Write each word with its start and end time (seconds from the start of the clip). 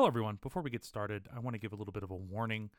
Hello, 0.00 0.08
everyone. 0.08 0.38
Before 0.40 0.62
we 0.62 0.70
get 0.70 0.82
started, 0.82 1.28
I 1.30 1.40
want 1.40 1.52
to 1.52 1.58
give 1.58 1.74
a 1.74 1.76
little 1.76 1.92
bit 1.92 2.02
of 2.02 2.10
a 2.10 2.16
warning. 2.16 2.70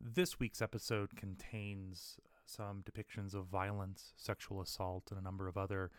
This 0.00 0.40
week's 0.40 0.60
episode 0.60 1.14
contains 1.14 2.16
some 2.46 2.82
depictions 2.82 3.32
of 3.32 3.46
violence, 3.46 4.12
sexual 4.16 4.60
assault, 4.60 5.04
and 5.12 5.20
a 5.20 5.22
number 5.22 5.46
of 5.46 5.56
other 5.56 5.92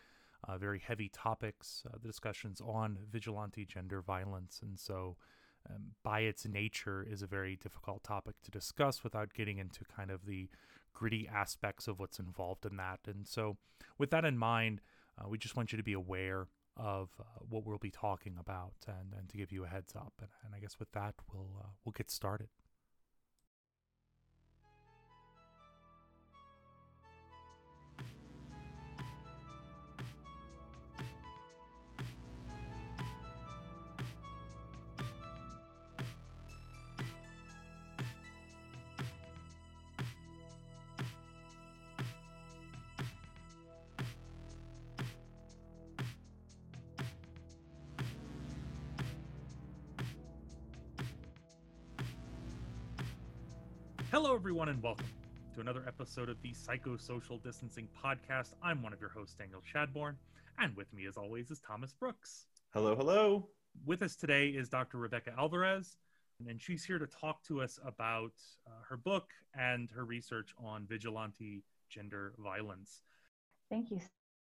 uh, 0.46 0.58
very 0.58 0.80
heavy 0.80 1.08
topics. 1.08 1.86
Uh, 1.88 1.98
the 2.02 2.10
discussions 2.10 2.60
on 2.60 2.98
vigilante 3.10 3.64
gender 3.66 4.02
violence, 4.02 4.60
and 4.62 4.78
so 4.78 5.16
um, 5.70 5.92
by 6.04 6.20
its 6.20 6.46
nature, 6.46 7.08
is 7.10 7.22
a 7.22 7.26
very 7.26 7.56
difficult 7.56 8.04
topic 8.04 8.36
to 8.44 8.52
discuss 8.52 9.02
without 9.02 9.34
getting 9.34 9.60
into 9.60 9.86
kind 9.86 10.12
of 10.12 10.26
the 10.26 10.50
gritty 10.94 11.26
aspects 11.34 11.88
of 11.88 12.02
what's 12.02 12.20
involved 12.20 12.66
in 12.66 12.76
that. 12.76 13.00
And 13.08 13.26
so, 13.26 13.56
with 13.98 14.10
that 14.10 14.26
in 14.26 14.38
mind, 14.38 14.82
uh, 15.18 15.30
we 15.30 15.38
just 15.38 15.56
want 15.56 15.72
you 15.72 15.78
to 15.78 15.84
be 15.84 15.94
aware 15.94 16.48
of 16.78 17.10
uh, 17.20 17.24
what 17.50 17.66
we'll 17.66 17.78
be 17.78 17.92
talking 17.92 18.36
about 18.40 18.74
and, 18.88 19.14
and 19.18 19.30
to 19.30 19.38
give 19.38 19.52
you 19.52 19.64
a 19.64 19.68
heads 19.68 19.94
up. 19.96 20.14
And, 20.20 20.30
and 20.44 20.54
I 20.56 20.60
guess 20.60 20.80
with 20.80 20.92
that, 20.92 21.16
we'll 21.34 21.62
uh, 21.62 21.68
we'll 21.84 21.94
get 21.94 22.12
started. 22.12 22.50
Welcome 54.86 55.08
to 55.56 55.62
another 55.62 55.84
episode 55.88 56.30
of 56.30 56.40
the 56.44 56.52
Psychosocial 56.52 57.42
Distancing 57.42 57.88
Podcast. 58.06 58.54
I'm 58.62 58.84
one 58.84 58.94
of 58.94 59.02
your 59.02 59.10
hosts, 59.10 59.34
Daniel 59.34 59.64
Shadbourne, 59.74 60.14
and 60.60 60.76
with 60.76 60.94
me, 60.94 61.08
as 61.08 61.18
always, 61.18 61.50
is 61.50 61.60
Thomas 61.60 61.92
Brooks. 61.92 62.46
Hello, 62.72 62.96
hello. 62.96 63.50
With 63.84 64.04
us 64.04 64.16
today 64.16 64.50
is 64.50 64.70
Dr. 64.70 65.00
Rebecca 65.00 65.34
Alvarez, 65.36 65.98
and 66.48 66.62
she's 66.62 66.86
here 66.86 67.00
to 67.00 67.08
talk 67.08 67.42
to 67.46 67.64
us 67.64 67.80
about 67.84 68.34
uh, 68.68 68.70
her 68.88 68.96
book 68.96 69.32
and 69.60 69.90
her 69.90 70.06
research 70.06 70.54
on 70.64 70.86
vigilante 70.88 71.64
gender 71.90 72.36
violence. 72.38 73.02
Thank 73.72 73.90
you 73.90 74.00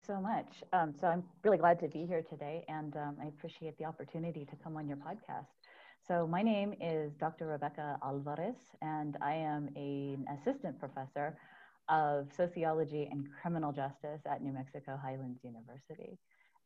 so 0.07 0.19
much. 0.19 0.63
Um, 0.73 0.95
so 0.99 1.05
I'm 1.05 1.23
really 1.43 1.59
glad 1.59 1.79
to 1.81 1.87
be 1.89 2.07
here 2.07 2.23
today, 2.27 2.65
and 2.67 2.95
um, 2.95 3.17
I 3.21 3.27
appreciate 3.27 3.77
the 3.77 3.85
opportunity 3.85 4.45
to 4.45 4.55
come 4.63 4.77
on 4.77 4.87
your 4.87 4.97
podcast. 4.97 5.45
So 6.05 6.27
my 6.27 6.41
name 6.41 6.73
is 6.81 7.13
Dr. 7.15 7.47
Rebecca 7.47 7.97
Alvarez, 8.03 8.57
and 8.81 9.15
I 9.21 9.35
am 9.35 9.69
an 9.77 10.25
assistant 10.37 10.77
professor 10.77 11.37
of 11.87 12.27
sociology 12.35 13.07
and 13.09 13.25
criminal 13.41 13.71
justice 13.71 14.19
at 14.29 14.41
New 14.43 14.51
Mexico 14.51 14.99
Highlands 15.01 15.39
University. 15.45 16.19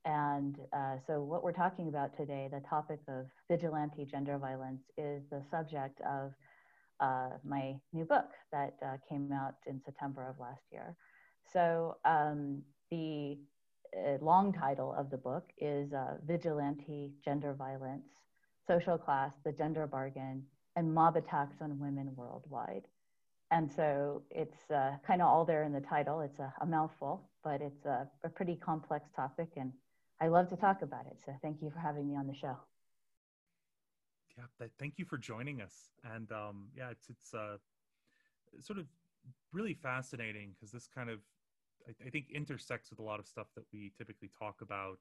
And 0.06 0.58
uh, 0.74 0.96
so 1.06 1.22
what 1.22 1.44
we're 1.44 1.52
talking 1.52 1.88
about 1.88 2.18
today, 2.18 2.50
the 2.52 2.62
topic 2.68 3.00
of 3.08 3.28
vigilante 3.48 4.06
gender 4.06 4.40
violence, 4.40 4.82
is 4.98 5.22
the 5.30 5.44
subject 5.52 6.02
of 6.02 6.34
uh, 7.00 7.38
my 7.44 7.76
new 7.94 8.06
book 8.06 8.32
that 8.52 8.74
uh, 8.84 8.98
came 9.08 9.32
out 9.32 9.54
in 9.68 9.80
September 9.86 10.28
of 10.28 10.40
last 10.40 10.64
year. 10.72 10.96
So 11.54 11.98
um, 12.06 12.64
the 12.90 13.38
uh, 13.96 14.18
long 14.20 14.52
title 14.52 14.96
of 14.98 15.12
the 15.12 15.18
book 15.18 15.52
is 15.60 15.94
uh, 15.94 16.16
Vigilante 16.26 17.12
Gender 17.24 17.54
Violence 17.54 18.08
social 18.68 18.98
class, 18.98 19.34
the 19.44 19.52
gender 19.52 19.88
bargain, 19.88 20.44
and 20.76 20.94
mob 20.94 21.16
attacks 21.16 21.56
on 21.62 21.80
women 21.80 22.12
worldwide. 22.16 22.84
And 23.50 23.72
so 23.72 24.22
it's 24.30 24.70
uh, 24.70 24.92
kind 25.06 25.22
of 25.22 25.28
all 25.28 25.46
there 25.46 25.64
in 25.64 25.72
the 25.72 25.80
title. 25.80 26.20
It's 26.20 26.40
a, 26.40 26.54
a 26.62 26.66
mouthful, 26.66 27.30
but 27.44 27.62
it's 27.62 27.86
a, 27.86 28.08
a, 28.24 28.30
pretty 28.30 28.56
complex 28.56 29.10
topic, 29.16 29.48
and 29.56 29.72
I 30.20 30.28
love 30.28 30.50
to 30.50 30.58
talk 30.58 30.82
about 30.82 31.06
it. 31.08 31.18
So 31.26 31.34
thank 31.42 31.62
you 31.62 31.72
for 31.72 31.80
having 31.80 32.10
me 32.10 32.18
on 32.18 32.28
the 32.28 32.36
show. 32.36 32.58
Yeah, 34.38 34.68
thank 34.78 35.00
you 35.00 35.06
for 35.06 35.18
joining 35.18 35.62
us. 35.62 35.74
And 36.14 36.30
um, 36.32 36.68
yeah, 36.76 36.90
it's 36.92 37.10
it's 37.10 37.34
uh, 37.34 37.58
sort 38.60 38.80
of 38.80 38.86
really 39.54 39.74
fascinating 39.74 40.52
because 40.54 40.72
this 40.72 40.88
kind 40.94 41.10
of 41.10 41.20
I, 41.88 41.94
I, 42.06 42.10
think 42.10 42.26
intersects 42.34 42.90
with 42.90 43.00
a 43.00 43.04
lot 43.04 43.20
of 43.20 43.26
stuff 43.26 43.48
that 43.56 43.64
we 43.74 43.94
typically 43.98 44.30
talk 44.38 44.62
about. 44.62 45.00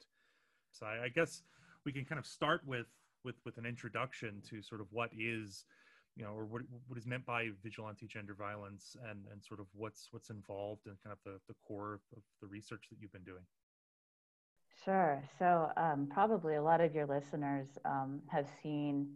So 0.70 0.86
I, 0.86 1.04
I 1.04 1.08
guess 1.08 1.42
we 1.84 1.92
can 1.92 2.04
kind 2.04 2.18
of 2.18 2.26
start 2.26 2.62
with 2.64 2.86
with 3.26 3.36
with 3.44 3.58
an 3.58 3.66
introduction 3.66 4.40
to 4.48 4.62
sort 4.62 4.80
of 4.80 4.86
what 4.90 5.10
is 5.12 5.66
you 6.16 6.24
know 6.24 6.30
or 6.30 6.46
what, 6.46 6.62
what 6.86 6.96
is 6.96 7.06
meant 7.06 7.26
by 7.26 7.48
vigilante 7.62 8.06
gender 8.06 8.34
violence 8.34 8.96
and 9.10 9.26
and 9.30 9.44
sort 9.44 9.60
of 9.60 9.66
what's 9.74 10.08
what's 10.12 10.30
involved 10.30 10.86
in 10.86 10.92
kind 11.04 11.12
of 11.12 11.18
the, 11.24 11.38
the 11.48 11.54
core 11.66 12.00
of 12.16 12.22
the 12.40 12.46
research 12.46 12.84
that 12.90 12.96
you've 13.00 13.12
been 13.12 13.24
doing. 13.24 13.42
Sure. 14.84 15.22
So 15.38 15.70
um, 15.76 16.08
probably 16.12 16.54
a 16.54 16.62
lot 16.62 16.80
of 16.80 16.94
your 16.94 17.06
listeners 17.06 17.66
um, 17.84 18.20
have 18.28 18.46
seen 18.62 19.08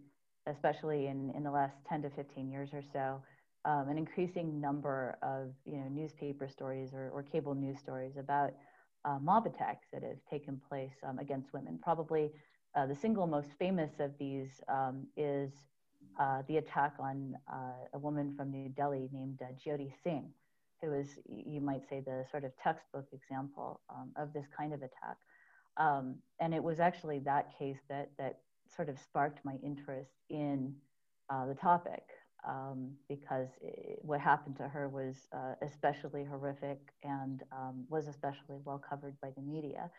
especially 0.47 1.07
in 1.07 1.33
in 1.37 1.43
the 1.43 1.51
last 1.51 1.77
10 1.89 2.03
to 2.03 2.11
15 2.11 2.51
years 2.51 2.71
or 2.73 2.83
so 2.93 3.23
um, 3.65 3.89
an 3.89 3.99
increasing 3.99 4.61
number 4.61 5.19
of 5.23 5.53
you 5.65 5.79
know 5.79 5.89
newspaper 5.91 6.49
stories 6.49 6.91
or, 6.93 7.11
or 7.11 7.23
cable 7.23 7.55
news 7.55 7.79
stories 7.79 8.17
about 8.19 8.53
uh, 9.05 9.19
mob 9.21 9.47
attacks 9.47 9.87
that 9.93 10.03
have 10.03 10.19
taken 10.31 10.61
place 10.69 10.93
um, 11.07 11.19
against 11.19 11.53
women 11.53 11.79
probably 11.83 12.31
uh, 12.75 12.87
the 12.87 12.95
single 12.95 13.27
most 13.27 13.51
famous 13.59 13.91
of 13.99 14.13
these 14.19 14.61
um, 14.69 15.07
is 15.17 15.51
uh, 16.19 16.43
the 16.49 16.59
attack 16.59 16.95
on 17.01 17.35
uh, 17.53 17.87
a 17.95 17.99
woman 17.99 18.35
from 18.37 18.51
New 18.51 18.69
Delhi 18.69 19.09
named 19.13 19.41
uh, 19.43 19.47
Jyoti 19.55 19.93
Singh, 20.03 20.31
who 20.83 20.93
is, 20.93 21.19
you 21.27 21.61
might 21.61 21.89
say, 21.89 22.01
the 22.01 22.25
sort 22.31 22.45
of 22.45 22.53
textbook 22.63 23.07
example 23.13 23.81
um, 23.91 24.11
of 24.17 24.33
this 24.33 24.47
kind 24.57 24.73
of 24.73 24.81
attack. 24.81 25.17
Um, 25.77 26.17
and 26.41 26.55
it 26.55 26.63
was 26.63 26.81
actually 26.81 27.21
that 27.21 27.57
case 27.59 27.79
that, 27.89 28.11
that 28.19 28.41
sort 28.75 28.89
of 28.89 28.99
sparked 28.99 29.45
my 29.45 29.57
interest 29.65 30.11
in 30.29 30.75
uh, 31.31 31.47
the 31.47 31.55
topic 31.55 32.03
um, 32.47 32.93
because 33.09 33.49
it, 33.63 33.99
what 34.03 34.21
happened 34.21 34.57
to 34.57 34.69
her 34.69 34.89
was 34.89 35.29
uh, 35.33 35.55
especially 35.63 36.25
horrific 36.25 36.79
and 37.03 37.43
um, 37.53 37.85
was 37.89 38.07
especially 38.09 38.57
well 38.65 38.83
covered 38.87 39.17
by 39.21 39.31
the 39.37 39.43
media. 39.43 39.91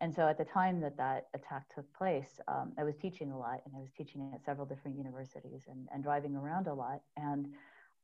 And 0.00 0.14
so 0.14 0.28
at 0.28 0.38
the 0.38 0.44
time 0.44 0.80
that 0.80 0.96
that 0.96 1.28
attack 1.34 1.72
took 1.74 1.90
place, 1.94 2.40
um, 2.48 2.72
I 2.78 2.84
was 2.84 2.96
teaching 2.96 3.30
a 3.30 3.38
lot 3.38 3.60
and 3.64 3.74
I 3.76 3.80
was 3.80 3.90
teaching 3.96 4.30
at 4.34 4.44
several 4.44 4.66
different 4.66 4.96
universities 4.96 5.62
and, 5.68 5.88
and 5.92 6.02
driving 6.02 6.36
around 6.36 6.66
a 6.66 6.74
lot. 6.74 7.00
And 7.16 7.46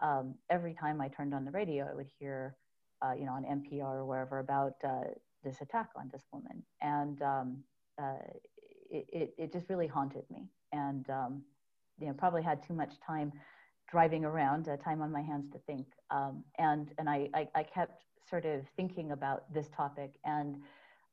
um, 0.00 0.34
every 0.48 0.72
time 0.72 1.00
I 1.00 1.08
turned 1.08 1.34
on 1.34 1.44
the 1.44 1.50
radio, 1.50 1.88
I 1.90 1.94
would 1.94 2.08
hear, 2.18 2.56
uh, 3.02 3.12
you 3.18 3.26
know, 3.26 3.32
on 3.32 3.44
NPR 3.44 3.82
or 3.82 4.04
wherever 4.04 4.38
about 4.38 4.74
uh, 4.84 5.08
this 5.44 5.60
attack 5.60 5.90
on 5.96 6.08
this 6.12 6.22
woman. 6.32 6.62
And 6.80 7.20
um, 7.22 7.58
uh, 8.00 8.14
it, 8.90 9.06
it, 9.12 9.34
it, 9.36 9.52
just 9.52 9.68
really 9.68 9.86
haunted 9.86 10.24
me. 10.30 10.48
And, 10.72 11.08
um, 11.10 11.42
you 12.00 12.06
know, 12.06 12.14
probably 12.14 12.42
had 12.42 12.62
too 12.66 12.74
much 12.74 12.94
time 13.06 13.32
driving 13.90 14.24
around, 14.24 14.68
uh, 14.68 14.76
time 14.76 15.02
on 15.02 15.10
my 15.10 15.22
hands 15.22 15.50
to 15.52 15.58
think. 15.66 15.86
Um, 16.10 16.44
and 16.58 16.92
and 16.98 17.08
I, 17.08 17.28
I, 17.34 17.48
I 17.54 17.62
kept 17.62 18.04
sort 18.28 18.44
of 18.44 18.62
thinking 18.76 19.10
about 19.12 19.52
this 19.52 19.68
topic 19.76 20.14
and 20.24 20.56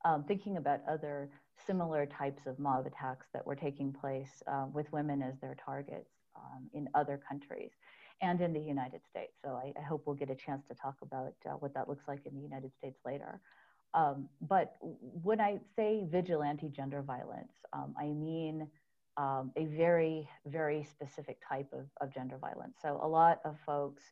um, 0.08 0.24
thinking 0.24 0.56
about 0.56 0.80
other 0.88 1.28
similar 1.66 2.06
types 2.06 2.46
of 2.46 2.58
mob 2.58 2.86
attacks 2.86 3.26
that 3.34 3.46
were 3.46 3.54
taking 3.54 3.92
place 3.92 4.42
uh, 4.46 4.64
with 4.72 4.90
women 4.90 5.20
as 5.22 5.34
their 5.40 5.54
targets 5.62 6.10
um, 6.34 6.68
in 6.72 6.88
other 6.94 7.20
countries 7.28 7.72
and 8.22 8.40
in 8.40 8.52
the 8.52 8.60
United 8.60 9.02
States. 9.08 9.34
So 9.44 9.50
I, 9.50 9.72
I 9.78 9.82
hope 9.82 10.02
we'll 10.06 10.16
get 10.16 10.30
a 10.30 10.34
chance 10.34 10.64
to 10.68 10.74
talk 10.74 10.96
about 11.02 11.34
uh, 11.46 11.52
what 11.52 11.74
that 11.74 11.88
looks 11.88 12.08
like 12.08 12.24
in 12.24 12.34
the 12.34 12.40
United 12.40 12.72
States 12.74 12.98
later. 13.04 13.40
Um, 13.92 14.28
but 14.40 14.76
when 14.80 15.40
I 15.40 15.58
say 15.76 16.06
vigilante 16.10 16.68
gender 16.68 17.02
violence, 17.02 17.52
um, 17.72 17.94
I 18.00 18.06
mean 18.06 18.66
um, 19.18 19.52
a 19.56 19.64
very, 19.66 20.28
very 20.46 20.84
specific 20.84 21.38
type 21.46 21.68
of, 21.72 21.86
of 22.00 22.14
gender 22.14 22.38
violence. 22.38 22.76
So 22.80 22.98
a 23.02 23.08
lot 23.08 23.40
of 23.44 23.56
folks 23.66 24.04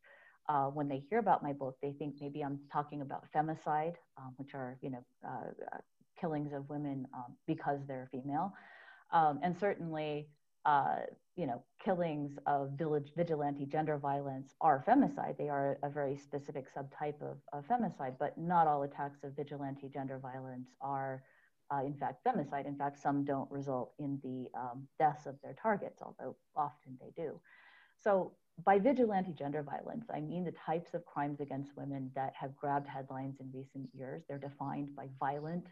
uh, 0.49 0.67
when 0.67 0.89
they 0.89 1.03
hear 1.11 1.19
about 1.19 1.43
my 1.43 1.53
book, 1.53 1.77
they 1.83 1.93
think 1.93 2.15
maybe 2.21 2.43
I'm 2.43 2.61
talking 2.73 3.01
about 3.01 3.25
femicide, 3.35 3.95
um, 4.17 4.35
which 4.37 4.55
are 4.55 4.79
you 4.81 4.91
know 4.91 5.05
uh, 5.27 5.51
uh, 5.73 5.79
killings 6.21 6.53
of 6.53 6.69
women 6.69 7.07
um, 7.15 7.37
because 7.47 7.81
they're 7.87 8.09
female, 8.13 8.53
um, 9.13 9.41
and 9.43 9.57
certainly 9.59 10.29
uh, 10.65 10.99
you 11.37 11.47
know 11.47 11.63
killings 11.85 12.39
of 12.47 12.71
village 12.79 13.13
vigilante 13.17 13.67
gender 13.67 13.99
violence 13.99 14.55
are 14.61 14.85
femicide. 14.87 15.37
They 15.37 15.49
are 15.49 15.79
a 15.83 15.91
very 15.91 16.17
specific 16.17 16.67
subtype 16.73 17.21
of, 17.23 17.39
of 17.53 17.67
femicide, 17.67 18.15
but 18.19 18.39
not 18.39 18.69
all 18.69 18.85
attacks 18.85 19.25
of 19.25 19.35
vigilante 19.35 19.89
gender 19.89 20.19
violence 20.19 20.69
are. 20.81 21.23
Uh, 21.69 21.83
in 21.85 21.95
fact, 21.95 22.25
femicide. 22.25 22.65
In 22.65 22.77
fact, 22.77 22.97
some 22.97 23.25
don't 23.25 23.51
result 23.51 23.93
in 23.99 24.21
the 24.23 24.47
um, 24.57 24.87
deaths 25.01 25.27
of 25.27 25.35
their 25.43 25.57
targets, 25.61 26.01
although 26.01 26.37
often 26.55 26.97
they 27.01 27.11
do. 27.21 27.41
So 27.99 28.35
by 28.65 28.79
vigilante 28.79 29.33
gender 29.33 29.63
violence, 29.63 30.07
I 30.13 30.21
mean 30.21 30.45
the 30.45 30.53
types 30.53 30.95
of 30.95 31.05
crimes 31.05 31.41
against 31.41 31.77
women 31.77 32.11
that 32.15 32.33
have 32.39 32.57
grabbed 32.57 32.89
headlines 32.89 33.37
in 33.41 33.51
recent 33.53 33.89
years. 33.93 34.23
They're 34.29 34.39
defined 34.39 34.97
by 34.97 35.09
violent, 35.21 35.67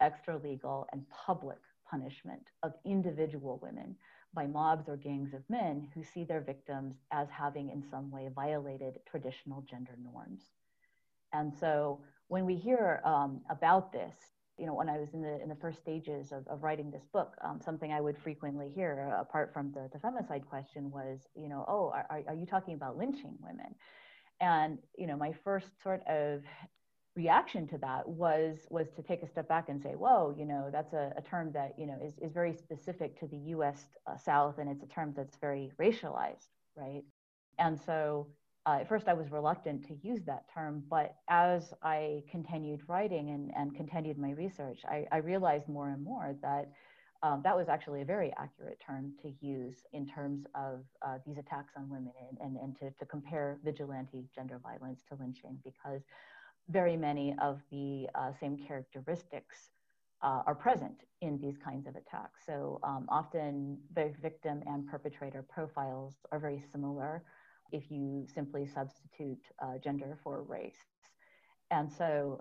extra 0.00 0.38
legal, 0.38 0.86
and 0.92 1.04
public 1.10 1.58
punishment 1.90 2.42
of 2.62 2.74
individual 2.84 3.58
women 3.62 3.96
by 4.34 4.46
mobs 4.46 4.88
or 4.88 4.96
gangs 4.96 5.34
of 5.34 5.42
men 5.48 5.88
who 5.94 6.04
see 6.04 6.22
their 6.22 6.40
victims 6.40 6.94
as 7.10 7.28
having 7.30 7.70
in 7.70 7.82
some 7.90 8.10
way 8.10 8.28
violated 8.34 9.00
traditional 9.10 9.62
gender 9.62 9.96
norms. 10.12 10.42
And 11.32 11.52
so 11.52 12.00
when 12.28 12.44
we 12.44 12.54
hear 12.54 13.00
um, 13.04 13.40
about 13.50 13.92
this, 13.92 14.14
you 14.58 14.66
know, 14.66 14.74
when 14.74 14.88
I 14.88 14.98
was 14.98 15.14
in 15.14 15.22
the 15.22 15.40
in 15.42 15.48
the 15.48 15.54
first 15.56 15.78
stages 15.78 16.32
of, 16.32 16.46
of 16.48 16.62
writing 16.62 16.90
this 16.90 17.04
book, 17.12 17.36
um, 17.42 17.60
something 17.64 17.92
I 17.92 18.00
would 18.00 18.18
frequently 18.18 18.68
hear, 18.68 19.12
uh, 19.12 19.20
apart 19.20 19.52
from 19.52 19.72
the, 19.72 19.88
the 19.92 19.98
femicide 19.98 20.46
question, 20.46 20.90
was, 20.90 21.20
you 21.36 21.48
know, 21.48 21.64
oh, 21.68 21.92
are, 21.94 22.22
are 22.26 22.34
you 22.34 22.46
talking 22.46 22.74
about 22.74 22.96
lynching 22.96 23.36
women? 23.40 23.74
And 24.40 24.78
you 24.96 25.06
know, 25.06 25.16
my 25.16 25.32
first 25.44 25.68
sort 25.82 26.02
of 26.06 26.42
reaction 27.16 27.66
to 27.68 27.78
that 27.78 28.08
was 28.08 28.58
was 28.70 28.88
to 28.96 29.02
take 29.02 29.22
a 29.22 29.28
step 29.28 29.48
back 29.48 29.68
and 29.68 29.82
say, 29.82 29.94
whoa, 29.94 30.34
you 30.36 30.44
know, 30.44 30.70
that's 30.70 30.92
a, 30.92 31.12
a 31.16 31.22
term 31.22 31.52
that 31.52 31.74
you 31.78 31.86
know 31.86 31.98
is, 32.04 32.14
is 32.18 32.32
very 32.32 32.54
specific 32.54 33.18
to 33.20 33.26
the 33.26 33.38
U.S. 33.56 33.84
Uh, 34.06 34.16
South, 34.16 34.58
and 34.58 34.68
it's 34.70 34.82
a 34.82 34.86
term 34.86 35.12
that's 35.16 35.36
very 35.36 35.72
racialized, 35.80 36.48
right? 36.76 37.02
And 37.58 37.78
so 37.80 38.28
uh, 38.68 38.80
at 38.80 38.88
first 38.88 39.08
I 39.08 39.14
was 39.14 39.30
reluctant 39.30 39.86
to 39.88 39.96
use 40.06 40.20
that 40.26 40.44
term, 40.52 40.82
but 40.90 41.16
as 41.30 41.72
I 41.82 42.22
continued 42.30 42.80
writing 42.86 43.30
and, 43.30 43.50
and 43.56 43.74
continued 43.74 44.18
my 44.18 44.32
research, 44.32 44.80
I, 44.86 45.06
I 45.10 45.18
realized 45.18 45.68
more 45.68 45.88
and 45.88 46.04
more 46.04 46.36
that 46.42 46.70
um, 47.22 47.40
that 47.44 47.56
was 47.56 47.68
actually 47.70 48.02
a 48.02 48.04
very 48.04 48.30
accurate 48.38 48.78
term 48.86 49.14
to 49.22 49.32
use 49.40 49.76
in 49.94 50.06
terms 50.06 50.44
of 50.54 50.84
uh, 51.00 51.16
these 51.26 51.38
attacks 51.38 51.72
on 51.78 51.88
women 51.88 52.12
and, 52.28 52.38
and, 52.42 52.56
and 52.58 52.78
to, 52.78 52.90
to 52.98 53.06
compare 53.06 53.58
vigilante 53.64 54.26
gender 54.34 54.60
violence 54.62 55.00
to 55.08 55.16
lynching 55.18 55.58
because 55.64 56.02
very 56.68 56.96
many 56.96 57.34
of 57.40 57.60
the 57.70 58.06
uh, 58.14 58.32
same 58.38 58.58
characteristics 58.58 59.70
uh, 60.20 60.42
are 60.46 60.54
present 60.54 61.04
in 61.22 61.38
these 61.40 61.56
kinds 61.56 61.86
of 61.86 61.96
attacks. 61.96 62.42
So 62.44 62.80
um, 62.82 63.06
often 63.08 63.78
the 63.94 64.12
victim 64.20 64.62
and 64.66 64.86
perpetrator 64.86 65.42
profiles 65.48 66.16
are 66.30 66.38
very 66.38 66.62
similar 66.70 67.22
if 67.72 67.90
you 67.90 68.26
simply 68.32 68.66
substitute 68.66 69.42
uh, 69.62 69.78
gender 69.82 70.18
for 70.22 70.42
race. 70.42 70.78
And 71.70 71.90
so 71.92 72.40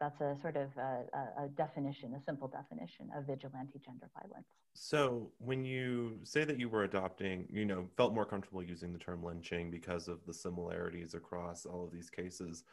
that's 0.00 0.20
a 0.20 0.36
sort 0.40 0.56
of 0.56 0.70
a, 0.78 1.04
a, 1.44 1.48
definition, 1.48 2.14
a 2.14 2.22
simple 2.22 2.48
definition 2.48 3.10
of 3.14 3.26
vigilante 3.26 3.78
gender 3.84 4.08
violence. 4.14 4.46
So 4.72 5.30
when 5.38 5.64
you 5.64 6.18
say 6.22 6.44
that 6.44 6.58
you 6.58 6.68
were 6.68 6.84
adopting, 6.84 7.46
you 7.50 7.66
know, 7.66 7.86
felt 7.96 8.14
more 8.14 8.24
comfortable 8.24 8.62
using 8.62 8.92
the 8.92 8.98
term 8.98 9.22
lynching 9.22 9.70
because 9.70 10.08
of 10.08 10.24
the 10.26 10.32
similarities 10.32 11.14
across 11.14 11.66
all 11.66 11.84
of 11.84 11.92
these 11.92 12.08
cases, 12.08 12.64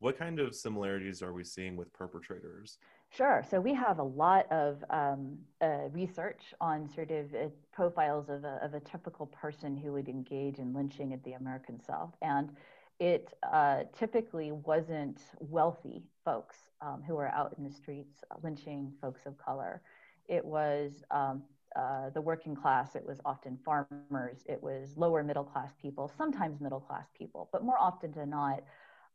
what 0.00 0.18
kind 0.18 0.40
of 0.40 0.54
similarities 0.54 1.22
are 1.22 1.32
we 1.32 1.44
seeing 1.44 1.76
with 1.76 1.92
perpetrators? 1.92 2.78
Sure. 3.12 3.44
So 3.50 3.60
we 3.60 3.74
have 3.74 3.98
a 3.98 4.02
lot 4.02 4.50
of 4.50 4.82
um, 4.88 5.36
uh, 5.60 5.88
research 5.92 6.54
on 6.62 6.88
sort 6.88 7.10
of 7.10 7.34
uh, 7.34 7.48
profiles 7.70 8.30
of 8.30 8.44
a, 8.44 8.58
of 8.62 8.72
a 8.72 8.80
typical 8.80 9.26
person 9.26 9.76
who 9.76 9.92
would 9.92 10.08
engage 10.08 10.58
in 10.58 10.72
lynching 10.72 11.12
at 11.12 11.22
the 11.22 11.32
American 11.34 11.78
South. 11.78 12.14
And 12.22 12.50
it 12.98 13.34
uh, 13.52 13.82
typically 13.98 14.50
wasn't 14.52 15.20
wealthy 15.40 16.04
folks 16.24 16.56
um, 16.80 17.02
who 17.06 17.14
were 17.14 17.28
out 17.28 17.54
in 17.58 17.64
the 17.64 17.70
streets 17.70 18.24
lynching 18.42 18.92
folks 19.02 19.26
of 19.26 19.36
color. 19.36 19.82
It 20.26 20.42
was 20.42 21.04
um, 21.10 21.42
uh, 21.76 22.08
the 22.14 22.20
working 22.22 22.56
class, 22.56 22.94
it 22.94 23.04
was 23.06 23.20
often 23.26 23.58
farmers, 23.62 24.38
it 24.46 24.62
was 24.62 24.96
lower 24.96 25.22
middle 25.22 25.44
class 25.44 25.72
people, 25.80 26.10
sometimes 26.16 26.60
middle 26.60 26.80
class 26.80 27.06
people, 27.18 27.50
but 27.52 27.62
more 27.62 27.78
often 27.78 28.12
than 28.12 28.30
not, 28.30 28.62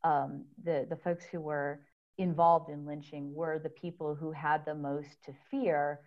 um, 0.04 0.44
the, 0.64 0.86
the 0.90 0.96
folks 0.96 1.26
who 1.26 1.40
were 1.40 1.80
involved 2.18 2.70
in 2.70 2.86
lynching 2.86 3.34
were 3.34 3.60
the 3.60 3.70
people 3.70 4.16
who 4.16 4.32
had 4.32 4.66
the 4.66 4.76
most 4.76 5.24
to 5.26 5.34
fear 5.52 6.00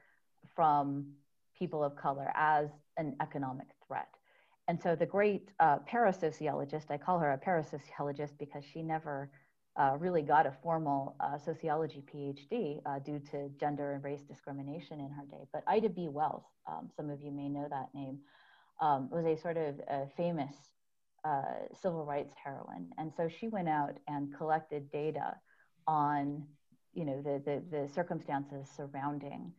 from 0.55 1.07
people 1.59 1.85
of 1.85 1.95
color 1.97 2.33
as 2.35 2.69
an 2.97 3.17
economic 3.21 3.69
threat. 3.87 4.09
And 4.69 4.81
so 4.81 4.95
the 4.95 5.07
great 5.07 5.51
uh, 5.61 5.79
parasociologist, 5.91 6.91
I 6.91 6.97
call 6.97 7.19
her 7.19 7.33
a 7.33 7.39
parasociologist 7.39 8.39
because 8.39 8.65
she 8.65 8.83
never 8.83 9.31
uh, 9.77 9.97
really 9.99 10.23
got 10.23 10.47
a 10.47 10.53
formal 10.63 11.17
uh, 11.21 11.39
sociology 11.39 12.03
PhD 12.13 12.81
uh, 12.87 12.99
due 12.99 13.21
to 13.31 13.49
gender 13.59 13.93
and 13.93 14.03
race 14.03 14.23
discrimination 14.23 15.01
in 15.01 15.11
her 15.11 15.25
day. 15.31 15.45
But 15.53 15.65
Ida 15.67 15.89
B. 15.89 16.09
Wells, 16.09 16.45
um, 16.69 16.91
some 16.97 17.11
of 17.11 17.21
you 17.23 17.31
may 17.31 17.49
know 17.49 17.67
that 17.71 17.89
name, 17.95 18.19
um, 18.81 19.09
was 19.11 19.27
a 19.27 19.37
sort 19.37 19.57
of 19.57 19.81
famous 20.17 20.55
uh, 21.25 21.67
civil 21.81 22.05
rights 22.05 22.35
heroine. 22.43 22.91
And 22.99 23.13
so 23.17 23.29
she 23.29 23.49
went 23.49 23.69
out 23.69 23.99
and 24.09 24.35
collected 24.37 24.91
data 24.91 25.37
on, 25.87 26.45
you 26.95 27.05
know, 27.05 27.21
the, 27.23 27.43
the, 27.45 27.63
the 27.71 27.89
circumstances 27.89 28.69
surrounding 28.77 29.53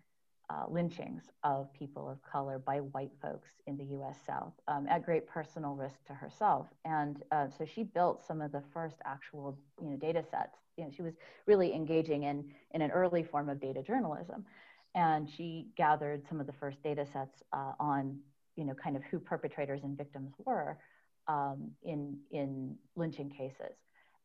uh, 0.51 0.65
lynchings 0.69 1.23
of 1.44 1.71
people 1.73 2.09
of 2.09 2.21
color 2.23 2.59
by 2.59 2.77
white 2.77 3.12
folks 3.21 3.50
in 3.68 3.77
the 3.77 3.85
U.S. 3.85 4.18
South 4.25 4.53
um, 4.68 4.85
at 4.89 5.06
great 5.06 5.27
personal 5.27 5.75
risk 5.75 6.03
to 6.06 6.13
herself. 6.13 6.68
And 6.83 7.23
uh, 7.31 7.47
so 7.57 7.65
she 7.65 7.83
built 7.83 8.25
some 8.25 8.41
of 8.41 8.51
the 8.51 8.63
first 8.73 8.97
actual, 9.06 9.57
you 9.81 9.89
know, 9.91 9.97
data 9.97 10.23
sets. 10.29 10.57
You 10.77 10.85
know, 10.85 10.91
she 10.95 11.03
was 11.03 11.13
really 11.47 11.73
engaging 11.73 12.24
in, 12.24 12.51
in 12.71 12.81
an 12.81 12.91
early 12.91 13.24
form 13.24 13.50
of 13.50 13.62
data 13.62 13.81
journalism. 13.81 14.45
And 14.94 15.29
she 15.29 15.67
gathered 15.77 16.27
some 16.27 16.41
of 16.41 16.47
the 16.47 16.53
first 16.53 16.83
data 16.83 17.06
sets 17.13 17.44
uh, 17.53 17.74
on, 17.79 18.19
you 18.57 18.65
know, 18.65 18.74
kind 18.74 18.97
of 18.97 19.03
who 19.03 19.19
perpetrators 19.19 19.83
and 19.83 19.97
victims 19.97 20.33
were 20.45 20.77
um, 21.27 21.71
in, 21.83 22.17
in 22.31 22.75
lynching 22.95 23.29
cases. 23.29 23.77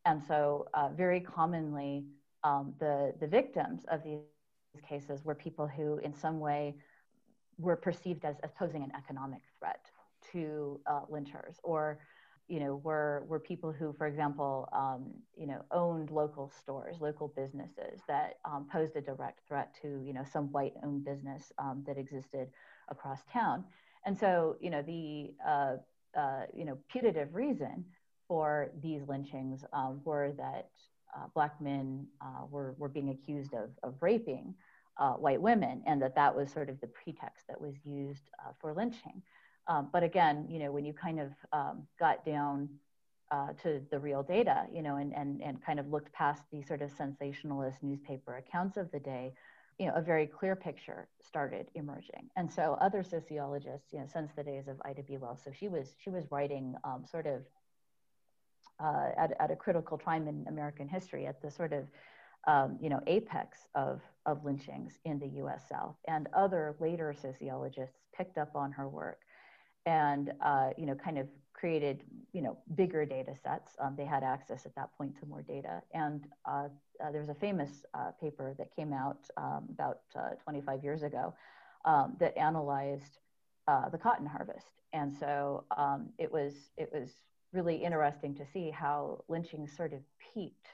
And 0.06 0.22
so, 0.22 0.66
uh, 0.74 0.90
very 0.96 1.20
commonly, 1.20 2.04
um, 2.44 2.74
the, 2.78 3.12
the 3.20 3.26
victims 3.26 3.82
of 3.90 4.04
these 4.04 4.20
cases 4.88 5.24
were 5.24 5.34
people 5.34 5.66
who, 5.66 5.98
in 5.98 6.14
some 6.14 6.40
way, 6.40 6.76
were 7.58 7.76
perceived 7.76 8.24
as, 8.24 8.36
as 8.44 8.52
posing 8.58 8.82
an 8.84 8.92
economic 8.96 9.42
threat 9.58 9.80
to 10.32 10.80
uh, 10.86 11.02
lynchers, 11.10 11.56
or 11.64 11.98
you 12.48 12.60
know, 12.60 12.76
were 12.76 13.24
were 13.26 13.40
people 13.40 13.72
who, 13.72 13.92
for 13.92 14.06
example, 14.06 14.68
um, 14.72 15.10
you 15.36 15.46
know, 15.48 15.64
owned 15.72 16.10
local 16.12 16.50
stores, 16.60 16.96
local 17.00 17.28
businesses 17.36 18.00
that 18.06 18.38
um, 18.44 18.68
posed 18.72 18.94
a 18.96 19.00
direct 19.00 19.40
threat 19.48 19.74
to 19.82 20.00
you 20.04 20.12
know 20.12 20.24
some 20.32 20.52
white-owned 20.52 21.04
business 21.04 21.52
um, 21.58 21.82
that 21.86 21.98
existed 21.98 22.48
across 22.88 23.20
town. 23.32 23.64
And 24.04 24.16
so, 24.16 24.56
you 24.60 24.70
know, 24.70 24.82
the 24.82 25.34
uh, 25.44 25.76
uh, 26.16 26.46
you 26.54 26.64
know, 26.64 26.78
putative 26.88 27.34
reason 27.34 27.84
for 28.28 28.70
these 28.82 29.02
lynchings 29.08 29.64
um, 29.72 30.00
were 30.04 30.32
that 30.36 30.70
uh, 31.16 31.26
black 31.34 31.60
men 31.60 32.06
uh, 32.20 32.44
were, 32.50 32.74
were 32.78 32.88
being 32.88 33.10
accused 33.10 33.54
of, 33.54 33.70
of 33.82 33.94
raping 34.00 34.54
uh, 34.98 35.12
white 35.12 35.40
women 35.40 35.82
and 35.86 36.00
that 36.00 36.14
that 36.14 36.34
was 36.34 36.50
sort 36.50 36.68
of 36.68 36.80
the 36.80 36.86
pretext 36.86 37.46
that 37.48 37.60
was 37.60 37.74
used 37.84 38.30
uh, 38.44 38.52
for 38.60 38.72
lynching. 38.72 39.22
Um, 39.68 39.88
but 39.92 40.02
again, 40.02 40.46
you 40.48 40.58
know, 40.58 40.72
when 40.72 40.84
you 40.84 40.92
kind 40.92 41.20
of 41.20 41.32
um, 41.52 41.86
got 41.98 42.24
down 42.24 42.68
uh, 43.30 43.48
to 43.62 43.82
the 43.90 43.98
real 43.98 44.22
data, 44.22 44.66
you 44.72 44.82
know, 44.82 44.96
and, 44.96 45.12
and, 45.14 45.42
and 45.42 45.64
kind 45.64 45.80
of 45.80 45.88
looked 45.88 46.12
past 46.12 46.42
the 46.52 46.62
sort 46.62 46.82
of 46.82 46.90
sensationalist 46.92 47.82
newspaper 47.82 48.36
accounts 48.36 48.76
of 48.76 48.90
the 48.92 49.00
day, 49.00 49.32
you 49.78 49.86
know, 49.86 49.94
a 49.94 50.00
very 50.00 50.26
clear 50.26 50.56
picture 50.56 51.08
started 51.20 51.66
emerging. 51.74 52.30
And 52.36 52.50
so 52.50 52.78
other 52.80 53.02
sociologists, 53.02 53.92
you 53.92 53.98
know, 53.98 54.06
since 54.10 54.30
the 54.36 54.44
days 54.44 54.68
of 54.68 54.80
Ida 54.84 55.02
B. 55.02 55.16
Wells, 55.18 55.40
so 55.44 55.50
she 55.58 55.68
was 55.68 55.94
she 55.98 56.08
was 56.08 56.24
writing 56.30 56.74
um, 56.84 57.04
sort 57.04 57.26
of 57.26 57.42
uh, 58.80 59.08
at, 59.16 59.32
at 59.40 59.50
a 59.50 59.56
critical 59.56 59.98
time 59.98 60.28
in 60.28 60.44
American 60.48 60.88
history, 60.88 61.26
at 61.26 61.40
the 61.42 61.50
sort 61.50 61.72
of 61.72 61.84
um, 62.46 62.78
you 62.80 62.88
know 62.88 63.00
apex 63.06 63.58
of 63.74 64.00
of 64.24 64.44
lynchings 64.44 64.98
in 65.04 65.18
the 65.18 65.28
U.S. 65.38 65.68
South, 65.68 65.96
and 66.06 66.28
other 66.32 66.76
later 66.80 67.14
sociologists 67.14 67.96
picked 68.16 68.38
up 68.38 68.54
on 68.54 68.72
her 68.72 68.88
work, 68.88 69.20
and 69.84 70.32
uh, 70.40 70.70
you 70.76 70.86
know 70.86 70.94
kind 70.94 71.18
of 71.18 71.26
created 71.52 72.02
you 72.32 72.42
know 72.42 72.56
bigger 72.74 73.04
data 73.04 73.34
sets. 73.42 73.72
Um, 73.80 73.94
they 73.96 74.04
had 74.04 74.22
access 74.22 74.66
at 74.66 74.74
that 74.76 74.96
point 74.96 75.18
to 75.20 75.26
more 75.26 75.42
data, 75.42 75.82
and 75.92 76.26
uh, 76.44 76.68
uh, 77.02 77.10
there 77.10 77.20
was 77.20 77.30
a 77.30 77.34
famous 77.34 77.84
uh, 77.94 78.10
paper 78.20 78.54
that 78.58 78.74
came 78.74 78.92
out 78.92 79.18
um, 79.36 79.64
about 79.70 80.00
uh, 80.14 80.30
25 80.44 80.84
years 80.84 81.02
ago 81.02 81.34
um, 81.84 82.16
that 82.20 82.36
analyzed 82.36 83.18
uh, 83.68 83.88
the 83.88 83.98
cotton 83.98 84.26
harvest. 84.26 84.66
And 84.92 85.14
so 85.14 85.64
um, 85.76 86.10
it 86.18 86.30
was 86.30 86.54
it 86.76 86.90
was 86.92 87.10
really 87.56 87.76
interesting 87.76 88.34
to 88.36 88.46
see 88.52 88.70
how 88.70 89.24
lynching 89.28 89.66
sort 89.66 89.92
of 89.92 90.00
peaked 90.34 90.68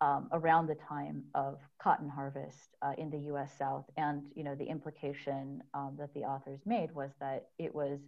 um, 0.00 0.28
around 0.32 0.66
the 0.66 0.74
time 0.74 1.24
of 1.34 1.58
cotton 1.82 2.08
harvest 2.08 2.76
uh, 2.82 2.92
in 2.98 3.10
the 3.10 3.18
U.S. 3.30 3.50
South. 3.56 3.84
And 3.96 4.24
you 4.34 4.44
know 4.44 4.54
the 4.54 4.66
implication 4.66 5.62
um, 5.74 5.96
that 5.98 6.12
the 6.14 6.20
authors 6.20 6.60
made 6.66 6.94
was 6.94 7.10
that 7.20 7.48
it 7.58 7.74
was 7.74 8.00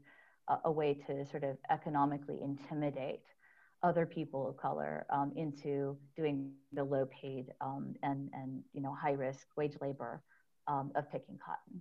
a 0.64 0.72
way 0.72 0.94
to 1.06 1.24
sort 1.26 1.44
of 1.44 1.56
economically 1.70 2.40
intimidate 2.42 3.22
other 3.82 4.04
people 4.04 4.48
of 4.48 4.56
color 4.56 5.06
um, 5.10 5.32
into 5.36 5.96
doing 6.16 6.52
the 6.72 6.84
low 6.84 7.06
paid 7.06 7.46
um, 7.60 7.94
and, 8.02 8.28
and 8.32 8.62
you 8.72 8.80
know 8.82 8.94
high 8.94 9.12
risk 9.12 9.46
wage 9.56 9.76
labor 9.80 10.22
um, 10.66 10.92
of 10.94 11.10
picking 11.10 11.38
cotton. 11.44 11.80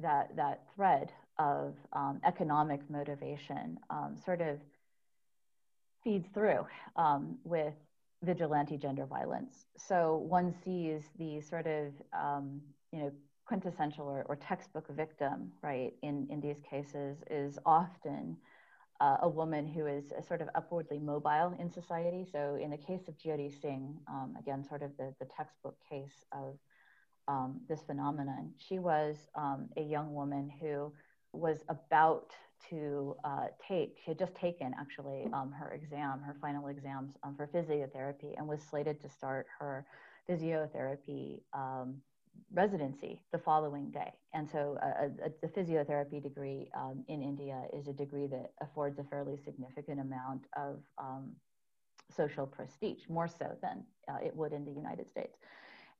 That, 0.00 0.36
that 0.36 0.64
thread 0.74 1.12
of 1.38 1.74
um, 1.92 2.20
economic 2.24 2.80
motivation 2.90 3.78
um, 3.90 4.16
sort 4.24 4.40
of 4.40 4.58
feeds 6.02 6.28
through 6.34 6.66
um, 6.96 7.38
with 7.44 7.74
vigilante 8.22 8.76
gender 8.76 9.06
violence. 9.06 9.66
So 9.76 10.16
one 10.16 10.54
sees 10.64 11.02
the 11.18 11.40
sort 11.40 11.66
of 11.66 11.92
you 12.92 12.98
know 13.00 13.12
quintessential 13.46 14.06
or, 14.06 14.24
or, 14.28 14.36
textbook 14.36 14.88
victim, 14.96 15.52
right, 15.62 15.92
in, 16.02 16.26
in 16.30 16.40
these 16.40 16.56
cases 16.68 17.18
is 17.30 17.58
often 17.66 18.36
uh, 19.00 19.18
a 19.22 19.28
woman 19.28 19.66
who 19.66 19.86
is 19.86 20.12
sort 20.26 20.40
of 20.40 20.48
upwardly 20.54 20.98
mobile 20.98 21.54
in 21.58 21.70
society. 21.70 22.26
So, 22.30 22.58
in 22.60 22.70
the 22.70 22.76
case 22.76 23.02
of 23.08 23.18
Jyoti 23.18 23.52
Singh, 23.60 23.98
um, 24.08 24.36
again, 24.38 24.64
sort 24.66 24.82
of 24.82 24.96
the, 24.96 25.14
the 25.20 25.26
textbook 25.36 25.76
case 25.88 26.24
of 26.32 26.56
um, 27.28 27.60
this 27.68 27.82
phenomenon, 27.82 28.52
she 28.56 28.78
was 28.78 29.16
um, 29.34 29.68
a 29.76 29.82
young 29.82 30.14
woman 30.14 30.50
who 30.60 30.92
was 31.34 31.64
about 31.68 32.32
to 32.70 33.16
uh, 33.24 33.46
take, 33.66 33.98
she 34.02 34.10
had 34.10 34.18
just 34.18 34.34
taken 34.34 34.74
actually 34.78 35.28
um, 35.32 35.52
her 35.52 35.72
exam, 35.72 36.20
her 36.20 36.36
final 36.40 36.68
exams 36.68 37.12
um, 37.22 37.34
for 37.36 37.46
physiotherapy, 37.46 38.36
and 38.36 38.46
was 38.46 38.60
slated 38.62 39.00
to 39.02 39.08
start 39.08 39.46
her 39.58 39.86
physiotherapy 40.28 41.40
um, 41.52 41.96
residency 42.52 43.20
the 43.32 43.38
following 43.38 43.90
day. 43.90 44.12
And 44.32 44.48
so, 44.48 44.78
uh, 44.82 45.08
a, 45.26 45.30
the 45.46 45.48
physiotherapy 45.48 46.22
degree 46.22 46.70
um, 46.74 47.04
in 47.08 47.22
India 47.22 47.62
is 47.72 47.88
a 47.88 47.92
degree 47.92 48.26
that 48.28 48.52
affords 48.60 48.98
a 48.98 49.04
fairly 49.04 49.36
significant 49.36 50.00
amount 50.00 50.46
of 50.56 50.80
um, 50.98 51.32
social 52.14 52.46
prestige, 52.46 53.02
more 53.08 53.28
so 53.28 53.56
than 53.62 53.84
uh, 54.08 54.18
it 54.24 54.34
would 54.34 54.52
in 54.52 54.64
the 54.64 54.72
United 54.72 55.08
States. 55.08 55.36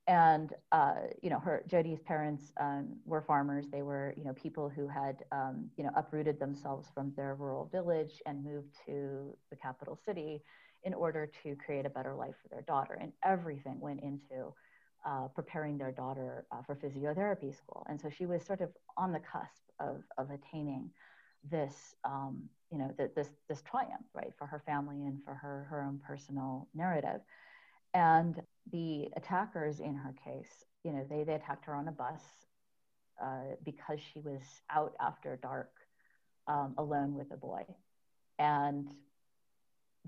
And 0.06 0.52
uh, 0.72 0.94
you 1.22 1.30
know, 1.30 1.38
her 1.38 1.62
Jyoti's 1.68 2.02
parents 2.02 2.52
um, 2.60 2.96
were 3.06 3.22
farmers. 3.22 3.66
They 3.72 3.82
were 3.82 4.14
you 4.16 4.24
know 4.24 4.34
people 4.34 4.68
who 4.68 4.86
had 4.86 5.24
um, 5.32 5.70
you 5.76 5.84
know 5.84 5.90
uprooted 5.96 6.38
themselves 6.38 6.88
from 6.94 7.12
their 7.16 7.34
rural 7.34 7.66
village 7.72 8.20
and 8.26 8.44
moved 8.44 8.74
to 8.86 9.36
the 9.50 9.56
capital 9.56 9.98
city 10.04 10.42
in 10.84 10.92
order 10.92 11.30
to 11.42 11.56
create 11.56 11.86
a 11.86 11.90
better 11.90 12.14
life 12.14 12.34
for 12.42 12.48
their 12.48 12.62
daughter. 12.62 12.98
And 13.00 13.12
everything 13.24 13.80
went 13.80 14.02
into 14.02 14.52
uh, 15.06 15.28
preparing 15.28 15.78
their 15.78 15.92
daughter 15.92 16.46
uh, 16.52 16.62
for 16.62 16.76
physiotherapy 16.76 17.54
school. 17.56 17.86
And 17.88 18.00
so 18.00 18.08
she 18.10 18.26
was 18.26 18.44
sort 18.44 18.60
of 18.60 18.70
on 18.96 19.12
the 19.12 19.20
cusp 19.20 19.62
of, 19.80 20.02
of 20.18 20.30
attaining 20.30 20.90
this, 21.50 21.94
um, 22.04 22.42
you 22.70 22.78
know, 22.78 22.90
th- 22.96 23.10
this, 23.14 23.30
this 23.48 23.62
triumph, 23.62 24.06
right, 24.14 24.32
for 24.38 24.46
her 24.46 24.62
family 24.64 25.04
and 25.04 25.22
for 25.24 25.34
her, 25.34 25.66
her 25.70 25.82
own 25.82 26.00
personal 26.06 26.68
narrative. 26.74 27.20
And 27.92 28.40
the 28.72 29.08
attackers 29.16 29.80
in 29.80 29.94
her 29.94 30.14
case, 30.24 30.64
you 30.84 30.92
know, 30.92 31.06
they, 31.08 31.24
they 31.24 31.34
attacked 31.34 31.66
her 31.66 31.74
on 31.74 31.88
a 31.88 31.92
bus 31.92 32.22
uh, 33.22 33.56
because 33.64 33.98
she 34.12 34.20
was 34.20 34.40
out 34.70 34.94
after 35.00 35.38
dark 35.42 35.70
um, 36.46 36.74
alone 36.78 37.14
with 37.14 37.30
a 37.32 37.36
boy. 37.36 37.64
And 38.38 38.88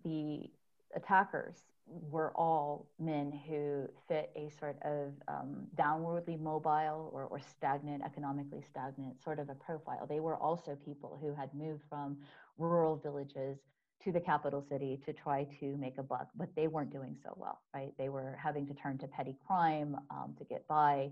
the 0.04 0.50
attackers 0.94 1.56
were 1.86 2.32
all 2.34 2.88
men 2.98 3.32
who 3.48 3.86
fit 4.08 4.30
a 4.34 4.50
sort 4.58 4.76
of 4.82 5.12
um, 5.28 5.66
downwardly 5.76 6.38
mobile 6.38 7.10
or, 7.12 7.24
or 7.24 7.40
stagnant, 7.56 8.02
economically 8.04 8.62
stagnant 8.68 9.22
sort 9.22 9.38
of 9.38 9.48
a 9.48 9.54
profile. 9.54 10.06
They 10.08 10.20
were 10.20 10.36
also 10.36 10.76
people 10.84 11.18
who 11.20 11.32
had 11.32 11.54
moved 11.54 11.82
from 11.88 12.16
rural 12.58 12.96
villages 12.96 13.58
to 14.04 14.12
the 14.12 14.20
capital 14.20 14.64
city 14.68 15.00
to 15.04 15.12
try 15.12 15.46
to 15.60 15.76
make 15.76 15.98
a 15.98 16.02
buck, 16.02 16.28
but 16.36 16.48
they 16.54 16.68
weren't 16.68 16.92
doing 16.92 17.16
so 17.22 17.32
well, 17.36 17.60
right? 17.74 17.92
They 17.98 18.08
were 18.08 18.38
having 18.42 18.66
to 18.68 18.74
turn 18.74 18.98
to 18.98 19.06
petty 19.08 19.36
crime 19.46 19.96
um, 20.10 20.34
to 20.38 20.44
get 20.44 20.66
by 20.68 21.10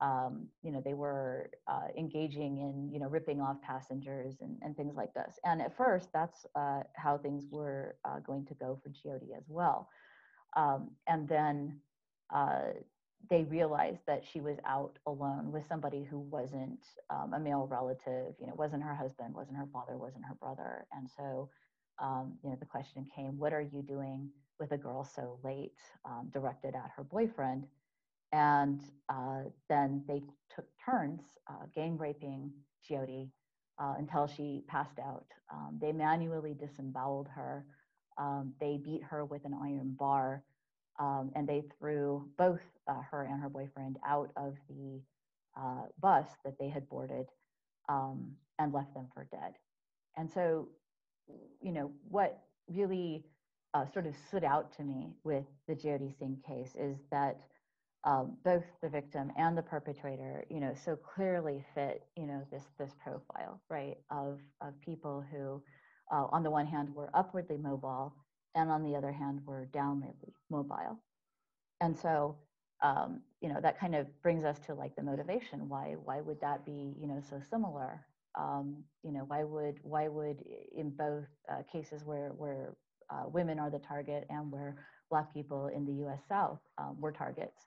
um, 0.00 0.46
you 0.62 0.70
know, 0.70 0.80
they 0.84 0.94
were 0.94 1.50
uh, 1.66 1.88
engaging 1.96 2.58
in, 2.58 2.90
you 2.92 3.00
know, 3.00 3.08
ripping 3.08 3.40
off 3.40 3.60
passengers 3.62 4.36
and, 4.40 4.56
and 4.62 4.76
things 4.76 4.94
like 4.96 5.12
this. 5.14 5.38
And 5.44 5.60
at 5.60 5.76
first, 5.76 6.08
that's 6.12 6.46
uh, 6.54 6.82
how 6.94 7.18
things 7.18 7.44
were 7.50 7.96
uh, 8.04 8.20
going 8.20 8.46
to 8.46 8.54
go 8.54 8.80
for 8.82 8.90
Jyoti 8.90 9.36
as 9.36 9.44
well. 9.48 9.88
Um, 10.56 10.92
and 11.08 11.28
then 11.28 11.80
uh, 12.32 12.74
they 13.28 13.42
realized 13.44 14.00
that 14.06 14.22
she 14.32 14.40
was 14.40 14.56
out 14.64 14.98
alone 15.06 15.50
with 15.50 15.64
somebody 15.68 16.04
who 16.04 16.20
wasn't 16.20 16.80
um, 17.10 17.34
a 17.34 17.40
male 17.40 17.66
relative, 17.68 18.34
you 18.40 18.46
know, 18.46 18.54
wasn't 18.56 18.82
her 18.82 18.94
husband, 18.94 19.34
wasn't 19.34 19.56
her 19.56 19.68
father, 19.72 19.96
wasn't 19.98 20.24
her 20.24 20.34
brother. 20.40 20.86
And 20.92 21.08
so, 21.16 21.50
um, 22.00 22.34
you 22.42 22.50
know, 22.50 22.56
the 22.58 22.66
question 22.66 23.06
came, 23.14 23.38
what 23.38 23.52
are 23.52 23.62
you 23.62 23.82
doing 23.82 24.30
with 24.60 24.72
a 24.72 24.78
girl 24.78 25.04
so 25.04 25.38
late, 25.44 25.76
um, 26.04 26.30
directed 26.32 26.74
at 26.74 26.90
her 26.96 27.04
boyfriend? 27.04 27.66
And 28.32 28.82
uh, 29.08 29.44
then 29.68 30.04
they 30.06 30.22
took 30.54 30.66
turns 30.84 31.22
uh, 31.48 31.66
gang 31.74 31.96
raping 31.96 32.52
Jyoti 32.88 33.30
uh, 33.78 33.94
until 33.98 34.26
she 34.26 34.64
passed 34.68 34.98
out. 34.98 35.26
Um, 35.52 35.78
they 35.80 35.92
manually 35.92 36.54
disemboweled 36.54 37.28
her. 37.34 37.64
Um, 38.18 38.52
they 38.60 38.76
beat 38.76 39.02
her 39.04 39.24
with 39.24 39.44
an 39.44 39.54
iron 39.54 39.96
bar, 39.98 40.42
um, 40.98 41.30
and 41.34 41.48
they 41.48 41.62
threw 41.78 42.28
both 42.36 42.60
uh, 42.88 43.00
her 43.10 43.22
and 43.22 43.40
her 43.40 43.48
boyfriend 43.48 43.96
out 44.06 44.30
of 44.36 44.56
the 44.68 45.00
uh, 45.56 45.86
bus 46.00 46.26
that 46.44 46.58
they 46.58 46.68
had 46.68 46.88
boarded 46.88 47.26
um, 47.88 48.32
and 48.58 48.72
left 48.72 48.92
them 48.94 49.06
for 49.14 49.26
dead. 49.30 49.54
And 50.16 50.30
so, 50.30 50.68
you 51.60 51.72
know, 51.72 51.90
what 52.08 52.40
really 52.68 53.24
uh, 53.74 53.86
sort 53.92 54.06
of 54.06 54.14
stood 54.28 54.44
out 54.44 54.72
to 54.76 54.82
me 54.82 55.12
with 55.24 55.44
the 55.66 55.74
Jyoti 55.74 56.16
Singh 56.18 56.38
case 56.46 56.74
is 56.78 56.98
that 57.10 57.38
um, 58.04 58.36
both 58.44 58.64
the 58.82 58.88
victim 58.88 59.32
and 59.36 59.56
the 59.58 59.62
perpetrator, 59.62 60.44
you 60.50 60.60
know, 60.60 60.74
so 60.84 60.96
clearly 60.96 61.64
fit, 61.74 62.04
you 62.16 62.26
know, 62.26 62.42
this 62.50 62.64
this 62.78 62.92
profile, 63.02 63.60
right, 63.68 63.96
of 64.10 64.40
of 64.60 64.80
people 64.80 65.24
who, 65.30 65.62
uh, 66.12 66.26
on 66.30 66.42
the 66.42 66.50
one 66.50 66.66
hand, 66.66 66.94
were 66.94 67.10
upwardly 67.14 67.58
mobile, 67.58 68.14
and 68.54 68.70
on 68.70 68.82
the 68.84 68.96
other 68.96 69.12
hand, 69.12 69.40
were 69.44 69.68
downwardly 69.72 70.32
mobile, 70.50 70.98
and 71.80 71.96
so, 71.98 72.36
um, 72.82 73.20
you 73.40 73.48
know, 73.48 73.60
that 73.60 73.78
kind 73.78 73.94
of 73.94 74.06
brings 74.22 74.44
us 74.44 74.58
to 74.66 74.74
like 74.74 74.94
the 74.96 75.02
motivation. 75.02 75.68
Why 75.68 75.96
why 76.04 76.20
would 76.20 76.40
that 76.40 76.64
be, 76.64 76.94
you 76.98 77.06
know, 77.08 77.20
so 77.28 77.40
similar? 77.50 78.06
Um, 78.38 78.84
you 79.02 79.12
know, 79.12 79.24
why 79.26 79.44
would 79.44 79.78
why 79.82 80.08
would 80.08 80.42
in 80.74 80.90
both 80.90 81.26
uh, 81.50 81.62
cases 81.70 82.04
where 82.04 82.30
where 82.36 82.76
uh, 83.10 83.24
women 83.26 83.58
are 83.58 83.70
the 83.70 83.78
target 83.78 84.26
and 84.30 84.50
where 84.52 84.76
Black 85.10 85.32
people 85.34 85.68
in 85.68 85.84
the 85.84 85.92
U.S. 86.04 86.20
South 86.28 86.60
um, 86.78 86.96
were 87.00 87.12
targets? 87.12 87.66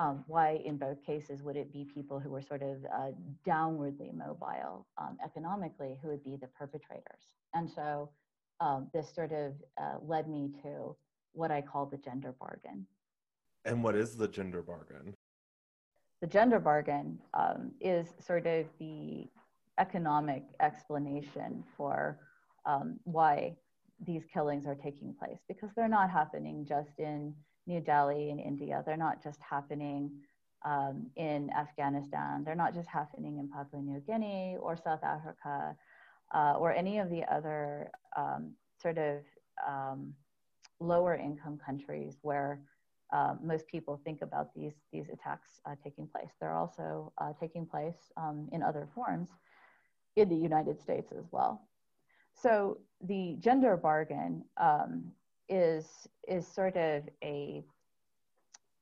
um, 0.00 0.24
why 0.26 0.60
in 0.64 0.78
both 0.78 1.04
cases 1.04 1.42
would 1.42 1.56
it 1.56 1.72
be 1.72 1.84
people 1.84 2.18
who 2.18 2.30
were 2.30 2.40
sort 2.40 2.62
of 2.62 2.78
uh, 2.86 3.10
downwardly 3.46 4.14
mobile 4.14 4.86
um, 4.98 5.18
economically 5.22 5.98
who 6.02 6.08
would 6.08 6.24
be 6.24 6.36
the 6.40 6.46
perpetrators? 6.46 7.28
And 7.54 7.70
so 7.70 8.10
um, 8.60 8.88
this 8.94 9.14
sort 9.14 9.32
of 9.32 9.52
uh, 9.80 9.96
led 10.02 10.28
me 10.28 10.52
to 10.62 10.96
what 11.32 11.50
I 11.50 11.60
call 11.60 11.86
the 11.86 11.98
gender 11.98 12.34
bargain. 12.40 12.86
And 13.66 13.84
what 13.84 13.94
is 13.94 14.16
the 14.16 14.26
gender 14.26 14.62
bargain? 14.62 15.14
The 16.22 16.26
gender 16.26 16.60
bargain 16.60 17.18
um, 17.34 17.72
is 17.80 18.14
sort 18.20 18.46
of 18.46 18.66
the 18.78 19.28
economic 19.78 20.44
explanation 20.60 21.64
for 21.76 22.18
um, 22.66 22.98
why 23.04 23.56
these 24.06 24.22
killings 24.32 24.66
are 24.66 24.74
taking 24.74 25.14
place 25.18 25.38
because 25.48 25.70
they're 25.76 25.88
not 25.88 26.10
happening 26.10 26.64
just 26.66 26.98
in 26.98 27.34
New 27.66 27.80
Delhi 27.80 28.30
in 28.30 28.38
India. 28.38 28.82
They're 28.86 28.96
not 28.96 29.22
just 29.22 29.38
happening 29.40 30.10
um, 30.64 31.06
in 31.16 31.50
Afghanistan. 31.50 32.42
They're 32.44 32.54
not 32.54 32.74
just 32.74 32.88
happening 32.88 33.38
in 33.38 33.48
Papua 33.48 33.82
New 33.82 34.00
Guinea 34.00 34.56
or 34.60 34.76
South 34.76 35.02
Africa 35.02 35.76
uh, 36.34 36.54
or 36.58 36.72
any 36.72 36.98
of 36.98 37.10
the 37.10 37.22
other 37.32 37.90
um, 38.16 38.52
sort 38.80 38.98
of 38.98 39.18
um, 39.66 40.14
lower 40.80 41.14
income 41.14 41.58
countries 41.64 42.16
where 42.22 42.60
uh, 43.12 43.34
most 43.42 43.66
people 43.66 44.00
think 44.04 44.22
about 44.22 44.54
these, 44.54 44.74
these 44.92 45.08
attacks 45.12 45.60
uh, 45.66 45.74
taking 45.82 46.06
place. 46.06 46.30
They're 46.40 46.56
also 46.56 47.12
uh, 47.18 47.32
taking 47.38 47.66
place 47.66 48.12
um, 48.16 48.48
in 48.52 48.62
other 48.62 48.88
forms 48.94 49.28
in 50.16 50.28
the 50.28 50.36
United 50.36 50.80
States 50.80 51.12
as 51.16 51.24
well. 51.30 51.68
So 52.34 52.78
the 53.02 53.36
gender 53.40 53.76
bargain 53.76 54.44
um, 54.56 55.12
is 55.48 55.86
is 56.28 56.46
sort 56.46 56.76
of 56.76 57.02
a, 57.22 57.64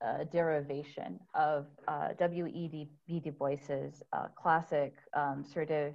a 0.01 0.25
derivation 0.25 1.19
of 1.33 1.65
uh, 1.87 2.09
W.E.B. 2.19 2.89
Du 3.07 3.31
Bois's 3.31 4.03
uh, 4.13 4.27
classic 4.35 4.93
um, 5.15 5.43
sort 5.43 5.71
of 5.71 5.93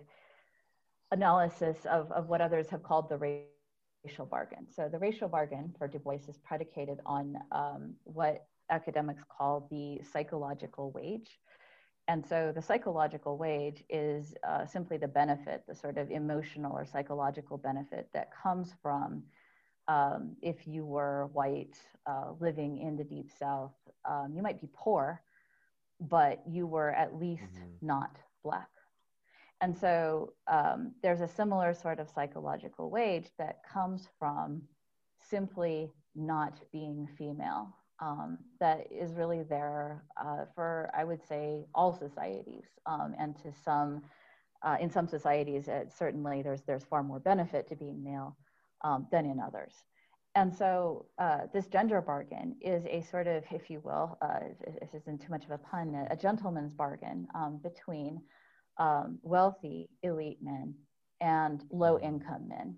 analysis 1.13 1.79
of, 1.89 2.11
of 2.13 2.29
what 2.29 2.41
others 2.41 2.69
have 2.71 2.83
called 2.83 3.09
the 3.09 3.17
racial 3.17 4.27
bargain. 4.27 4.67
So 4.69 4.89
the 4.91 4.99
racial 4.99 5.29
bargain 5.29 5.75
for 5.79 5.87
Du 5.87 5.99
Bois 5.99 6.19
is 6.29 6.39
predicated 6.45 6.99
on 7.07 7.37
um, 7.53 7.95
what 8.03 8.47
academics 8.71 9.23
call 9.37 9.69
the 9.71 10.01
psychological 10.13 10.91
wage. 10.91 11.39
And 12.07 12.25
so 12.27 12.53
the 12.55 12.61
psychological 12.61 13.39
wage 13.39 13.83
is 13.89 14.35
uh, 14.47 14.67
simply 14.67 14.99
the 14.99 15.09
benefit, 15.09 15.65
the 15.67 15.75
sort 15.75 15.97
of 15.97 16.11
emotional 16.11 16.73
or 16.73 16.85
psychological 16.85 17.57
benefit 17.57 18.09
that 18.13 18.29
comes 18.31 18.75
from 18.83 19.23
um, 19.89 20.37
if 20.43 20.67
you 20.67 20.85
were 20.85 21.29
white 21.33 21.77
uh, 22.07 22.33
living 22.41 22.79
in 22.79 22.97
the 22.97 23.05
deep 23.05 23.31
south 23.39 23.75
um, 24.05 24.33
you 24.35 24.43
might 24.43 24.61
be 24.61 24.69
poor 24.73 25.23
but 26.01 26.43
you 26.49 26.67
were 26.67 26.91
at 26.91 27.19
least 27.19 27.43
mm-hmm. 27.55 27.87
not 27.87 28.17
black 28.43 28.69
and 29.61 29.77
so 29.77 30.33
um, 30.51 30.93
there's 31.03 31.21
a 31.21 31.29
similar 31.29 31.73
sort 31.73 32.01
of 32.01 32.09
psychological 32.11 32.91
wage 32.91 33.29
that 33.39 33.59
comes 33.71 34.09
from 34.19 34.63
simply 35.31 35.91
not 36.15 36.61
being 36.73 37.09
female 37.17 37.75
um, 38.05 38.39
that 38.61 38.87
is 38.91 39.15
really 39.15 39.43
there 39.43 40.05
uh, 40.23 40.45
for, 40.55 40.91
I 40.97 41.05
would 41.05 41.27
say, 41.27 41.65
all 41.75 41.93
societies, 41.93 42.67
um, 42.85 43.15
and 43.19 43.35
to 43.43 43.53
some, 43.65 44.03
uh, 44.63 44.77
in 44.79 44.91
some 44.91 45.09
societies, 45.09 45.69
it, 45.69 45.91
certainly 45.97 46.43
there's 46.43 46.63
there's 46.63 46.85
far 46.85 47.03
more 47.03 47.21
benefit 47.21 47.67
to 47.69 47.77
being 47.77 48.05
male 48.05 48.37
um, 48.83 49.07
than 49.11 49.25
in 49.25 49.41
others. 49.41 49.73
And 50.35 50.55
so 50.55 51.07
uh, 51.19 51.43
this 51.53 51.67
gender 51.69 52.01
bargain 52.03 52.57
is 52.61 52.85
a 52.87 53.01
sort 53.03 53.27
of, 53.27 53.45
if 53.53 53.71
you 53.71 53.81
will, 53.85 54.19
uh, 54.21 54.41
if 54.83 54.93
isn't 54.93 55.21
too 55.23 55.31
much 55.31 55.45
of 55.45 55.53
a 55.53 55.59
pun, 55.59 56.07
a, 56.11 56.17
gentleman's 56.17 56.73
bargain 56.73 57.29
um, 57.35 57.61
between 57.63 58.21
um, 58.79 59.19
wealthy 59.23 59.89
elite 60.03 60.41
men 60.43 60.75
and 61.21 61.63
low 61.71 62.01
income 62.01 62.49
men 62.49 62.77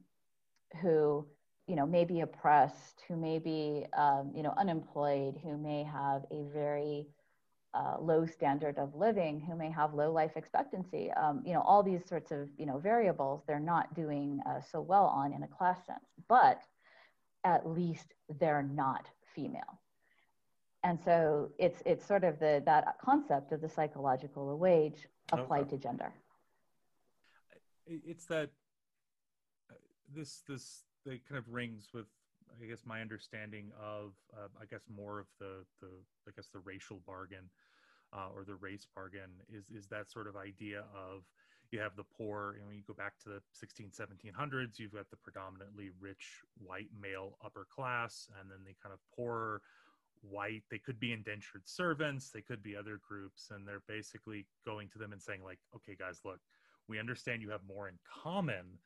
who 0.83 1.27
you 1.67 1.75
know 1.75 1.87
may 1.87 2.05
be 2.05 2.21
oppressed 2.21 3.03
who 3.09 3.17
may 3.17 3.39
be 3.39 3.85
um, 3.97 4.33
you 4.35 4.43
know 4.43 4.55
unemployed 4.57 5.39
who 5.43 5.57
may 5.57 5.83
have 5.83 6.23
a 6.31 6.45
very 6.53 7.07
uh, 7.75 7.97
low 8.01 8.25
standard 8.25 8.79
of 8.79 8.95
living 8.95 9.41
who 9.41 9.57
may 9.57 9.71
have 9.71 9.93
low 9.93 10.11
life 10.11 10.33
expectancy 10.37 11.11
um, 11.13 11.43
you 11.45 11.53
know 11.53 11.61
all 11.61 11.83
these 11.83 12.05
sorts 12.07 12.31
of 12.31 12.49
you 12.57 12.67
know 12.67 12.79
variables 12.79 13.43
they're 13.47 13.61
not 13.61 13.95
doing 13.95 14.41
uh, 14.47 14.61
so 14.61 14.81
well 14.81 15.07
on 15.07 15.33
in 15.33 15.43
a 15.43 15.49
class 15.49 15.85
sense 15.87 16.07
but 16.29 16.61
at 17.45 17.69
least 17.69 18.15
they're 18.41 18.63
not 18.63 19.09
female 19.35 19.79
and 20.85 20.99
so 21.05 21.51
it's 21.59 21.83
it's 21.85 22.07
sort 22.07 22.25
of 22.25 22.39
the 22.39 22.63
that 22.65 22.97
concept 23.05 23.53
of 23.53 23.61
the 23.61 23.69
psychological 23.69 24.57
wage 24.57 25.07
applied 25.33 25.63
okay. 25.63 25.71
to 25.71 25.77
gender 25.77 26.13
it's 27.87 28.25
that 28.27 28.51
uh, 29.71 29.75
this 30.15 30.43
this 30.49 30.86
it 31.07 31.23
kind 31.29 31.39
of 31.39 31.49
rings 31.49 31.89
with 31.95 32.07
I 32.63 32.67
guess 32.67 32.83
my 32.87 33.01
understanding 33.01 33.71
of 33.81 34.13
uh, 34.33 34.49
I 34.61 34.65
guess 34.71 34.83
more 34.95 35.21
of 35.21 35.27
the 35.39 35.65
the 35.81 35.89
I 36.29 36.33
guess 36.35 36.49
the 36.53 36.61
racial 36.61 37.01
bargain 37.07 37.51
uh, 38.13 38.29
or 38.35 38.45
the 38.45 38.55
race 38.55 38.87
bargain. 38.95 39.31
Is 39.53 39.71
is 39.71 39.87
that 39.89 40.11
sort 40.11 40.27
of 40.27 40.37
idea 40.37 40.85
of 40.95 41.25
you 41.73 41.81
have 41.81 41.97
the 41.97 42.05
poor 42.17 42.55
and 42.59 42.67
when 42.67 42.77
you 42.77 42.83
go 42.87 42.95
back 42.95 43.19
to 43.25 43.29
the 43.29 43.41
16 43.53 43.91
1700s 43.91 44.79
you've 44.79 44.95
got 44.95 45.11
the 45.11 45.17
predominantly 45.17 45.91
rich 46.01 46.41
white 46.65 46.89
male 47.01 47.37
upper 47.45 47.67
class 47.75 48.29
and 48.41 48.51
then 48.51 48.59
the 48.65 48.75
kind 48.81 48.93
of 48.93 49.01
poor 49.15 49.61
white 50.23 50.63
they 50.71 50.79
could 50.79 50.99
be 51.01 51.13
indentured 51.13 51.63
servants 51.65 52.31
they 52.31 52.41
could 52.41 52.63
be 52.63 52.77
other 52.77 53.01
groups 53.07 53.51
and 53.51 53.67
they're 53.67 53.83
basically 53.89 54.47
going 54.65 54.89
to 54.89 54.99
them 54.99 55.13
and 55.13 55.21
saying 55.21 55.43
like 55.43 55.59
okay 55.75 55.97
guys 55.99 56.21
look 56.25 56.39
we 56.89 56.99
understand 57.01 57.43
you 57.43 57.51
have 57.51 57.61
more 57.67 57.89
in 57.89 57.99
common 58.23 58.79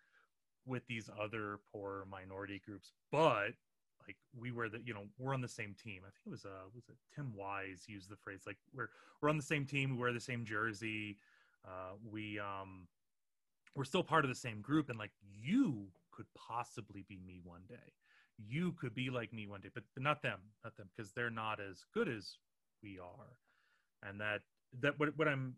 with 0.66 0.86
these 0.86 1.08
other 1.20 1.58
poor 1.72 2.06
minority 2.10 2.60
groups 2.64 2.92
but 3.10 3.52
like 4.06 4.16
we 4.38 4.50
were 4.50 4.68
the 4.68 4.80
you 4.84 4.94
know 4.94 5.04
we're 5.18 5.34
on 5.34 5.40
the 5.40 5.48
same 5.48 5.74
team. 5.82 6.02
I 6.02 6.10
think 6.10 6.26
it 6.26 6.30
was 6.30 6.44
uh 6.44 6.66
was 6.74 6.84
it 6.88 6.96
tim 7.14 7.32
wise 7.36 7.84
used 7.86 8.10
the 8.10 8.16
phrase 8.16 8.40
like 8.46 8.56
we're 8.74 8.88
we're 9.20 9.28
on 9.28 9.36
the 9.36 9.42
same 9.42 9.64
team 9.66 9.90
we 9.90 9.98
wear 9.98 10.12
the 10.12 10.20
same 10.20 10.44
jersey 10.44 11.18
uh 11.64 11.94
we 12.10 12.38
um 12.38 12.88
we're 13.76 13.84
still 13.84 14.02
part 14.02 14.24
of 14.24 14.28
the 14.28 14.34
same 14.34 14.60
group 14.60 14.88
and 14.88 14.98
like 14.98 15.12
you 15.22 15.86
could 16.10 16.26
possibly 16.34 17.04
be 17.08 17.20
me 17.26 17.40
one 17.44 17.62
day. 17.68 17.92
You 18.36 18.72
could 18.72 18.94
be 18.94 19.10
like 19.10 19.32
me 19.32 19.46
one 19.46 19.60
day 19.60 19.68
but 19.72 19.84
not 19.96 20.22
them 20.22 20.40
not 20.64 20.76
them 20.76 20.88
because 20.96 21.12
they're 21.12 21.30
not 21.30 21.60
as 21.60 21.84
good 21.94 22.08
as 22.08 22.36
we 22.82 22.98
are. 22.98 23.36
And 24.02 24.20
that 24.20 24.40
that 24.80 24.98
what, 24.98 25.16
what 25.16 25.28
i'm 25.28 25.56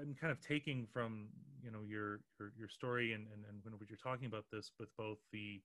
I'm 0.00 0.14
kind 0.20 0.30
of 0.30 0.40
taking 0.40 0.86
from 0.86 1.28
you 1.62 1.70
know 1.70 1.80
your 1.86 2.20
your, 2.38 2.52
your 2.58 2.68
story 2.68 3.12
and, 3.12 3.26
and 3.32 3.44
and 3.48 3.60
when 3.64 3.74
you're 3.88 3.98
talking 4.02 4.26
about 4.26 4.44
this 4.52 4.72
with 4.78 4.94
both 4.96 5.18
the 5.32 5.60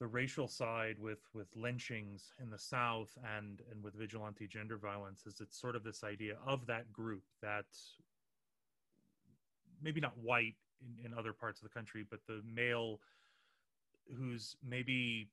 the 0.00 0.06
racial 0.06 0.48
side 0.48 0.96
with 0.98 1.20
with 1.34 1.46
lynchings 1.54 2.32
in 2.42 2.50
the 2.50 2.58
south 2.58 3.16
and 3.36 3.62
and 3.70 3.82
with 3.82 3.94
vigilante 3.94 4.46
gender 4.46 4.76
violence 4.76 5.24
is 5.26 5.40
it's 5.40 5.58
sort 5.60 5.76
of 5.76 5.84
this 5.84 6.02
idea 6.02 6.36
of 6.46 6.66
that 6.66 6.92
group 6.92 7.22
that 7.40 7.66
maybe 9.82 10.00
not 10.00 10.16
white 10.18 10.56
in, 10.80 11.06
in 11.06 11.18
other 11.18 11.32
parts 11.32 11.60
of 11.60 11.68
the 11.68 11.72
country 11.72 12.04
but 12.08 12.20
the 12.26 12.42
male 12.52 13.00
who's 14.16 14.56
maybe 14.66 15.30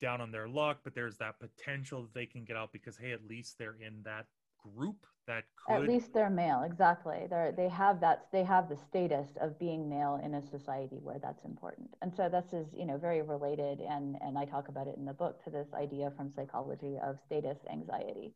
down 0.00 0.20
on 0.20 0.32
their 0.32 0.48
luck 0.48 0.78
but 0.82 0.94
there's 0.94 1.18
that 1.18 1.34
potential 1.38 2.02
that 2.02 2.14
they 2.14 2.26
can 2.26 2.44
get 2.44 2.56
out 2.56 2.72
because 2.72 2.96
hey 2.96 3.12
at 3.12 3.26
least 3.28 3.58
they're 3.58 3.76
in 3.80 4.02
that 4.04 4.26
group 4.74 5.06
that 5.28 5.44
could 5.66 5.74
at 5.76 5.86
least 5.86 6.12
they're 6.14 6.30
male 6.30 6.62
exactly. 6.64 7.26
They're 7.30 7.52
they 7.52 7.68
have 7.68 8.00
that 8.00 8.26
they 8.32 8.44
have 8.44 8.68
the 8.68 8.76
status 8.76 9.28
of 9.40 9.58
being 9.58 9.88
male 9.88 10.20
in 10.24 10.34
a 10.34 10.42
society 10.42 10.98
where 11.02 11.18
that's 11.20 11.44
important. 11.44 11.90
And 12.02 12.12
so 12.14 12.28
this 12.28 12.52
is 12.52 12.66
you 12.74 12.86
know 12.86 12.98
very 12.98 13.22
related 13.22 13.80
and 13.80 14.16
and 14.20 14.38
i 14.38 14.44
talk 14.44 14.68
about 14.68 14.88
it 14.88 14.96
in 14.96 15.04
the 15.04 15.12
book 15.12 15.42
to 15.44 15.50
this 15.50 15.68
idea 15.74 16.12
from 16.16 16.32
psychology 16.32 16.98
of 17.02 17.20
status 17.20 17.58
anxiety. 17.70 18.34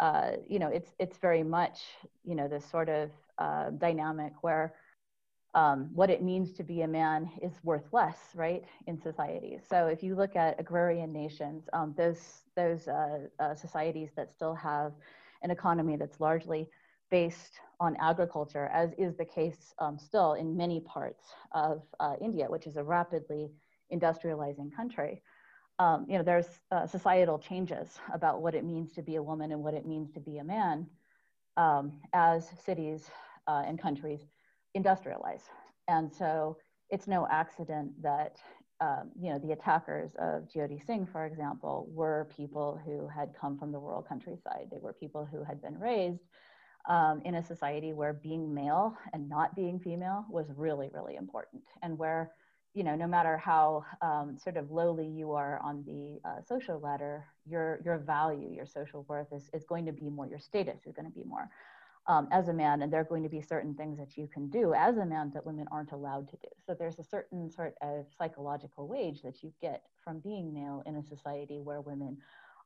Uh, 0.00 0.32
you 0.48 0.58
know 0.58 0.68
it's 0.68 0.94
it's 0.98 1.18
very 1.18 1.42
much 1.42 1.80
you 2.24 2.34
know 2.34 2.48
this 2.48 2.64
sort 2.64 2.88
of 2.88 3.10
uh, 3.38 3.70
dynamic 3.70 4.32
where 4.42 4.74
um, 5.54 5.90
what 5.94 6.10
it 6.10 6.22
means 6.22 6.52
to 6.54 6.62
be 6.62 6.82
a 6.82 6.88
man 6.88 7.30
is 7.42 7.52
worth 7.64 7.92
less, 7.92 8.18
right, 8.34 8.64
in 8.86 9.00
society. 9.00 9.58
So 9.70 9.86
if 9.86 10.02
you 10.02 10.14
look 10.14 10.36
at 10.36 10.60
agrarian 10.60 11.12
nations, 11.12 11.68
um, 11.72 11.94
those 11.96 12.42
those 12.56 12.86
uh, 12.88 13.28
uh, 13.40 13.54
societies 13.54 14.10
that 14.16 14.30
still 14.30 14.54
have 14.54 14.92
an 15.42 15.50
economy 15.50 15.96
that's 15.96 16.20
largely 16.20 16.68
based 17.10 17.60
on 17.80 17.96
agriculture, 18.00 18.66
as 18.72 18.92
is 18.98 19.16
the 19.16 19.24
case 19.24 19.74
um, 19.78 19.98
still 19.98 20.34
in 20.34 20.56
many 20.56 20.80
parts 20.80 21.24
of 21.52 21.82
uh, 22.00 22.14
India, 22.20 22.46
which 22.48 22.66
is 22.66 22.76
a 22.76 22.82
rapidly 22.82 23.50
industrializing 23.92 24.74
country. 24.74 25.22
Um, 25.78 26.06
you 26.08 26.18
know, 26.18 26.24
there's 26.24 26.60
uh, 26.72 26.86
societal 26.86 27.38
changes 27.38 27.98
about 28.12 28.42
what 28.42 28.54
it 28.54 28.64
means 28.64 28.92
to 28.92 29.02
be 29.02 29.16
a 29.16 29.22
woman 29.22 29.52
and 29.52 29.62
what 29.62 29.74
it 29.74 29.86
means 29.86 30.10
to 30.12 30.20
be 30.20 30.38
a 30.38 30.44
man 30.44 30.86
um, 31.56 31.92
as 32.12 32.48
cities 32.64 33.10
uh, 33.46 33.62
and 33.66 33.80
countries 33.80 34.20
industrialize. 34.76 35.42
And 35.86 36.12
so 36.12 36.56
it's 36.90 37.06
no 37.06 37.26
accident 37.30 37.90
that 38.02 38.36
um, 38.80 39.10
you 39.20 39.30
know, 39.30 39.38
the 39.38 39.52
attackers 39.52 40.10
of 40.18 40.48
Jyoti 40.48 40.84
Singh, 40.86 41.06
for 41.10 41.26
example, 41.26 41.88
were 41.90 42.28
people 42.36 42.80
who 42.84 43.08
had 43.08 43.32
come 43.38 43.58
from 43.58 43.72
the 43.72 43.78
rural 43.78 44.02
countryside. 44.02 44.68
They 44.70 44.78
were 44.78 44.92
people 44.92 45.26
who 45.30 45.42
had 45.42 45.60
been 45.60 45.78
raised 45.78 46.22
um, 46.88 47.20
in 47.24 47.34
a 47.34 47.42
society 47.42 47.92
where 47.92 48.12
being 48.12 48.54
male 48.54 48.96
and 49.12 49.28
not 49.28 49.56
being 49.56 49.80
female 49.80 50.24
was 50.30 50.46
really, 50.56 50.88
really 50.92 51.16
important, 51.16 51.62
and 51.82 51.98
where, 51.98 52.32
you 52.72 52.84
know, 52.84 52.94
no 52.94 53.06
matter 53.06 53.36
how 53.36 53.84
um, 54.00 54.38
sort 54.38 54.56
of 54.56 54.70
lowly 54.70 55.06
you 55.06 55.32
are 55.32 55.60
on 55.62 55.84
the 55.84 56.20
uh, 56.28 56.40
social 56.46 56.78
ladder, 56.78 57.26
your 57.46 57.80
your 57.84 57.98
value, 57.98 58.50
your 58.50 58.66
social 58.66 59.04
worth 59.08 59.32
is 59.32 59.50
is 59.52 59.64
going 59.64 59.86
to 59.86 59.92
be 59.92 60.08
more. 60.08 60.26
Your 60.28 60.38
status 60.38 60.86
is 60.86 60.92
going 60.94 61.06
to 61.06 61.14
be 61.14 61.24
more 61.24 61.50
um, 62.08 62.26
as 62.32 62.48
a 62.48 62.52
man, 62.52 62.82
and 62.82 62.92
there 62.92 63.00
are 63.00 63.04
going 63.04 63.22
to 63.22 63.28
be 63.28 63.40
certain 63.42 63.74
things 63.74 63.98
that 63.98 64.16
you 64.16 64.26
can 64.26 64.48
do 64.48 64.72
as 64.74 64.96
a 64.96 65.06
man 65.06 65.30
that 65.34 65.44
women 65.44 65.66
aren't 65.70 65.92
allowed 65.92 66.28
to 66.30 66.36
do. 66.38 66.48
So 66.66 66.74
there's 66.74 66.98
a 66.98 67.04
certain 67.04 67.50
sort 67.50 67.74
of 67.82 68.06
psychological 68.16 68.88
wage 68.88 69.22
that 69.22 69.42
you 69.42 69.52
get 69.60 69.82
from 70.02 70.20
being 70.20 70.52
male 70.52 70.82
in 70.86 70.96
a 70.96 71.02
society 71.02 71.60
where 71.60 71.82
women 71.82 72.16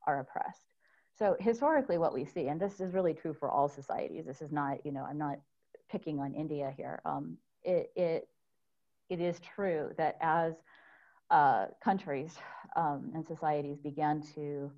are 0.06 0.20
oppressed. 0.20 0.72
So 1.18 1.36
historically, 1.40 1.98
what 1.98 2.14
we 2.14 2.24
see, 2.24 2.48
and 2.48 2.60
this 2.60 2.80
is 2.80 2.94
really 2.94 3.14
true 3.14 3.34
for 3.34 3.50
all 3.50 3.68
societies. 3.68 4.24
This 4.26 4.40
is 4.40 4.52
not, 4.52 4.86
you 4.86 4.92
know, 4.92 5.04
I'm 5.04 5.18
not 5.18 5.40
picking 5.90 6.20
on 6.20 6.34
India 6.34 6.72
here. 6.76 7.02
Um, 7.04 7.36
it, 7.64 7.90
it 7.96 8.28
it 9.10 9.20
is 9.20 9.38
true 9.40 9.90
that 9.98 10.16
as 10.20 10.54
uh, 11.30 11.66
countries 11.82 12.32
um, 12.76 13.10
and 13.14 13.26
societies 13.26 13.78
began 13.78 14.22
to 14.34 14.72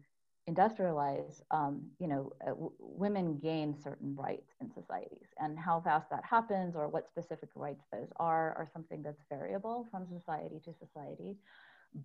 industrialize, 0.48 1.40
um, 1.50 1.90
you 1.98 2.07
know, 2.07 2.33
uh, 2.42 2.50
w- 2.50 2.72
women 2.78 3.38
gain 3.38 3.74
certain 3.74 4.14
rights 4.14 4.54
in 4.61 4.70
societies, 4.70 5.28
and 5.38 5.59
how 5.59 5.80
fast 5.80 6.11
that 6.11 6.24
happens 6.24 6.76
or 6.76 6.88
what 6.88 7.09
specific 7.09 7.50
rights 7.54 7.87
those 7.92 8.09
are 8.18 8.54
are 8.57 8.66
something 8.72 9.02
that's 9.02 9.22
variable 9.30 9.87
from 9.90 10.07
society 10.07 10.61
to 10.64 10.72
society. 10.74 11.37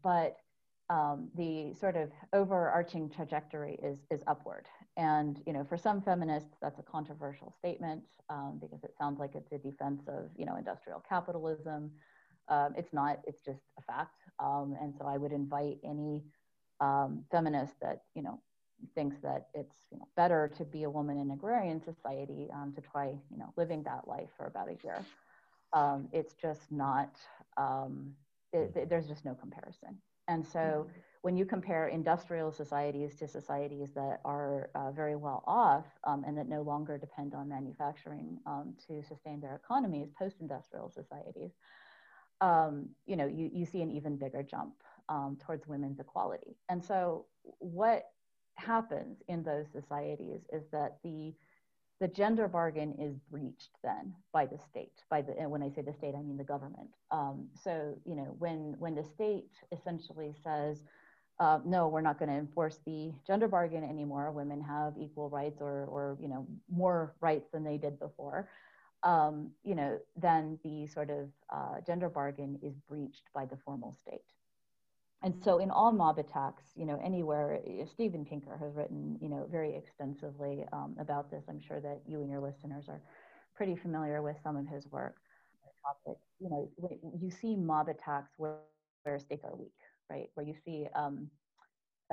But 0.03 0.37
um, 0.89 1.29
the 1.35 1.73
sort 1.73 1.95
of 1.95 2.11
overarching 2.33 3.09
trajectory 3.09 3.75
is 3.83 4.05
is 4.09 4.23
upward, 4.27 4.67
and 4.97 5.41
you 5.45 5.53
know, 5.53 5.63
for 5.63 5.77
some 5.77 6.01
feminists, 6.01 6.57
that's 6.61 6.79
a 6.79 6.83
controversial 6.83 7.51
statement 7.51 8.03
um, 8.29 8.57
because 8.61 8.83
it 8.83 8.95
sounds 8.97 9.19
like 9.19 9.35
it's 9.35 9.51
a 9.51 9.57
defense 9.59 10.03
of 10.07 10.31
you 10.35 10.45
know 10.45 10.55
industrial 10.55 11.01
capitalism. 11.07 11.91
Um, 12.47 12.73
it's 12.77 12.93
not; 12.93 13.19
it's 13.27 13.43
just 13.43 13.61
a 13.77 13.81
fact. 13.83 14.23
Um, 14.39 14.75
and 14.81 14.95
so, 14.95 15.05
I 15.05 15.17
would 15.17 15.31
invite 15.31 15.77
any 15.83 16.23
um, 16.79 17.23
feminist 17.31 17.73
that 17.81 18.03
you 18.15 18.21
know 18.21 18.39
thinks 18.95 19.17
that 19.21 19.47
it's 19.53 19.75
you 19.91 19.97
know, 19.97 20.07
better 20.15 20.49
to 20.57 20.63
be 20.63 20.83
a 20.83 20.89
woman 20.89 21.17
in 21.17 21.31
agrarian 21.31 21.81
society 21.83 22.47
um, 22.53 22.71
to 22.73 22.81
try 22.81 23.07
you 23.07 23.37
know 23.37 23.51
living 23.57 23.83
that 23.83 24.07
life 24.07 24.29
for 24.37 24.47
about 24.47 24.67
a 24.69 24.77
year. 24.83 25.03
Um, 25.73 26.07
it's 26.11 26.33
just 26.33 26.71
not. 26.71 27.17
Um, 27.57 28.13
it, 28.51 28.89
there's 28.89 29.07
just 29.07 29.25
no 29.25 29.35
comparison. 29.35 29.97
And 30.27 30.45
so 30.45 30.59
mm-hmm. 30.59 30.99
when 31.21 31.35
you 31.35 31.45
compare 31.45 31.87
industrial 31.87 32.51
societies 32.51 33.15
to 33.17 33.27
societies 33.27 33.91
that 33.93 34.21
are 34.25 34.69
uh, 34.75 34.91
very 34.91 35.15
well 35.15 35.43
off 35.45 35.85
um, 36.03 36.23
and 36.25 36.37
that 36.37 36.47
no 36.47 36.61
longer 36.61 36.97
depend 36.97 37.33
on 37.33 37.49
manufacturing 37.49 38.39
um, 38.45 38.73
to 38.87 39.03
sustain 39.03 39.39
their 39.39 39.55
economies, 39.55 40.09
post-industrial 40.17 40.89
societies, 40.89 41.51
you 43.05 43.15
know, 43.15 43.27
you, 43.27 43.49
you 43.53 43.65
see 43.65 43.81
an 43.81 43.91
even 43.91 44.17
bigger 44.17 44.43
jump 44.43 44.73
um, 45.09 45.37
towards 45.45 45.67
women's 45.67 45.99
equality. 45.99 46.55
And 46.69 46.83
so, 46.83 47.25
what 47.59 48.05
happens 48.55 49.17
in 49.27 49.43
those 49.43 49.65
societies 49.73 50.41
is 50.53 50.63
that 50.71 50.97
the 51.03 51.33
the 51.99 52.07
gender 52.07 52.47
bargain 52.47 52.93
is 52.97 53.15
breached 53.29 53.71
then 53.83 54.13
by 54.31 54.45
the 54.45 54.57
state 54.57 55.03
by 55.09 55.21
the 55.21 55.37
and 55.37 55.49
when 55.49 55.63
i 55.63 55.69
say 55.69 55.81
the 55.81 55.93
state 55.93 56.13
i 56.17 56.21
mean 56.21 56.37
the 56.37 56.43
government 56.43 56.89
um, 57.11 57.47
so 57.63 57.95
you 58.05 58.15
know 58.15 58.35
when 58.37 58.75
when 58.79 58.95
the 58.95 59.03
state 59.03 59.51
essentially 59.71 60.33
says 60.43 60.83
uh, 61.39 61.59
no 61.65 61.87
we're 61.87 62.01
not 62.01 62.19
going 62.19 62.29
to 62.29 62.35
enforce 62.35 62.79
the 62.85 63.11
gender 63.25 63.47
bargain 63.47 63.83
anymore 63.83 64.31
women 64.31 64.61
have 64.61 64.93
equal 64.99 65.29
rights 65.29 65.61
or 65.61 65.85
or 65.85 66.17
you 66.21 66.27
know 66.27 66.45
more 66.69 67.15
rights 67.21 67.47
than 67.53 67.63
they 67.63 67.77
did 67.77 67.97
before 67.99 68.49
um, 69.03 69.49
you 69.63 69.75
know 69.75 69.97
then 70.17 70.59
the 70.63 70.85
sort 70.87 71.09
of 71.09 71.29
uh, 71.53 71.79
gender 71.85 72.09
bargain 72.09 72.59
is 72.61 72.73
breached 72.89 73.23
by 73.33 73.45
the 73.45 73.57
formal 73.63 73.95
state 74.01 74.21
and 75.21 75.33
so 75.43 75.59
in 75.59 75.69
all 75.69 75.91
mob 75.91 76.17
attacks, 76.17 76.63
you 76.75 76.85
know, 76.85 76.99
anywhere, 77.03 77.59
Steven 77.91 78.25
Pinker 78.25 78.57
has 78.57 78.75
written, 78.75 79.17
you 79.21 79.27
know, 79.27 79.47
very 79.51 79.75
extensively 79.75 80.63
um, 80.71 80.95
about 80.99 81.29
this. 81.29 81.43
I'm 81.49 81.59
sure 81.59 81.81
that 81.81 82.01
you 82.07 82.21
and 82.21 82.29
your 82.29 82.39
listeners 82.39 82.85
are 82.87 83.01
pretty 83.55 83.75
familiar 83.75 84.21
with 84.21 84.37
some 84.41 84.55
of 84.55 84.65
his 84.65 84.87
work. 84.87 85.17
You 86.39 86.49
know, 86.49 86.71
you 87.19 87.31
see 87.31 87.55
mob 87.55 87.89
attacks 87.89 88.31
where, 88.37 88.59
where 89.03 89.19
states 89.19 89.43
are 89.43 89.55
weak, 89.55 89.75
right? 90.09 90.29
Where 90.35 90.45
you 90.45 90.55
see, 90.65 90.87
um, 90.95 91.29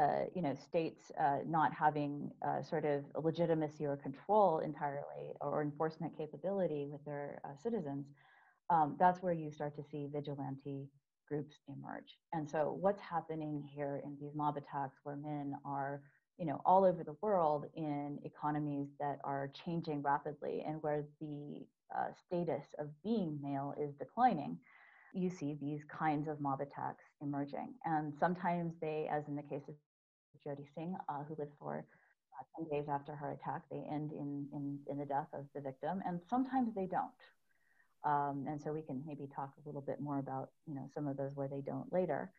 uh, 0.00 0.24
you 0.34 0.42
know, 0.42 0.56
states 0.68 1.12
uh, 1.20 1.38
not 1.46 1.72
having 1.72 2.30
uh, 2.46 2.60
sort 2.62 2.84
of 2.84 3.04
legitimacy 3.22 3.86
or 3.86 3.96
control 3.96 4.58
entirely 4.58 5.32
or 5.40 5.62
enforcement 5.62 6.16
capability 6.18 6.86
with 6.90 7.04
their 7.04 7.40
uh, 7.44 7.54
citizens. 7.62 8.06
Um, 8.68 8.96
that's 8.98 9.22
where 9.22 9.32
you 9.32 9.52
start 9.52 9.76
to 9.76 9.84
see 9.84 10.08
vigilante 10.12 10.88
groups 11.28 11.56
emerge. 11.68 12.18
And 12.32 12.48
so 12.48 12.76
what's 12.80 13.00
happening 13.00 13.68
here 13.74 14.00
in 14.04 14.16
these 14.20 14.34
mob 14.34 14.56
attacks 14.56 14.98
where 15.02 15.16
men 15.16 15.54
are, 15.64 16.02
you 16.38 16.46
know, 16.46 16.60
all 16.64 16.84
over 16.84 17.04
the 17.04 17.16
world 17.22 17.66
in 17.74 18.18
economies 18.24 18.88
that 19.00 19.18
are 19.24 19.50
changing 19.64 20.02
rapidly 20.02 20.64
and 20.66 20.82
where 20.82 21.04
the 21.20 21.66
uh, 21.96 22.08
status 22.26 22.66
of 22.78 22.88
being 23.02 23.38
male 23.42 23.74
is 23.80 23.94
declining, 23.94 24.58
you 25.14 25.30
see 25.30 25.56
these 25.60 25.82
kinds 25.84 26.28
of 26.28 26.40
mob 26.40 26.60
attacks 26.60 27.04
emerging. 27.20 27.74
And 27.84 28.12
sometimes 28.18 28.74
they, 28.80 29.08
as 29.10 29.28
in 29.28 29.36
the 29.36 29.42
case 29.42 29.62
of 29.68 29.74
Jyoti 30.46 30.66
Singh, 30.74 30.96
uh, 31.08 31.24
who 31.24 31.36
lived 31.38 31.52
for 31.58 31.78
uh, 31.78 32.64
10 32.64 32.68
days 32.70 32.88
after 32.88 33.14
her 33.14 33.32
attack, 33.32 33.62
they 33.70 33.84
end 33.90 34.12
in, 34.12 34.46
in, 34.52 34.78
in 34.88 34.98
the 34.98 35.06
death 35.06 35.28
of 35.32 35.46
the 35.54 35.60
victim. 35.60 36.02
And 36.06 36.20
sometimes 36.28 36.74
they 36.74 36.86
don't. 36.86 37.10
Um, 38.06 38.46
and 38.48 38.60
so 38.62 38.72
we 38.72 38.82
can 38.82 39.02
maybe 39.06 39.28
talk 39.34 39.52
a 39.56 39.68
little 39.68 39.82
bit 39.82 40.00
more 40.00 40.18
about 40.18 40.50
you 40.66 40.74
know 40.74 40.88
some 40.94 41.06
of 41.08 41.16
those 41.16 41.32
where 41.34 41.48
they 41.48 41.60
don't 41.60 41.92
later. 41.92 42.32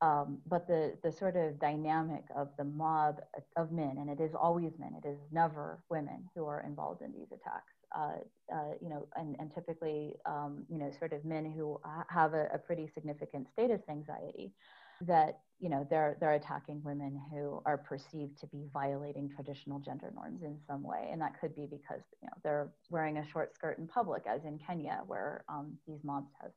Um, 0.00 0.38
but 0.46 0.68
the 0.68 0.96
the 1.02 1.10
sort 1.10 1.36
of 1.36 1.58
dynamic 1.58 2.22
of 2.36 2.50
the 2.56 2.64
mob 2.64 3.16
of 3.56 3.72
men, 3.72 3.96
and 3.98 4.08
it 4.08 4.20
is 4.20 4.32
always 4.34 4.72
men, 4.78 4.94
it 5.02 5.08
is 5.08 5.18
never 5.32 5.82
women 5.90 6.30
who 6.34 6.46
are 6.46 6.60
involved 6.60 7.02
in 7.02 7.12
these 7.12 7.32
attacks. 7.32 7.74
Uh, 7.96 8.18
uh, 8.54 8.74
you 8.80 8.90
know, 8.90 9.08
and, 9.16 9.34
and 9.40 9.52
typically, 9.52 10.14
um, 10.26 10.64
you 10.68 10.78
know, 10.78 10.90
sort 10.98 11.12
of 11.12 11.24
men 11.24 11.50
who 11.50 11.80
have 12.08 12.34
a, 12.34 12.48
a 12.54 12.58
pretty 12.58 12.86
significant 12.86 13.48
status 13.50 13.80
anxiety 13.88 14.52
that 15.00 15.40
you 15.60 15.68
know 15.68 15.86
they're 15.90 16.16
they're 16.20 16.34
attacking 16.34 16.82
women 16.84 17.20
who 17.32 17.60
are 17.66 17.76
perceived 17.76 18.38
to 18.40 18.46
be 18.46 18.66
violating 18.72 19.28
traditional 19.28 19.78
gender 19.80 20.12
norms 20.14 20.42
in 20.42 20.56
some 20.66 20.82
way. 20.82 21.08
And 21.10 21.20
that 21.20 21.38
could 21.40 21.54
be 21.54 21.66
because 21.66 22.02
you 22.22 22.26
know 22.26 22.36
they're 22.42 22.68
wearing 22.90 23.18
a 23.18 23.26
short 23.26 23.54
skirt 23.54 23.78
in 23.78 23.86
public 23.86 24.24
as 24.26 24.44
in 24.44 24.58
kenya 24.58 25.02
where 25.06 25.44
um, 25.48 25.76
these 25.86 26.02
mobs 26.04 26.30
have 26.40 26.52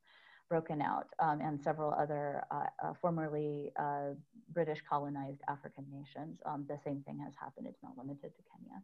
broken 0.49 0.81
out. 0.81 1.07
Um, 1.19 1.39
and 1.41 1.61
several 1.61 1.93
other 1.93 2.43
uh, 2.51 2.65
uh, 2.83 2.93
formerly 3.01 3.71
uh, 3.79 4.13
british 4.53 4.81
colonized 4.87 5.41
african 5.47 5.85
nations 5.91 6.39
um, 6.45 6.65
the 6.67 6.77
same 6.83 7.01
thing 7.01 7.19
has 7.23 7.33
happened. 7.39 7.67
It's 7.67 7.81
not 7.83 7.97
limited 7.97 8.31
to 8.35 8.43
kenya 8.51 8.81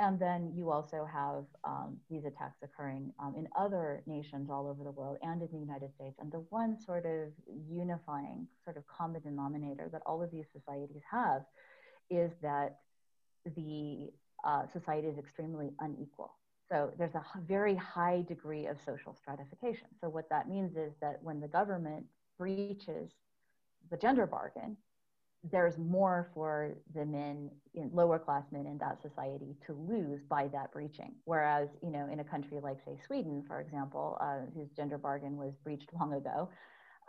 and 0.00 0.18
then 0.18 0.52
you 0.54 0.70
also 0.70 1.08
have 1.12 1.44
um, 1.64 1.96
these 2.08 2.24
attacks 2.24 2.58
occurring 2.62 3.12
um, 3.18 3.34
in 3.36 3.48
other 3.58 4.02
nations 4.06 4.48
all 4.48 4.68
over 4.68 4.84
the 4.84 4.92
world 4.92 5.18
and 5.22 5.42
in 5.42 5.48
the 5.52 5.58
United 5.58 5.92
States. 5.94 6.16
And 6.20 6.30
the 6.30 6.44
one 6.50 6.78
sort 6.80 7.04
of 7.04 7.32
unifying, 7.68 8.46
sort 8.64 8.76
of 8.76 8.84
common 8.86 9.20
denominator 9.22 9.88
that 9.90 10.02
all 10.06 10.22
of 10.22 10.30
these 10.30 10.46
societies 10.52 11.02
have 11.10 11.42
is 12.10 12.30
that 12.42 12.78
the 13.56 14.12
uh, 14.44 14.66
society 14.72 15.08
is 15.08 15.18
extremely 15.18 15.72
unequal. 15.80 16.32
So 16.70 16.92
there's 16.96 17.14
a 17.14 17.24
very 17.48 17.74
high 17.74 18.24
degree 18.28 18.66
of 18.66 18.76
social 18.84 19.14
stratification. 19.14 19.88
So 20.00 20.08
what 20.08 20.28
that 20.30 20.48
means 20.48 20.76
is 20.76 20.92
that 21.00 21.18
when 21.22 21.40
the 21.40 21.48
government 21.48 22.04
breaches 22.38 23.10
the 23.90 23.96
gender 23.96 24.26
bargain, 24.26 24.76
there's 25.44 25.78
more 25.78 26.30
for 26.34 26.74
the 26.94 27.04
men 27.04 27.50
in 27.74 27.90
lower 27.92 28.18
class 28.18 28.44
men 28.50 28.66
in 28.66 28.76
that 28.78 29.00
society 29.00 29.56
to 29.66 29.72
lose 29.72 30.20
by 30.28 30.48
that 30.48 30.72
breaching. 30.72 31.14
Whereas 31.24 31.68
you 31.82 31.90
know 31.90 32.08
in 32.10 32.20
a 32.20 32.24
country 32.24 32.58
like 32.62 32.78
say 32.84 32.98
sweden 33.06 33.44
for 33.46 33.60
example 33.60 34.18
uh, 34.20 34.50
whose 34.54 34.70
gender 34.70 34.98
bargain 34.98 35.36
was 35.36 35.54
breached 35.62 35.90
long 36.00 36.14
ago 36.14 36.48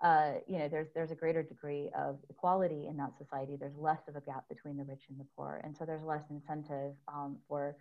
uh, 0.02 0.34
you 0.48 0.58
know 0.58 0.68
there's 0.70 0.88
there's 0.96 1.12
a 1.12 1.16
greater 1.16 1.44
degree 1.44 1.90
of 1.98 2.18
equality 2.30 2.88
in 2.88 2.96
that 2.98 3.18
society. 3.18 3.58
There's 3.60 3.76
less 3.76 4.00
of 4.08 4.16
a 4.16 4.22
gap 4.22 4.48
between 4.48 4.78
the 4.78 4.84
rich 4.84 5.04
and 5.10 5.20
the 5.20 5.26
poor. 5.36 5.62
And 5.64 5.76
so 5.76 5.86
there's 5.86 6.04
less 6.04 6.24
incentive 6.30 6.94
um, 7.08 7.38
for 7.48 7.76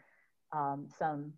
um, 0.52 0.88
some 0.98 1.32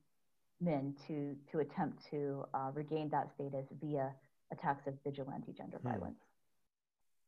men 0.61 0.95
to 1.07 1.37
to 1.53 1.59
attempt 1.59 2.09
to 2.11 2.45
uh, 2.55 2.71
regain 2.73 3.11
that 3.11 3.31
status 3.35 3.67
via 3.81 4.13
attacks 4.53 4.87
of 4.87 4.95
vigilante 5.05 5.53
gender 5.53 5.79
hmm. 5.79 5.89
violence 5.89 6.21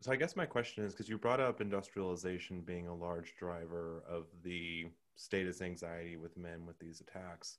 so 0.02 0.12
I 0.12 0.16
guess 0.16 0.36
my 0.36 0.46
question 0.46 0.84
is 0.84 0.92
because 0.92 1.08
you 1.08 1.16
brought 1.16 1.40
up 1.40 1.60
industrialization 1.60 2.60
being 2.62 2.88
a 2.88 2.94
large 2.94 3.34
driver 3.38 4.02
of 4.08 4.26
the 4.42 4.86
status 5.16 5.62
anxiety 5.62 6.16
with 6.16 6.36
men 6.36 6.66
with 6.66 6.78
these 6.78 7.00
attacks. 7.00 7.58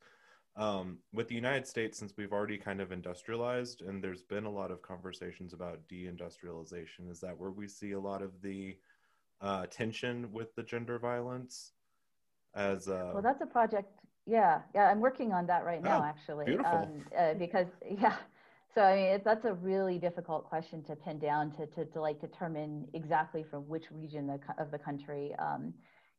Um, 0.56 1.00
with 1.14 1.28
the 1.28 1.36
United 1.36 1.66
States, 1.66 1.98
since 1.98 2.14
we've 2.16 2.34
already 2.34 2.58
kind 2.58 2.80
of 2.80 2.92
industrialized 2.92 3.82
and 3.82 4.04
there's 4.04 4.22
been 4.22 4.46
a 4.46 4.52
lot 4.52 4.70
of 4.72 4.82
conversations 4.82 5.54
about 5.54 5.80
deindustrialization, 5.88 7.10
is 7.10 7.20
that 7.22 7.38
where 7.38 7.50
we 7.50 7.68
see 7.68 7.94
a 7.94 8.00
lot 8.00 8.22
of 8.22 8.42
the 8.42 8.78
uh, 9.42 9.66
tension 9.68 10.32
with 10.32 10.54
the 10.56 10.64
gender 10.64 11.00
violence? 11.00 11.72
As 12.56 12.88
uh... 12.88 13.12
well, 13.14 13.24
that's 13.24 13.42
a 13.42 13.48
project. 13.48 13.90
Yeah, 14.26 14.62
yeah, 14.76 14.90
I'm 14.90 15.02
working 15.02 15.34
on 15.34 15.48
that 15.48 15.66
right 15.66 15.82
now, 15.82 16.02
oh, 16.02 16.06
actually. 16.06 16.46
Beautiful. 16.46 16.72
Um, 16.72 17.06
uh, 17.18 17.34
because 17.34 17.68
yeah, 17.90 18.16
so 18.74 18.82
I 18.82 18.96
mean, 18.96 19.06
it, 19.06 19.24
that's 19.24 19.46
a 19.46 19.54
really 19.54 19.98
difficult 20.00 20.46
question 20.46 20.84
to 20.84 20.96
pin 20.96 21.20
down 21.20 21.52
to, 21.52 21.66
to, 21.68 21.86
to 21.86 22.02
like 22.02 22.20
determine 22.20 22.88
exactly 22.94 23.44
from 23.44 23.68
which 23.68 23.92
region 23.92 24.28
the, 24.28 24.40
of 24.58 24.72
the 24.72 24.78
country, 24.78 25.36
um, 25.40 25.74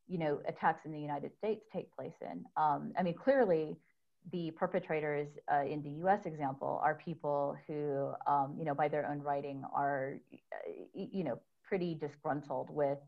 you 0.07 0.17
know, 0.17 0.39
attacks 0.47 0.85
in 0.85 0.91
the 0.91 0.99
United 0.99 1.35
States 1.35 1.65
take 1.71 1.93
place 1.95 2.13
in. 2.21 2.45
Um, 2.55 2.93
I 2.97 3.03
mean, 3.03 3.15
clearly 3.15 3.75
the 4.31 4.51
perpetrators 4.51 5.27
uh, 5.51 5.63
in 5.63 5.81
the 5.83 5.89
U.S. 6.01 6.25
example 6.25 6.79
are 6.83 6.95
people 6.95 7.57
who, 7.67 8.11
um, 8.25 8.55
you 8.57 8.65
know, 8.65 8.73
by 8.73 8.87
their 8.87 9.07
own 9.07 9.21
writing 9.21 9.63
are, 9.73 10.17
you 10.93 11.23
know, 11.23 11.39
pretty 11.63 11.95
disgruntled 11.95 12.69
with 12.69 12.99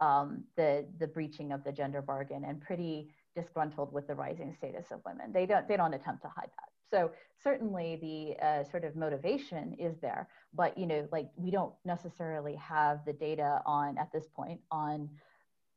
um, 0.00 0.44
the 0.56 0.86
the 0.98 1.06
breaching 1.06 1.52
of 1.52 1.64
the 1.64 1.72
gender 1.72 2.02
bargain 2.02 2.44
and 2.44 2.60
pretty 2.60 3.08
disgruntled 3.34 3.92
with 3.92 4.06
the 4.06 4.14
rising 4.14 4.54
status 4.56 4.86
of 4.90 5.00
women. 5.04 5.32
They 5.32 5.46
don't 5.46 5.66
they 5.68 5.76
don't 5.76 5.94
attempt 5.94 6.22
to 6.22 6.28
hide 6.28 6.50
that. 6.58 6.77
So 6.90 7.12
certainly 7.42 7.96
the 7.96 8.46
uh, 8.46 8.64
sort 8.64 8.84
of 8.84 8.96
motivation 8.96 9.74
is 9.74 9.98
there, 10.00 10.28
but 10.54 10.76
you 10.78 10.86
know, 10.86 11.08
like 11.12 11.30
we 11.36 11.50
don't 11.50 11.74
necessarily 11.84 12.54
have 12.56 13.04
the 13.04 13.12
data 13.12 13.60
on 13.66 13.98
at 13.98 14.10
this 14.12 14.26
point 14.28 14.60
on, 14.70 15.10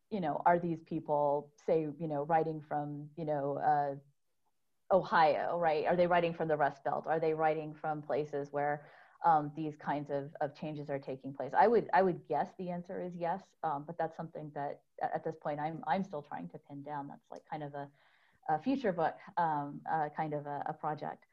you 0.09 0.21
know, 0.21 0.41
are 0.45 0.59
these 0.59 0.81
people 0.83 1.51
say, 1.65 1.87
you 1.99 2.07
know, 2.07 2.23
writing 2.23 2.61
from, 2.61 3.09
you 3.17 3.25
know, 3.25 3.57
uh, 3.57 3.95
Ohio, 4.91 5.57
right? 5.57 5.85
Are 5.85 5.95
they 5.95 6.07
writing 6.07 6.33
from 6.33 6.47
the 6.47 6.57
Rust 6.57 6.83
Belt? 6.83 7.05
Are 7.07 7.19
they 7.19 7.33
writing 7.33 7.73
from 7.73 8.01
places 8.01 8.49
where 8.51 8.85
um, 9.25 9.51
these 9.55 9.75
kinds 9.77 10.09
of, 10.09 10.33
of 10.41 10.55
changes 10.55 10.89
are 10.89 10.99
taking 10.99 11.33
place? 11.33 11.51
I 11.57 11.67
would 11.67 11.89
I 11.93 12.01
would 12.01 12.27
guess 12.27 12.49
the 12.57 12.69
answer 12.69 13.01
is 13.01 13.13
yes, 13.15 13.41
um, 13.63 13.83
but 13.87 13.97
that's 13.97 14.17
something 14.17 14.51
that 14.55 14.81
at 15.01 15.23
this 15.23 15.35
point 15.41 15.59
I'm 15.59 15.81
I'm 15.87 16.03
still 16.03 16.21
trying 16.21 16.49
to 16.49 16.57
pin 16.69 16.83
down. 16.83 17.07
That's 17.07 17.29
like 17.31 17.43
kind 17.49 17.63
of 17.63 17.73
a 17.73 17.87
a 18.55 18.59
future 18.59 18.93
book 19.01 19.17
um, 19.37 19.81
uh, 19.91 20.07
kind 20.15 20.33
of 20.33 20.45
a, 20.45 20.63
a 20.67 20.73
project. 20.73 21.25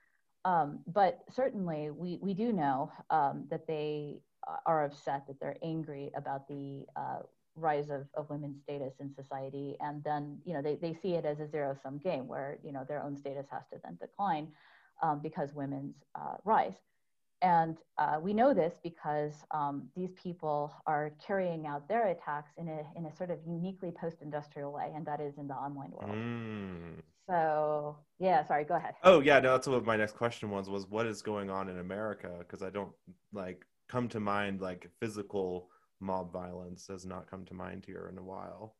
Um, 0.44 0.80
but 0.86 1.14
certainly, 1.30 1.90
we, 1.90 2.18
we 2.22 2.32
do 2.34 2.52
know 2.52 2.90
um, 3.10 3.46
that 3.50 3.66
they 3.66 4.20
are 4.66 4.84
upset, 4.84 5.26
that 5.26 5.38
they're 5.40 5.56
angry 5.62 6.10
about 6.16 6.48
the 6.48 6.86
uh, 6.96 7.18
rise 7.56 7.90
of, 7.90 8.06
of 8.14 8.30
women's 8.30 8.60
status 8.62 8.94
in 9.00 9.12
society. 9.12 9.76
And 9.80 10.02
then, 10.04 10.38
you 10.44 10.54
know, 10.54 10.62
they, 10.62 10.76
they 10.76 10.94
see 10.94 11.14
it 11.14 11.24
as 11.24 11.40
a 11.40 11.48
zero 11.48 11.76
sum 11.82 11.98
game 11.98 12.26
where, 12.28 12.58
you 12.64 12.72
know, 12.72 12.84
their 12.86 13.02
own 13.02 13.16
status 13.16 13.46
has 13.50 13.64
to 13.72 13.80
then 13.84 13.98
decline 14.00 14.48
um, 15.02 15.20
because 15.20 15.52
women's 15.54 15.96
uh, 16.14 16.36
rise. 16.44 16.78
And 17.40 17.76
uh, 17.98 18.18
we 18.20 18.32
know 18.32 18.52
this 18.52 18.74
because 18.82 19.32
um, 19.52 19.88
these 19.96 20.10
people 20.20 20.72
are 20.86 21.12
carrying 21.24 21.66
out 21.66 21.88
their 21.88 22.08
attacks 22.08 22.50
in 22.56 22.68
a, 22.68 22.82
in 22.96 23.06
a 23.06 23.16
sort 23.16 23.30
of 23.30 23.38
uniquely 23.46 23.92
post 23.92 24.16
industrial 24.22 24.72
way, 24.72 24.90
and 24.94 25.06
that 25.06 25.20
is 25.20 25.38
in 25.38 25.46
the 25.46 25.54
online 25.54 25.90
world. 25.92 26.16
Mm. 26.16 27.02
So, 27.28 27.96
yeah, 28.18 28.46
sorry, 28.46 28.64
go 28.64 28.74
ahead. 28.74 28.94
Oh, 29.04 29.20
yeah, 29.20 29.38
no, 29.38 29.52
that's 29.52 29.68
what 29.68 29.84
my 29.84 29.96
next 29.96 30.16
question 30.16 30.50
was 30.50 30.68
was 30.68 30.88
what 30.88 31.06
is 31.06 31.22
going 31.22 31.50
on 31.50 31.68
in 31.68 31.78
America? 31.78 32.30
Because 32.38 32.62
I 32.62 32.70
don't 32.70 32.92
like 33.32 33.64
come 33.88 34.08
to 34.08 34.20
mind 34.20 34.60
like 34.60 34.90
physical 34.98 35.68
mob 36.00 36.32
violence 36.32 36.86
has 36.88 37.04
not 37.04 37.30
come 37.30 37.44
to 37.46 37.54
mind 37.54 37.84
here 37.86 38.08
in 38.10 38.18
a 38.18 38.22
while. 38.22 38.74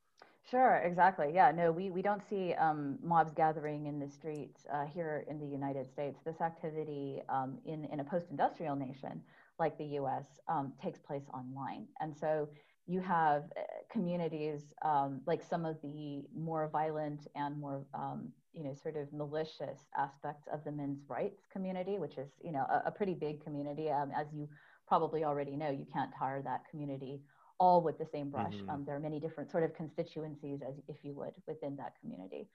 Sure, 0.50 0.76
exactly. 0.76 1.30
Yeah, 1.34 1.50
no, 1.50 1.70
we, 1.72 1.90
we 1.90 2.00
don't 2.00 2.22
see 2.22 2.54
um, 2.54 2.98
mobs 3.02 3.34
gathering 3.34 3.86
in 3.86 3.98
the 3.98 4.08
streets 4.08 4.66
uh, 4.72 4.86
here 4.86 5.24
in 5.28 5.38
the 5.38 5.46
United 5.46 5.86
States. 5.90 6.20
This 6.24 6.40
activity 6.40 7.20
um, 7.28 7.58
in, 7.66 7.84
in 7.86 8.00
a 8.00 8.04
post 8.04 8.30
industrial 8.30 8.74
nation 8.76 9.20
like 9.58 9.76
the 9.76 9.84
US 10.00 10.24
um, 10.48 10.72
takes 10.82 11.00
place 11.00 11.24
online. 11.34 11.86
And 12.00 12.16
so 12.16 12.48
you 12.86 13.00
have 13.00 13.42
uh, 13.56 13.60
communities 13.90 14.72
um, 14.82 15.20
like 15.26 15.42
some 15.42 15.66
of 15.66 15.76
the 15.82 16.22
more 16.34 16.68
violent 16.72 17.26
and 17.34 17.58
more 17.60 17.84
um, 17.92 18.32
you 18.54 18.64
know 18.64 18.72
sort 18.72 18.96
of 18.96 19.12
malicious 19.12 19.80
aspects 19.96 20.46
of 20.50 20.64
the 20.64 20.72
men's 20.72 21.02
rights 21.08 21.42
community 21.52 21.98
which 21.98 22.16
is 22.16 22.30
you 22.42 22.50
know 22.50 22.64
a, 22.70 22.84
a 22.86 22.90
pretty 22.90 23.12
big 23.14 23.44
community 23.44 23.90
um, 23.90 24.10
as 24.16 24.26
you 24.32 24.48
probably 24.86 25.22
already 25.22 25.54
know 25.54 25.68
you 25.70 25.86
can't 25.92 26.10
tar 26.18 26.40
that 26.42 26.62
community 26.70 27.20
all 27.58 27.80
with 27.82 27.98
the 27.98 28.06
same 28.06 28.30
brush 28.30 28.54
mm-hmm. 28.54 28.70
Um, 28.70 28.84
there 28.84 28.94
are 28.96 29.00
many 29.00 29.20
different 29.20 29.50
sort 29.50 29.64
of 29.64 29.74
constituencies 29.74 30.60
as 30.66 30.74
if 30.88 30.96
you 31.02 31.12
would 31.14 31.34
within 31.46 31.76
that 31.76 31.94
community 32.00 32.48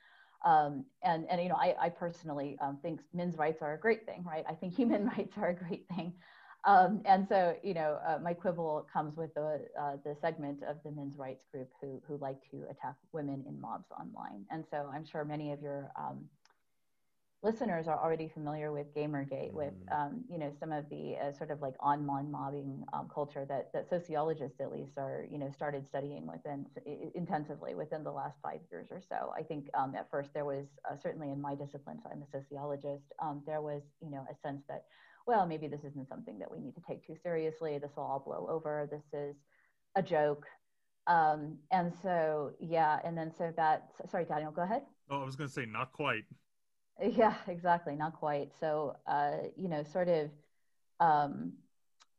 um, 0.46 0.86
and 1.04 1.26
and 1.30 1.42
you 1.42 1.50
know 1.50 1.56
I, 1.56 1.76
I 1.80 1.90
personally 1.90 2.58
um, 2.62 2.78
think 2.82 3.00
men's 3.14 3.38
rights 3.38 3.62
are 3.62 3.74
a 3.74 3.80
great 3.80 4.06
thing 4.06 4.24
right 4.24 4.46
I 4.48 4.54
think 4.54 4.76
human 4.82 5.08
rights 5.08 5.34
are 5.38 5.50
a 5.50 5.56
great 5.56 5.86
thing 5.96 6.14
um, 6.66 7.02
and 7.06 7.28
so, 7.28 7.58
you 7.62 7.74
know, 7.74 8.00
uh, 8.08 8.20
my 8.24 8.34
quibble 8.34 8.88
comes 8.92 9.18
with 9.18 9.34
the, 9.34 9.66
uh, 9.80 9.98
the 10.06 10.16
segment 10.22 10.64
of 10.64 10.78
the 10.86 10.92
men's 10.92 11.18
rights 11.18 11.46
group 11.52 11.70
who, 11.82 12.02
who 12.08 12.18
like 12.18 12.38
to 12.52 12.64
attack 12.70 12.96
women 13.12 13.44
in 13.48 13.60
mobs 13.60 13.90
online. 14.00 14.46
And 14.50 14.64
so 14.72 14.90
I'm 14.94 15.06
sure 15.06 15.26
many 15.26 15.52
of 15.52 15.62
your 15.62 15.92
um, 16.00 16.24
listeners 17.44 17.88
are 17.88 18.02
already 18.02 18.28
familiar 18.28 18.72
with 18.72 18.94
Gamergate, 18.96 19.50
mm-hmm. 19.50 19.58
with, 19.58 19.74
um, 19.92 20.24
you 20.30 20.38
know, 20.38 20.52
some 20.60 20.72
of 20.72 20.90
the 20.90 21.16
uh, 21.22 21.32
sort 21.34 21.52
of 21.52 21.62
like 21.62 21.76
online 21.84 22.32
mobbing 22.32 22.84
um, 22.94 23.10
culture 23.14 23.46
that, 23.48 23.72
that 23.74 23.90
sociologists 23.90 24.60
at 24.62 24.72
least 24.72 24.98
are, 24.98 25.26
you 25.30 25.38
know, 25.38 25.52
started 25.52 25.86
studying 25.86 26.26
within 26.26 26.66
intensively 27.14 27.76
within 27.76 28.04
the 28.04 28.12
last 28.12 28.38
five 28.42 28.60
years 28.72 28.88
or 28.92 29.02
so. 29.08 29.34
I 29.38 29.44
think 29.44 29.70
um, 29.74 29.94
at 29.96 30.10
first 30.10 30.34
there 30.34 30.46
was, 30.46 30.66
uh, 30.90 30.96
certainly 30.96 31.30
in 31.30 31.42
my 31.42 31.54
discipline, 31.56 32.00
so 32.02 32.10
I'm 32.12 32.24
a 32.24 32.28
sociologist, 32.32 33.06
um, 33.22 33.44
there 33.46 33.62
was, 33.62 33.84
you 34.02 34.10
know, 34.10 34.26
a 34.32 34.36
sense 34.48 34.64
that 34.70 34.86
well, 35.26 35.46
maybe 35.46 35.68
this 35.68 35.84
isn't 35.86 36.10
something 36.10 36.38
that 36.40 36.52
we 36.52 36.60
need 36.60 36.76
to 36.76 36.82
take 36.86 37.06
too 37.06 37.16
seriously. 37.24 37.78
This 37.78 37.92
will 37.96 38.04
all 38.04 38.20
blow 38.20 38.46
over. 38.50 38.90
This 38.92 39.06
is 39.14 39.38
a 39.96 40.04
joke. 40.04 40.46
Um, 41.08 41.58
and 41.72 41.94
so, 42.02 42.52
yeah. 42.60 43.00
And 43.04 43.18
then 43.18 43.32
so 43.32 43.54
that, 43.56 43.90
sorry, 44.10 44.26
Daniel, 44.26 44.52
go 44.52 44.64
ahead. 44.64 44.84
Oh, 45.10 45.22
I 45.22 45.26
was 45.26 45.36
going 45.36 45.48
to 45.48 45.54
say, 45.54 45.66
not 45.66 45.92
quite. 45.94 46.24
Yeah, 47.02 47.36
exactly. 47.48 47.96
Not 47.96 48.14
quite. 48.14 48.52
So, 48.60 48.96
uh, 49.08 49.38
you 49.56 49.68
know, 49.68 49.84
sort 49.84 50.10
of, 50.10 50.30
um, 51.00 51.54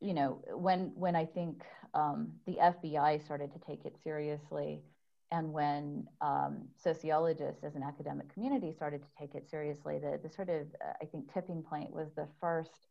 you 0.00 0.14
know, 0.14 0.42
when, 0.54 0.92
when 0.94 1.16
I 1.16 1.24
think 1.24 1.62
um, 1.94 2.32
the 2.46 2.56
FBI 2.60 3.24
started 3.24 3.52
to 3.52 3.58
take 3.60 3.84
it 3.84 3.96
seriously, 4.02 4.82
and 5.30 5.52
when 5.52 6.06
um, 6.20 6.68
sociologists 6.76 7.64
as 7.64 7.74
an 7.74 7.82
academic 7.82 8.32
community 8.32 8.72
started 8.72 9.02
to 9.02 9.08
take 9.18 9.34
it 9.34 9.48
seriously, 9.48 9.98
the, 9.98 10.20
the 10.22 10.28
sort 10.28 10.48
of, 10.48 10.66
uh, 10.84 10.92
I 11.00 11.06
think, 11.06 11.32
tipping 11.32 11.62
point 11.62 11.92
was 11.92 12.08
the 12.14 12.28
first 12.40 12.88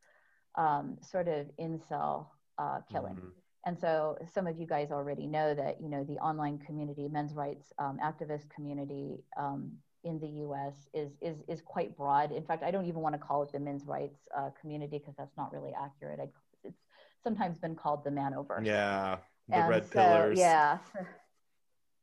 um, 0.56 0.98
sort 1.02 1.28
of 1.28 1.48
incel 1.58 2.28
uh, 2.58 2.80
killing. 2.92 3.16
Mm-hmm. 3.16 3.28
And 3.66 3.80
so 3.80 4.18
some 4.34 4.46
of 4.46 4.58
you 4.58 4.68
guys 4.68 4.92
already 4.92 5.26
know 5.26 5.54
that, 5.54 5.82
you 5.82 5.88
know, 5.88 6.04
the 6.04 6.18
online 6.18 6.58
community, 6.60 7.08
men's 7.08 7.34
rights 7.34 7.72
um, 7.80 7.98
activist 8.04 8.50
community 8.50 9.24
um, 9.38 9.72
in 10.04 10.20
the 10.20 10.28
U.S. 10.28 10.74
is 10.94 11.12
is 11.22 11.38
is 11.48 11.62
quite 11.62 11.96
broad. 11.98 12.32
In 12.32 12.44
fact, 12.44 12.64
I 12.64 12.72
don't 12.72 12.86
even 12.86 13.02
want 13.02 13.16
to 13.16 13.20
call 13.20 13.44
it 13.44 13.52
the 13.52 13.60
men's 13.60 13.86
rights 13.86 14.20
uh, 14.36 14.50
community 14.60 14.98
because 14.98 15.16
that's 15.18 15.36
not 15.38 15.52
really 15.54 15.72
accurate. 15.80 16.20
I, 16.20 16.28
it's 16.64 16.80
sometimes 17.24 17.58
been 17.58 17.76
called 17.76 18.04
the 18.04 18.12
man 18.12 18.34
over. 18.34 18.62
Yeah, 18.64 19.18
the 19.50 19.56
and 19.56 19.70
red 19.70 19.86
so, 19.86 19.92
pillars. 19.94 20.40
Yeah, 20.40 20.78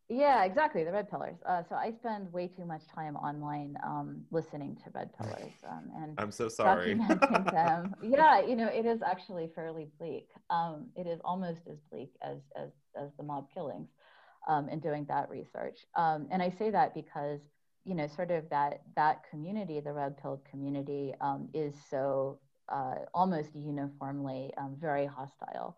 yeah, 0.08 0.44
exactly. 0.44 0.82
The 0.82 0.92
red 0.92 1.08
pillars. 1.08 1.36
Uh, 1.46 1.62
so 1.68 1.76
I 1.76 1.92
spend 1.92 2.32
way 2.32 2.48
too 2.48 2.64
much 2.64 2.82
time 2.92 3.16
online 3.16 3.76
um, 3.84 4.22
listening 4.30 4.76
to 4.84 4.90
red 4.92 5.10
pillars 5.16 5.52
um, 5.68 5.90
and 5.96 6.18
I'm 6.18 6.32
so 6.32 6.48
sorry. 6.48 6.96
documenting 6.96 7.50
them. 7.52 7.94
Yeah, 8.02 8.40
you 8.40 8.56
know, 8.56 8.66
it 8.66 8.86
is 8.86 9.02
actually 9.02 9.50
fairly 9.54 9.88
bleak. 9.98 10.28
Um, 10.50 10.88
it 10.96 11.06
is 11.06 11.20
almost 11.24 11.60
as 11.70 11.78
bleak 11.90 12.12
as 12.22 12.38
as 12.56 12.70
as 13.00 13.10
the 13.18 13.22
mob 13.22 13.46
killings, 13.54 13.88
um, 14.48 14.68
in 14.68 14.80
doing 14.80 15.04
that 15.08 15.30
research. 15.30 15.78
Um, 15.94 16.26
and 16.30 16.42
I 16.42 16.50
say 16.50 16.70
that 16.70 16.94
because 16.94 17.40
you 17.84 17.94
know, 17.94 18.06
sort 18.06 18.30
of 18.30 18.48
that 18.50 18.82
that 18.96 19.24
community, 19.30 19.80
the 19.80 19.92
red 19.92 20.16
pill 20.20 20.42
community, 20.50 21.14
um, 21.20 21.48
is 21.54 21.74
so 21.90 22.38
uh, 22.68 22.96
almost 23.14 23.54
uniformly 23.54 24.52
very 24.78 25.06
hostile 25.06 25.76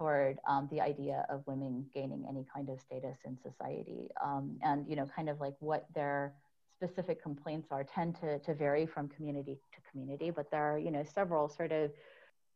toward 0.00 0.38
um, 0.48 0.66
the 0.70 0.80
idea 0.80 1.26
of 1.28 1.42
women 1.46 1.84
gaining 1.92 2.24
any 2.26 2.46
kind 2.54 2.70
of 2.70 2.80
status 2.80 3.18
in 3.26 3.36
society. 3.36 4.08
Um, 4.24 4.58
and, 4.62 4.88
you 4.88 4.96
know, 4.96 5.06
kind 5.14 5.28
of 5.28 5.40
like 5.40 5.54
what 5.60 5.86
their 5.94 6.34
specific 6.74 7.22
complaints 7.22 7.68
are 7.70 7.84
tend 7.84 8.18
to, 8.20 8.38
to 8.38 8.54
vary 8.54 8.86
from 8.86 9.08
community 9.08 9.58
to 9.74 9.90
community, 9.90 10.30
but 10.30 10.50
there 10.50 10.62
are, 10.62 10.78
you 10.78 10.90
know, 10.90 11.02
several 11.02 11.48
sort 11.48 11.72
of 11.72 11.90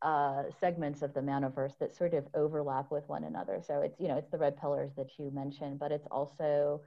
uh, 0.01 0.45
segments 0.59 1.03
of 1.03 1.13
the 1.13 1.21
manoverse 1.21 1.77
that 1.79 1.95
sort 1.95 2.15
of 2.15 2.25
overlap 2.35 2.91
with 2.91 3.07
one 3.09 3.25
another. 3.25 3.61
So 3.67 3.81
it's, 3.81 4.01
you 4.01 4.09
know, 4.09 4.17
it's 4.17 4.31
the 4.31 4.39
red 4.39 4.59
pillars 4.59 4.93
that 4.97 5.11
you 5.19 5.31
mentioned, 5.31 5.79
but 5.79 5.93
it's 5.93 6.07
also 6.11 6.81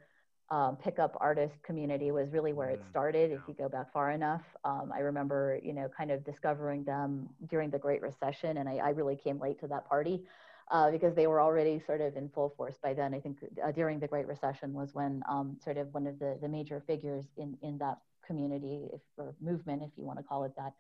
um, 0.50 0.78
pickup 0.78 1.18
artist 1.20 1.62
community 1.64 2.12
was 2.12 2.32
really 2.32 2.54
where 2.54 2.70
it 2.70 2.82
mm, 2.82 2.90
started. 2.90 3.32
If 3.32 3.42
you 3.48 3.54
go 3.54 3.68
back 3.68 3.92
far 3.92 4.12
enough, 4.12 4.44
um, 4.64 4.92
I 4.96 5.00
remember, 5.00 5.60
you 5.62 5.74
know, 5.74 5.90
kind 5.96 6.10
of 6.10 6.24
discovering 6.24 6.84
them 6.84 7.30
during 7.50 7.70
the 7.70 7.80
Great 7.80 8.02
Recession, 8.02 8.58
and 8.58 8.70
I, 8.70 8.78
I 8.78 8.90
really 8.90 9.18
came 9.18 9.40
late 9.40 9.60
to 9.60 9.68
that 9.68 9.88
party 9.90 10.24
uh, 10.72 10.90
because 10.92 11.16
they 11.16 11.28
were 11.28 11.42
already 11.42 11.82
sort 11.86 12.02
of 12.02 12.16
in 12.16 12.30
full 12.30 12.54
force 12.56 12.76
by 12.82 12.94
then. 12.94 13.14
I 13.14 13.20
think 13.20 13.38
uh, 13.64 13.72
during 13.72 14.00
the 14.00 14.08
Great 14.08 14.28
Recession 14.28 14.74
was 14.74 14.94
when 14.94 15.22
um, 15.28 15.58
sort 15.64 15.78
of 15.78 15.94
one 15.94 16.08
of 16.08 16.18
the, 16.20 16.38
the 16.42 16.48
major 16.48 16.82
figures 16.88 17.26
in, 17.38 17.58
in 17.62 17.78
that 17.80 17.98
community 18.26 18.90
if, 18.94 19.02
or 19.18 19.36
movement, 19.42 19.82
if 19.84 19.90
you 19.98 20.06
want 20.06 20.20
to 20.20 20.24
call 20.24 20.44
it 20.46 20.54
that, 20.58 20.74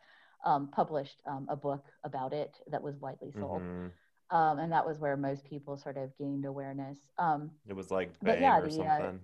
um, 0.46 0.70
published 0.70 1.22
um, 1.26 1.46
a 1.50 1.56
book 1.56 1.84
about 2.04 2.32
it 2.32 2.56
that 2.70 2.82
was 2.82 2.96
widely 3.00 3.32
sold. 3.38 3.62
Mm-hmm. 3.62 3.88
Um, 4.30 4.60
and 4.60 4.72
that 4.74 4.86
was 4.86 5.00
where 5.00 5.16
most 5.16 5.46
people 5.50 5.78
sort 5.78 5.96
of 5.96 6.16
gained 6.18 6.46
awareness. 6.46 6.98
Um, 7.18 7.50
it 7.68 7.74
was 7.74 7.92
like 7.92 8.12
Bang 8.22 8.42
yeah, 8.42 8.60
or 8.60 8.70
the, 8.70 8.82
uh, 8.82 8.98
something. 8.98 9.20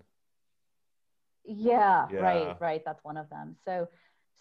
Yeah, 1.45 2.08
yeah, 2.08 2.19
right, 2.19 2.56
right. 2.60 2.82
That's 2.86 3.03
one 3.03 3.17
of 3.17 3.29
them. 3.29 3.56
So, 3.65 3.88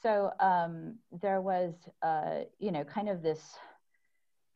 so 0.03 0.33
um, 0.41 0.99
there 1.21 1.41
was, 1.41 1.75
uh, 2.03 2.43
you 2.59 2.73
know, 2.73 2.85
kind 2.85 3.09
of 3.09 3.23
this 3.23 3.59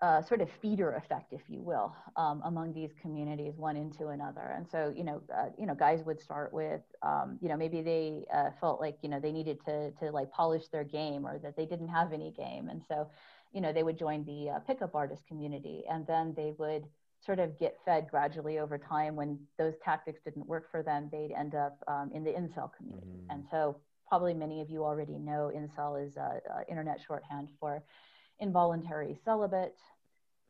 uh, 0.03 0.21
sort 0.23 0.41
of 0.43 0.51
feeder 0.51 0.93
effect, 0.93 1.33
if 1.33 1.49
you 1.49 1.63
will, 1.63 1.95
um, 2.17 2.43
among 2.45 2.73
these 2.75 2.93
communities, 3.01 3.57
one 3.57 3.77
into 3.77 4.09
another. 4.09 4.53
And 4.55 4.69
so, 4.69 4.93
you 4.95 5.05
know, 5.05 5.23
uh, 5.35 5.47
you 5.59 5.67
know, 5.67 5.75
guys 5.75 6.03
would 6.05 6.21
start 6.21 6.53
with, 6.53 6.83
um, 7.03 7.39
you 7.41 7.49
know, 7.49 7.57
maybe 7.57 7.81
they 7.83 8.25
uh, 8.33 8.51
felt 8.61 8.81
like, 8.81 8.99
you 9.03 9.09
know, 9.09 9.21
they 9.21 9.33
needed 9.33 9.59
to 9.65 9.91
to 9.93 10.11
like 10.11 10.31
polish 10.31 10.69
their 10.69 10.85
game 10.85 11.27
or 11.27 11.39
that 11.39 11.57
they 11.57 11.65
didn't 11.65 11.89
have 11.89 12.13
any 12.13 12.31
game, 12.33 12.69
and 12.69 12.83
so, 12.85 13.09
you 13.53 13.61
know, 13.61 13.73
they 13.73 13.83
would 13.83 13.99
join 13.99 14.25
the 14.25 14.51
uh, 14.51 14.59
pickup 14.61 14.95
artist 14.95 15.27
community, 15.27 15.85
and 15.91 16.07
then 16.07 16.35
they 16.37 16.53
would 16.59 16.85
sort 17.25 17.39
of 17.39 17.59
get 17.59 17.77
fed 17.85 18.09
gradually 18.11 18.59
over 18.59 18.79
time. 18.79 19.17
When 19.17 19.39
those 19.59 19.75
tactics 19.85 20.21
didn't 20.25 20.47
work 20.47 20.71
for 20.71 20.83
them, 20.83 21.09
they'd 21.11 21.33
end 21.33 21.55
up 21.55 21.83
um, 21.89 22.11
in 22.15 22.25
the 22.25 22.31
incel 22.31 22.71
community. 22.77 23.07
Mm-hmm. 23.07 23.31
And 23.31 23.45
so, 23.51 23.77
probably 24.09 24.35
many 24.35 24.61
of 24.61 24.71
you 24.71 24.85
already 24.85 25.19
know 25.19 25.51
incel 25.55 26.05
is 26.05 26.17
uh, 26.17 26.39
internet 26.69 27.01
shorthand 27.05 27.49
for 27.59 27.83
involuntary 28.39 29.19
celibate. 29.25 29.77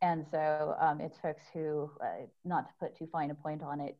And 0.02 0.26
so 0.30 0.76
um, 0.78 1.00
it's 1.00 1.18
folks 1.18 1.42
who, 1.54 1.90
uh, 2.02 2.26
not 2.44 2.68
to 2.68 2.74
put 2.78 2.96
too 2.98 3.08
fine 3.10 3.30
a 3.30 3.34
point 3.34 3.62
on 3.62 3.80
it, 3.80 3.96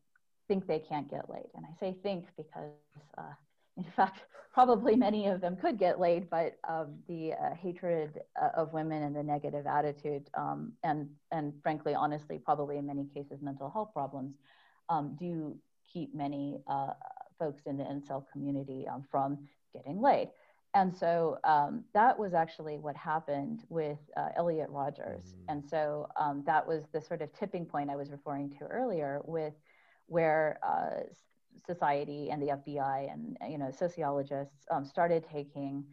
think 0.47 0.67
they 0.67 0.79
can't 0.79 1.11
get 1.11 1.31
laid. 1.31 1.49
And 1.55 1.65
I 1.65 1.79
say 1.81 1.97
think 2.03 2.27
because, 2.37 2.73
uh, 3.17 3.23
in 3.77 3.85
fact, 3.97 4.21
probably 4.53 4.97
many 4.97 5.27
of 5.27 5.41
them 5.41 5.57
could 5.57 5.79
get 5.79 6.01
laid, 6.01 6.31
but 6.31 6.59
um, 6.69 6.95
the 7.09 7.33
uh, 7.33 7.55
hatred 7.55 8.21
uh, 8.41 8.49
of 8.55 8.73
women 8.73 9.03
and 9.03 9.15
the 9.15 9.23
negative 9.23 9.67
attitude, 9.67 10.29
um, 10.35 10.73
and 10.83 11.09
and 11.33 11.53
frankly, 11.63 11.95
honestly, 11.95 12.39
probably 12.39 12.79
in 12.79 12.87
many 12.87 13.07
cases, 13.15 13.43
mental 13.43 13.71
health 13.71 13.91
problems, 13.93 14.35
um, 14.89 15.17
do 15.19 15.57
keep 15.93 16.15
many 16.15 16.59
uh, 16.69 16.91
folks 17.39 17.63
in 17.67 17.77
the 17.77 17.85
incel 17.85 18.25
community 18.33 18.87
um, 18.89 19.05
from 19.11 19.39
getting 19.75 20.01
laid 20.01 20.29
and 20.77 20.95
so 20.95 21.39
um, 21.45 21.85
that 21.95 22.19
was 22.19 22.35
actually 22.35 22.77
what 22.77 22.95
happened 22.97 23.65
with 23.71 23.99
uh, 24.15 24.29
Elliot 24.37 24.69
Rogers. 24.69 25.25
Mm-hmm. 25.25 25.53
And 25.53 25.65
so 25.65 26.07
um, 26.21 26.43
that 26.45 26.67
was 26.67 26.85
the 26.93 27.01
sort 27.01 27.23
of 27.23 27.33
tipping 27.33 27.65
point 27.65 27.89
I 27.89 27.97
was 27.97 28.11
referring 28.11 28.51
to 28.59 28.67
earlier 28.67 29.23
with 29.25 29.55
where 30.07 30.59
uh, 30.63 31.05
society 31.65 32.31
and 32.31 32.43
the 32.43 32.51
FBI 32.51 33.13
and 33.13 33.37
you 33.49 33.59
know 33.59 33.71
sociologists 33.71 34.65
um, 34.71 34.85
started 34.85 35.25
taking 35.31 35.85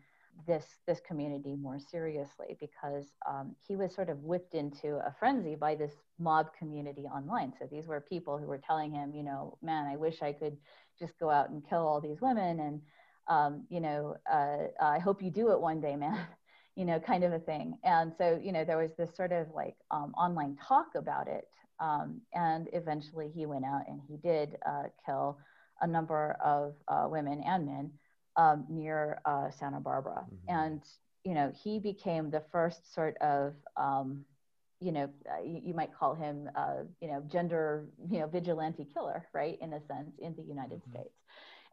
this 0.47 0.79
this 0.87 0.99
community 0.99 1.55
more 1.55 1.79
seriously 1.79 2.57
because 2.59 3.13
um, 3.27 3.55
he 3.67 3.75
was 3.75 3.93
sort 3.93 4.09
of 4.09 4.23
whipped 4.23 4.53
into 4.55 4.95
a 5.05 5.13
frenzy 5.19 5.55
by 5.55 5.75
this 5.75 5.93
mob 6.19 6.47
community 6.57 7.03
online. 7.03 7.53
So 7.57 7.67
these 7.69 7.87
were 7.87 8.01
people 8.01 8.37
who 8.37 8.45
were 8.47 8.57
telling 8.57 8.91
him, 8.93 9.13
you 9.13 9.23
know, 9.23 9.57
man, 9.61 9.85
I 9.85 9.95
wish 9.95 10.21
I 10.21 10.33
could 10.33 10.57
just 10.99 11.17
go 11.19 11.29
out 11.29 11.49
and 11.49 11.67
kill 11.67 11.85
all 11.87 12.01
these 12.01 12.21
women 12.21 12.59
and 12.59 12.81
um, 13.27 13.65
you 13.69 13.79
know, 13.81 14.15
uh, 14.31 14.67
I 14.81 14.99
hope 14.99 15.21
you 15.21 15.31
do 15.31 15.51
it 15.51 15.59
one 15.61 15.79
day, 15.81 15.95
man, 15.97 16.19
you 16.75 16.85
know, 16.85 16.99
kind 16.99 17.23
of 17.23 17.33
a 17.33 17.39
thing. 17.39 17.77
And 17.83 18.13
so, 18.17 18.39
you 18.41 18.51
know, 18.51 18.63
there 18.65 18.77
was 18.77 18.91
this 18.97 19.15
sort 19.15 19.31
of 19.31 19.47
like 19.53 19.75
um, 19.91 20.13
online 20.17 20.55
talk 20.67 20.87
about 20.95 21.27
it 21.27 21.45
Um, 21.79 22.21
and 22.33 22.67
eventually 22.73 23.29
he 23.29 23.45
went 23.45 23.65
out 23.65 23.83
and 23.87 23.99
he 24.07 24.17
did 24.17 24.57
uh, 24.65 24.83
kill 25.05 25.37
a 25.83 25.87
number 25.87 26.35
of 26.43 26.73
uh, 26.87 27.07
women 27.07 27.43
and 27.45 27.65
men 27.65 27.91
um, 28.37 28.65
near 28.69 29.19
uh, 29.25 29.51
Santa 29.51 29.79
Barbara. 29.79 30.25
Mm-hmm. 30.25 30.55
And, 30.57 30.81
you 31.23 31.33
know, 31.35 31.51
he 31.63 31.77
became 31.77 32.31
the 32.31 32.41
first 32.51 32.93
sort 32.95 33.17
of, 33.17 33.53
um, 33.77 34.25
you 34.79 34.91
know, 34.91 35.09
uh, 35.29 35.43
you, 35.43 35.61
you, 35.65 35.73
might 35.73 35.93
call 35.93 36.15
him, 36.15 36.49
uh, 36.55 36.83
you 37.01 37.09
know, 37.09 37.21
gender, 37.31 37.85
you 38.09 38.19
know, 38.19 38.27
vigilante 38.27 38.87
killer, 38.93 39.27
right, 39.33 39.57
in 39.61 39.73
a 39.73 39.81
sense, 39.85 40.11
in 40.19 40.33
the 40.35 40.41
United 40.41 40.79
mm-hmm. 40.79 40.91
States. 40.91 41.15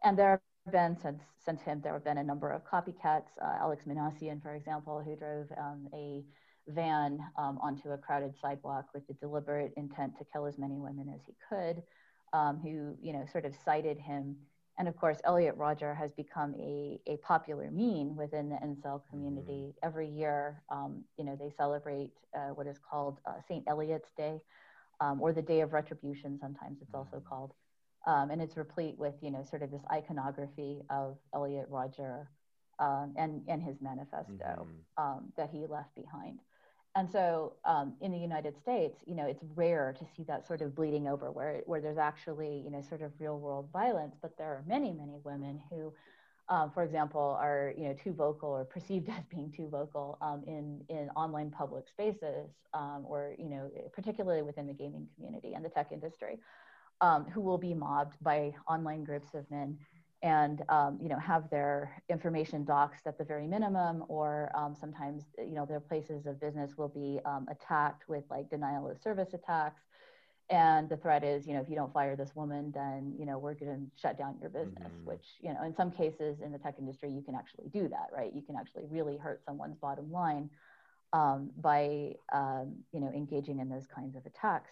And 0.03 0.19
there 0.19 0.41
have 0.65 0.73
been, 0.73 0.97
since, 1.01 1.21
since 1.43 1.61
him, 1.61 1.81
there 1.81 1.93
have 1.93 2.03
been 2.03 2.17
a 2.17 2.23
number 2.23 2.51
of 2.51 2.63
copycats. 2.65 3.31
Uh, 3.41 3.55
Alex 3.59 3.85
Minassian, 3.87 4.41
for 4.41 4.53
example, 4.53 5.01
who 5.03 5.15
drove 5.15 5.47
um, 5.57 5.87
a 5.93 6.23
van 6.67 7.19
um, 7.37 7.57
onto 7.61 7.89
a 7.89 7.97
crowded 7.97 8.33
sidewalk 8.41 8.85
with 8.93 9.07
the 9.07 9.13
deliberate 9.15 9.73
intent 9.77 10.17
to 10.17 10.25
kill 10.31 10.45
as 10.45 10.57
many 10.57 10.77
women 10.77 11.11
as 11.13 11.21
he 11.25 11.33
could, 11.49 11.81
um, 12.33 12.59
who, 12.59 12.95
you 13.01 13.13
know, 13.13 13.25
sort 13.31 13.45
of 13.45 13.53
cited 13.63 13.97
him 13.97 14.35
and 14.81 14.87
of 14.87 14.97
course, 14.97 15.19
Elliot 15.25 15.55
Rodger 15.57 15.93
has 15.93 16.11
become 16.11 16.55
a, 16.57 16.99
a 17.05 17.17
popular 17.17 17.69
meme 17.71 18.15
within 18.15 18.49
the 18.49 18.55
incel 18.55 19.01
community. 19.11 19.75
Mm-hmm. 19.75 19.87
Every 19.87 20.07
year, 20.07 20.63
um, 20.69 21.03
you 21.17 21.23
know, 21.23 21.35
they 21.35 21.51
celebrate 21.55 22.11
uh, 22.35 22.49
what 22.55 22.67
is 22.67 22.77
called 22.79 23.19
uh, 23.27 23.33
St. 23.47 23.63
Elliot's 23.67 24.11
Day, 24.17 24.41
um, 24.99 25.21
or 25.21 25.33
the 25.33 25.41
Day 25.41 25.61
of 25.61 25.73
Retribution. 25.73 26.39
Sometimes 26.39 26.79
it's 26.81 26.95
also 26.95 27.17
mm-hmm. 27.17 27.27
called, 27.27 27.53
um, 28.07 28.31
and 28.31 28.41
it's 28.41 28.57
replete 28.57 28.97
with 28.97 29.13
you 29.21 29.29
know 29.29 29.43
sort 29.47 29.61
of 29.61 29.69
this 29.69 29.83
iconography 29.91 30.81
of 30.89 31.17
Elliot 31.33 31.67
Rodger 31.69 32.29
um, 32.79 33.13
and 33.17 33.43
and 33.47 33.61
his 33.61 33.75
manifesto 33.81 34.33
mm-hmm. 34.33 35.03
Um, 35.03 35.31
that 35.37 35.49
he 35.51 35.67
left 35.67 35.93
behind. 35.95 36.39
And 36.95 37.09
so 37.09 37.53
um, 37.63 37.93
in 38.01 38.11
the 38.11 38.17
United 38.17 38.57
States, 38.57 38.99
you 39.05 39.15
know, 39.15 39.25
it's 39.25 39.43
rare 39.55 39.95
to 39.97 40.05
see 40.15 40.23
that 40.23 40.45
sort 40.45 40.61
of 40.61 40.75
bleeding 40.75 41.07
over 41.07 41.31
where, 41.31 41.61
where 41.65 41.79
there's 41.79 41.97
actually, 41.97 42.61
you 42.65 42.69
know, 42.69 42.81
sort 42.81 43.01
of 43.01 43.11
real 43.19 43.39
world 43.39 43.69
violence. 43.71 44.15
But 44.21 44.37
there 44.37 44.47
are 44.47 44.63
many, 44.67 44.91
many 44.91 45.17
women 45.23 45.61
who, 45.69 45.93
um, 46.49 46.69
for 46.71 46.83
example, 46.83 47.37
are, 47.39 47.73
you 47.77 47.85
know, 47.85 47.93
too 47.93 48.11
vocal 48.11 48.49
or 48.49 48.65
perceived 48.65 49.07
as 49.17 49.23
being 49.29 49.53
too 49.55 49.69
vocal 49.69 50.17
um, 50.21 50.43
in, 50.45 50.81
in 50.89 51.09
online 51.15 51.49
public 51.49 51.87
spaces 51.87 52.49
um, 52.73 53.05
or, 53.07 53.35
you 53.39 53.49
know, 53.49 53.71
particularly 53.93 54.41
within 54.41 54.67
the 54.67 54.73
gaming 54.73 55.07
community 55.15 55.53
and 55.53 55.63
the 55.63 55.69
tech 55.69 55.93
industry, 55.93 56.39
um, 56.99 57.25
who 57.33 57.39
will 57.39 57.57
be 57.57 57.73
mobbed 57.73 58.15
by 58.21 58.53
online 58.67 59.05
groups 59.05 59.33
of 59.33 59.49
men 59.49 59.77
and 60.23 60.61
um, 60.69 60.99
you 61.01 61.09
know 61.09 61.19
have 61.19 61.49
their 61.49 62.01
information 62.09 62.65
doxed 62.65 63.05
at 63.05 63.17
the 63.17 63.23
very 63.23 63.47
minimum 63.47 64.03
or 64.07 64.51
um, 64.55 64.75
sometimes 64.79 65.23
you 65.37 65.55
know 65.55 65.65
their 65.65 65.79
places 65.79 66.25
of 66.25 66.39
business 66.39 66.77
will 66.77 66.89
be 66.89 67.19
um, 67.25 67.47
attacked 67.49 68.07
with 68.07 68.23
like 68.29 68.49
denial 68.49 68.89
of 68.89 69.01
service 69.01 69.33
attacks 69.33 69.81
and 70.49 70.89
the 70.89 70.97
threat 70.97 71.23
is 71.23 71.47
you 71.47 71.53
know 71.53 71.61
if 71.61 71.69
you 71.69 71.75
don't 71.75 71.93
fire 71.93 72.15
this 72.15 72.35
woman 72.35 72.71
then 72.75 73.13
you 73.17 73.25
know 73.25 73.37
we're 73.37 73.53
going 73.53 73.71
to 73.71 74.01
shut 74.01 74.17
down 74.17 74.35
your 74.39 74.49
business 74.49 74.91
mm-hmm. 74.93 75.05
which 75.05 75.25
you 75.39 75.51
know 75.53 75.63
in 75.63 75.73
some 75.75 75.89
cases 75.89 76.41
in 76.43 76.51
the 76.51 76.59
tech 76.59 76.75
industry 76.77 77.09
you 77.09 77.21
can 77.21 77.33
actually 77.33 77.67
do 77.73 77.87
that 77.87 78.07
right 78.15 78.33
you 78.35 78.41
can 78.41 78.55
actually 78.55 78.83
really 78.89 79.17
hurt 79.17 79.41
someone's 79.43 79.77
bottom 79.77 80.11
line 80.11 80.49
um, 81.13 81.49
by 81.61 82.13
um, 82.31 82.75
you 82.91 82.99
know 82.99 83.11
engaging 83.15 83.59
in 83.59 83.69
those 83.69 83.87
kinds 83.87 84.15
of 84.15 84.25
attacks 84.25 84.71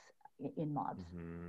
in 0.57 0.73
mobs 0.73 1.03
mm-hmm. 1.15 1.47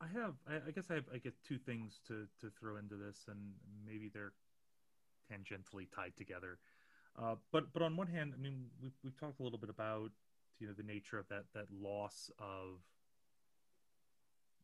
I 0.00 0.06
have. 0.18 0.34
I, 0.48 0.68
I 0.68 0.70
guess 0.70 0.86
I 0.90 0.94
have. 0.94 1.04
I 1.12 1.18
get 1.18 1.34
two 1.46 1.58
things 1.58 2.00
to 2.08 2.26
to 2.40 2.50
throw 2.58 2.76
into 2.76 2.96
this, 2.96 3.26
and 3.28 3.38
maybe 3.86 4.10
they're 4.12 4.32
tangentially 5.30 5.86
tied 5.94 6.16
together. 6.16 6.58
Uh, 7.20 7.34
but 7.52 7.72
but 7.72 7.82
on 7.82 7.96
one 7.96 8.06
hand, 8.06 8.32
I 8.34 8.40
mean, 8.40 8.66
we've 8.80 8.96
we've 9.02 9.18
talked 9.18 9.40
a 9.40 9.42
little 9.42 9.58
bit 9.58 9.70
about 9.70 10.10
you 10.60 10.66
know 10.66 10.72
the 10.76 10.84
nature 10.84 11.18
of 11.18 11.28
that 11.28 11.44
that 11.54 11.66
loss 11.72 12.30
of 12.38 12.80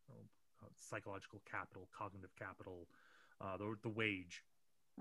you 0.08 0.14
know, 0.14 0.20
uh, 0.62 0.68
psychological 0.76 1.42
capital, 1.50 1.88
cognitive 1.96 2.34
capital, 2.38 2.86
uh, 3.40 3.56
the 3.56 3.74
the 3.82 3.88
wage, 3.88 4.44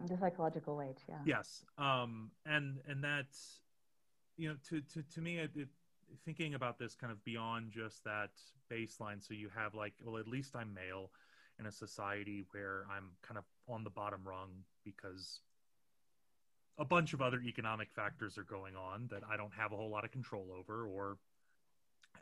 the 0.08 0.18
psychological 0.18 0.76
wage, 0.76 1.04
yeah. 1.08 1.20
Yes, 1.26 1.64
um, 1.78 2.32
and 2.46 2.80
and 2.88 3.04
that's 3.04 3.62
you 4.36 4.50
know 4.50 4.56
to 4.70 4.82
to 4.94 5.04
to 5.14 5.22
me 5.22 5.38
it, 5.38 5.52
it 5.56 5.68
thinking 6.26 6.54
about 6.54 6.80
this 6.80 6.96
kind 6.96 7.12
of 7.12 7.24
beyond 7.24 7.72
just 7.72 8.04
that 8.04 8.30
baseline. 8.72 9.26
So 9.26 9.34
you 9.34 9.50
have 9.56 9.76
like, 9.76 9.94
well, 10.04 10.18
at 10.18 10.28
least 10.28 10.56
I'm 10.56 10.74
male 10.74 11.12
in 11.60 11.66
a 11.66 11.72
society 11.72 12.46
where 12.52 12.86
I'm 12.90 13.12
kind 13.22 13.38
of 13.38 13.44
on 13.68 13.84
the 13.84 13.90
bottom 13.90 14.22
rung 14.26 14.50
because 14.84 15.40
a 16.80 16.86
bunch 16.86 17.14
of 17.14 17.22
other 17.22 17.42
economic 17.42 17.92
factors 17.92 18.38
are 18.38 18.44
going 18.44 18.76
on 18.76 19.08
that 19.12 19.22
I 19.30 19.38
don't 19.38 19.54
have 19.54 19.72
a 19.72 19.76
whole 19.76 19.90
lot 19.90 20.04
of 20.04 20.12
control 20.12 20.48
over 20.58 20.86
or 20.86 21.18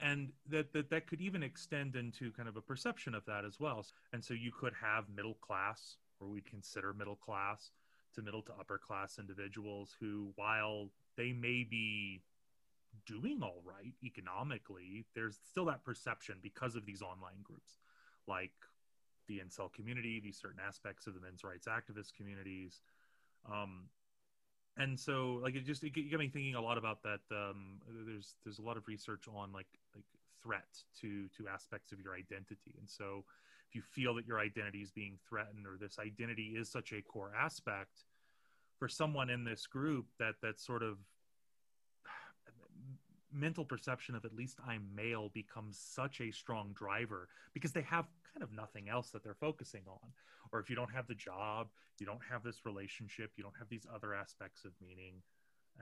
and 0.01 0.31
that, 0.49 0.73
that 0.73 0.89
that 0.89 1.07
could 1.07 1.21
even 1.21 1.43
extend 1.43 1.95
into 1.95 2.31
kind 2.31 2.49
of 2.49 2.57
a 2.57 2.61
perception 2.61 3.13
of 3.13 3.23
that 3.25 3.45
as 3.45 3.59
well 3.59 3.85
and 4.11 4.23
so 4.23 4.33
you 4.33 4.51
could 4.51 4.73
have 4.81 5.05
middle 5.15 5.35
class 5.35 5.97
or 6.19 6.27
we'd 6.27 6.45
consider 6.45 6.93
middle 6.93 7.15
class 7.15 7.71
to 8.13 8.21
middle 8.21 8.41
to 8.41 8.51
upper 8.59 8.77
class 8.77 9.19
individuals 9.19 9.95
who 9.99 10.31
while 10.35 10.89
they 11.15 11.31
may 11.31 11.63
be 11.63 12.21
doing 13.05 13.39
all 13.41 13.61
right 13.65 13.93
economically, 14.03 15.05
there's 15.15 15.39
still 15.49 15.65
that 15.65 15.83
perception 15.83 16.35
because 16.41 16.75
of 16.75 16.85
these 16.85 17.01
online 17.01 17.41
groups, 17.43 17.79
like 18.27 18.51
the 19.27 19.39
incel 19.39 19.71
community, 19.71 20.19
these 20.23 20.37
certain 20.37 20.59
aspects 20.65 21.07
of 21.07 21.13
the 21.13 21.21
men's 21.21 21.43
rights 21.43 21.67
activist 21.67 22.13
communities. 22.15 22.81
Um, 23.51 23.89
and 24.77 24.99
so 24.99 25.39
like 25.41 25.55
it 25.55 25.65
just 25.65 25.83
it, 25.83 25.91
got 26.11 26.19
me 26.19 26.29
thinking 26.29 26.55
a 26.55 26.61
lot 26.61 26.77
about 26.77 27.03
that 27.03 27.19
um, 27.31 27.79
there's 28.05 28.35
there's 28.43 28.59
a 28.59 28.61
lot 28.61 28.77
of 28.77 28.87
research 28.87 29.25
on 29.33 29.51
like 29.51 29.67
like 29.95 30.05
threat 30.41 30.79
to 30.99 31.27
to 31.37 31.47
aspects 31.47 31.91
of 31.91 31.99
your 31.99 32.15
identity 32.15 32.73
and 32.79 32.89
so 32.89 33.23
if 33.69 33.75
you 33.75 33.81
feel 33.81 34.15
that 34.15 34.25
your 34.25 34.39
identity 34.39 34.79
is 34.79 34.91
being 34.91 35.17
threatened 35.27 35.65
or 35.65 35.77
this 35.79 35.97
identity 35.99 36.55
is 36.57 36.69
such 36.69 36.93
a 36.93 37.01
core 37.01 37.31
aspect 37.37 38.05
for 38.79 38.87
someone 38.87 39.29
in 39.29 39.43
this 39.43 39.67
group 39.67 40.07
that 40.19 40.35
that 40.41 40.59
sort 40.59 40.83
of 40.83 40.97
mental 43.33 43.65
perception 43.65 44.15
of 44.15 44.25
at 44.25 44.33
least 44.33 44.57
I'm 44.65 44.87
male 44.95 45.29
becomes 45.33 45.77
such 45.77 46.21
a 46.21 46.31
strong 46.31 46.73
driver 46.73 47.29
because 47.53 47.71
they 47.71 47.81
have 47.83 48.05
kind 48.33 48.43
of 48.43 48.53
nothing 48.53 48.89
else 48.89 49.11
that 49.11 49.23
they're 49.23 49.33
focusing 49.33 49.83
on. 49.87 50.11
Or 50.51 50.59
if 50.59 50.69
you 50.69 50.75
don't 50.75 50.93
have 50.93 51.07
the 51.07 51.15
job, 51.15 51.67
you 51.99 52.05
don't 52.05 52.21
have 52.29 52.43
this 52.43 52.65
relationship, 52.65 53.31
you 53.35 53.43
don't 53.43 53.57
have 53.57 53.69
these 53.69 53.85
other 53.93 54.13
aspects 54.13 54.65
of 54.65 54.71
meaning. 54.81 55.21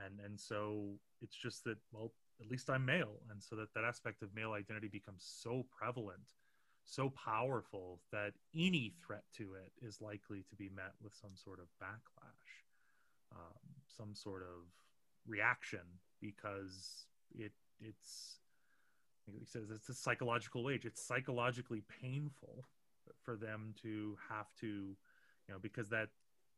And 0.04 0.20
and 0.24 0.38
so 0.38 0.94
it's 1.20 1.36
just 1.36 1.64
that 1.64 1.78
well, 1.92 2.12
at 2.40 2.50
least 2.50 2.70
I'm 2.70 2.84
male. 2.84 3.20
And 3.30 3.42
so 3.42 3.56
that 3.56 3.74
that 3.74 3.84
aspect 3.84 4.22
of 4.22 4.34
male 4.34 4.52
identity 4.52 4.88
becomes 4.88 5.24
so 5.24 5.66
prevalent, 5.76 6.34
so 6.84 7.10
powerful 7.10 8.00
that 8.12 8.32
any 8.54 8.94
threat 9.04 9.24
to 9.36 9.54
it 9.54 9.72
is 9.84 10.00
likely 10.00 10.44
to 10.50 10.56
be 10.56 10.70
met 10.74 10.92
with 11.02 11.14
some 11.14 11.32
sort 11.34 11.58
of 11.58 11.66
backlash, 11.82 12.62
um, 13.32 13.58
some 13.88 14.14
sort 14.14 14.42
of 14.42 14.64
reaction 15.26 15.80
because 16.20 17.06
it 17.38 17.52
it's 17.80 18.38
he 19.38 19.44
says 19.44 19.70
it's 19.70 19.88
a 19.88 19.94
psychological 19.94 20.64
wage. 20.64 20.84
It's 20.84 21.02
psychologically 21.02 21.82
painful 22.00 22.64
for 23.22 23.36
them 23.36 23.74
to 23.82 24.16
have 24.28 24.46
to, 24.60 24.66
you 24.66 24.96
know, 25.48 25.58
because 25.60 25.88
that 25.90 26.08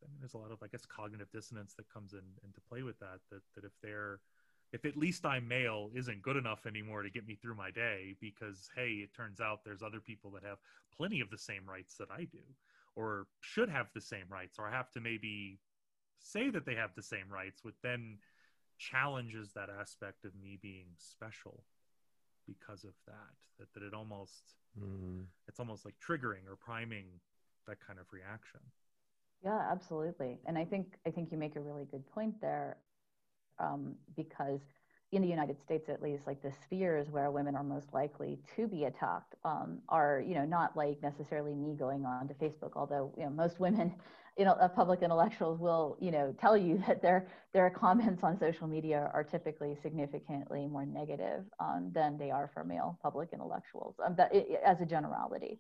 I 0.03 0.09
mean, 0.11 0.19
there's 0.21 0.35
a 0.35 0.39
lot 0.39 0.51
of 0.51 0.63
I 0.63 0.67
guess 0.69 0.87
cognitive 0.87 1.31
dissonance 1.33 1.75
that 1.75 1.93
comes 1.93 2.13
in 2.13 2.23
into 2.45 2.61
play 2.69 2.83
with 2.83 2.99
that. 3.01 3.21
That 3.31 3.43
that 3.55 3.65
if 3.65 3.73
they're 3.83 4.21
if 4.73 4.85
at 4.85 4.97
least 4.97 5.27
I'm 5.27 5.47
male 5.47 5.91
isn't 5.95 6.23
good 6.23 6.37
enough 6.37 6.67
anymore 6.67 7.03
to 7.03 7.11
get 7.11 7.27
me 7.27 7.35
through 7.35 7.57
my 7.57 7.71
day 7.71 8.17
because 8.21 8.71
hey, 8.75 9.01
it 9.03 9.15
turns 9.15 9.41
out 9.41 9.65
there's 9.65 9.83
other 9.83 10.01
people 10.01 10.31
that 10.33 10.45
have 10.45 10.59
plenty 10.97 11.21
of 11.21 11.31
the 11.31 11.39
same 11.39 11.63
rights 11.69 11.97
that 11.99 12.09
I 12.11 12.25
do 12.25 12.43
or 12.95 13.27
should 13.41 13.69
have 13.69 13.89
the 13.95 14.01
same 14.01 14.27
rights 14.31 14.59
or 14.59 14.67
I 14.67 14.73
have 14.73 14.91
to 14.93 15.01
maybe 15.01 15.59
say 16.19 16.51
that 16.51 16.65
they 16.65 16.75
have 16.75 16.95
the 16.95 17.03
same 17.03 17.29
rights 17.31 17.65
with 17.65 17.75
then 17.83 18.19
challenges 18.91 19.53
that 19.55 19.69
aspect 19.81 20.25
of 20.25 20.33
me 20.43 20.59
being 20.61 20.87
special 20.97 21.65
because 22.47 22.85
of 22.85 22.95
that 23.07 23.37
that, 23.59 23.73
that 23.75 23.83
it 23.87 23.95
almost 23.95 24.55
mm. 24.79 25.25
it's 25.47 25.61
almost 25.61 25.85
like 25.85 25.95
triggering 26.05 26.49
or 26.49 26.57
priming 26.57 27.07
that 27.69 27.79
kind 27.87 27.99
of 28.01 28.07
reaction 28.13 28.61
yeah 29.45 29.69
absolutely 29.71 30.39
and 30.47 30.59
i 30.59 30.65
think 30.65 30.95
i 31.07 31.11
think 31.11 31.31
you 31.31 31.39
make 31.39 31.55
a 31.57 31.61
really 31.61 31.85
good 31.91 32.05
point 32.13 32.35
there 32.41 32.77
um, 33.59 33.95
because 34.17 34.61
in 35.13 35.21
the 35.21 35.29
United 35.29 35.61
States, 35.61 35.91
at 35.91 36.03
least, 36.03 36.27
like 36.27 36.41
the 36.43 36.51
spheres 36.65 37.11
where 37.11 37.31
women 37.31 37.55
are 37.55 37.63
most 37.63 37.93
likely 37.93 38.39
to 38.57 38.67
be 38.67 38.85
attacked 38.85 39.35
um, 39.45 39.79
are, 39.91 40.25
you 40.27 40.35
know, 40.35 40.47
not 40.47 40.75
like 40.75 41.03
necessarily 41.03 41.55
me 41.55 41.75
going 41.75 42.07
on 42.07 42.27
to 42.29 42.35
Facebook. 42.35 42.73
Although, 42.77 43.13
you 43.17 43.25
know, 43.25 43.31
most 43.31 43.61
women, 43.61 43.95
you 44.39 44.45
know, 44.45 44.55
public 44.75 45.03
intellectuals 45.03 45.61
will, 45.61 45.97
you 46.01 46.11
know, 46.11 46.35
tell 46.41 46.57
you 46.57 46.83
that 46.87 47.03
their 47.03 47.27
their 47.53 47.71
comments 47.71 48.23
on 48.23 48.39
social 48.39 48.67
media 48.67 49.11
are 49.13 49.25
typically 49.25 49.77
significantly 49.83 50.67
more 50.67 50.87
negative 50.87 51.45
um, 51.61 51.91
than 51.95 52.17
they 52.19 52.31
are 52.31 52.51
for 52.55 52.65
male 52.65 52.99
public 53.03 53.31
intellectuals. 53.33 53.97
Um, 54.05 54.15
that 54.17 54.35
it, 54.35 54.61
as 54.65 54.81
a 54.81 54.87
generality. 54.87 55.59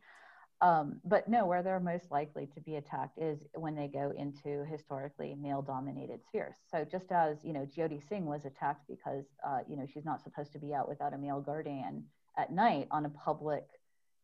Um, 0.60 1.00
but 1.04 1.28
no, 1.28 1.44
where 1.44 1.60
they're 1.64 1.80
most 1.80 2.12
likely 2.12 2.46
to 2.54 2.60
be 2.60 2.76
attacked 2.76 3.18
is 3.18 3.40
when 3.54 3.74
they 3.74 3.88
go 3.88 4.12
into 4.16 4.64
historically 4.70 5.34
male-dominated 5.34 6.20
spheres. 6.24 6.54
So 6.70 6.84
just 6.88 7.10
as 7.10 7.38
you 7.42 7.52
know, 7.52 7.66
Jyoti 7.66 8.00
Singh 8.08 8.26
was 8.26 8.44
attacked 8.44 8.86
because 8.88 9.24
uh, 9.44 9.58
you 9.68 9.76
know 9.76 9.86
she's 9.92 10.04
not 10.04 10.22
supposed 10.22 10.52
to 10.52 10.60
be 10.60 10.72
out 10.72 10.88
without 10.88 11.14
a 11.14 11.18
male 11.18 11.40
guardian 11.40 12.04
at 12.38 12.52
night 12.52 12.86
on 12.90 13.04
a 13.04 13.10
public 13.10 13.64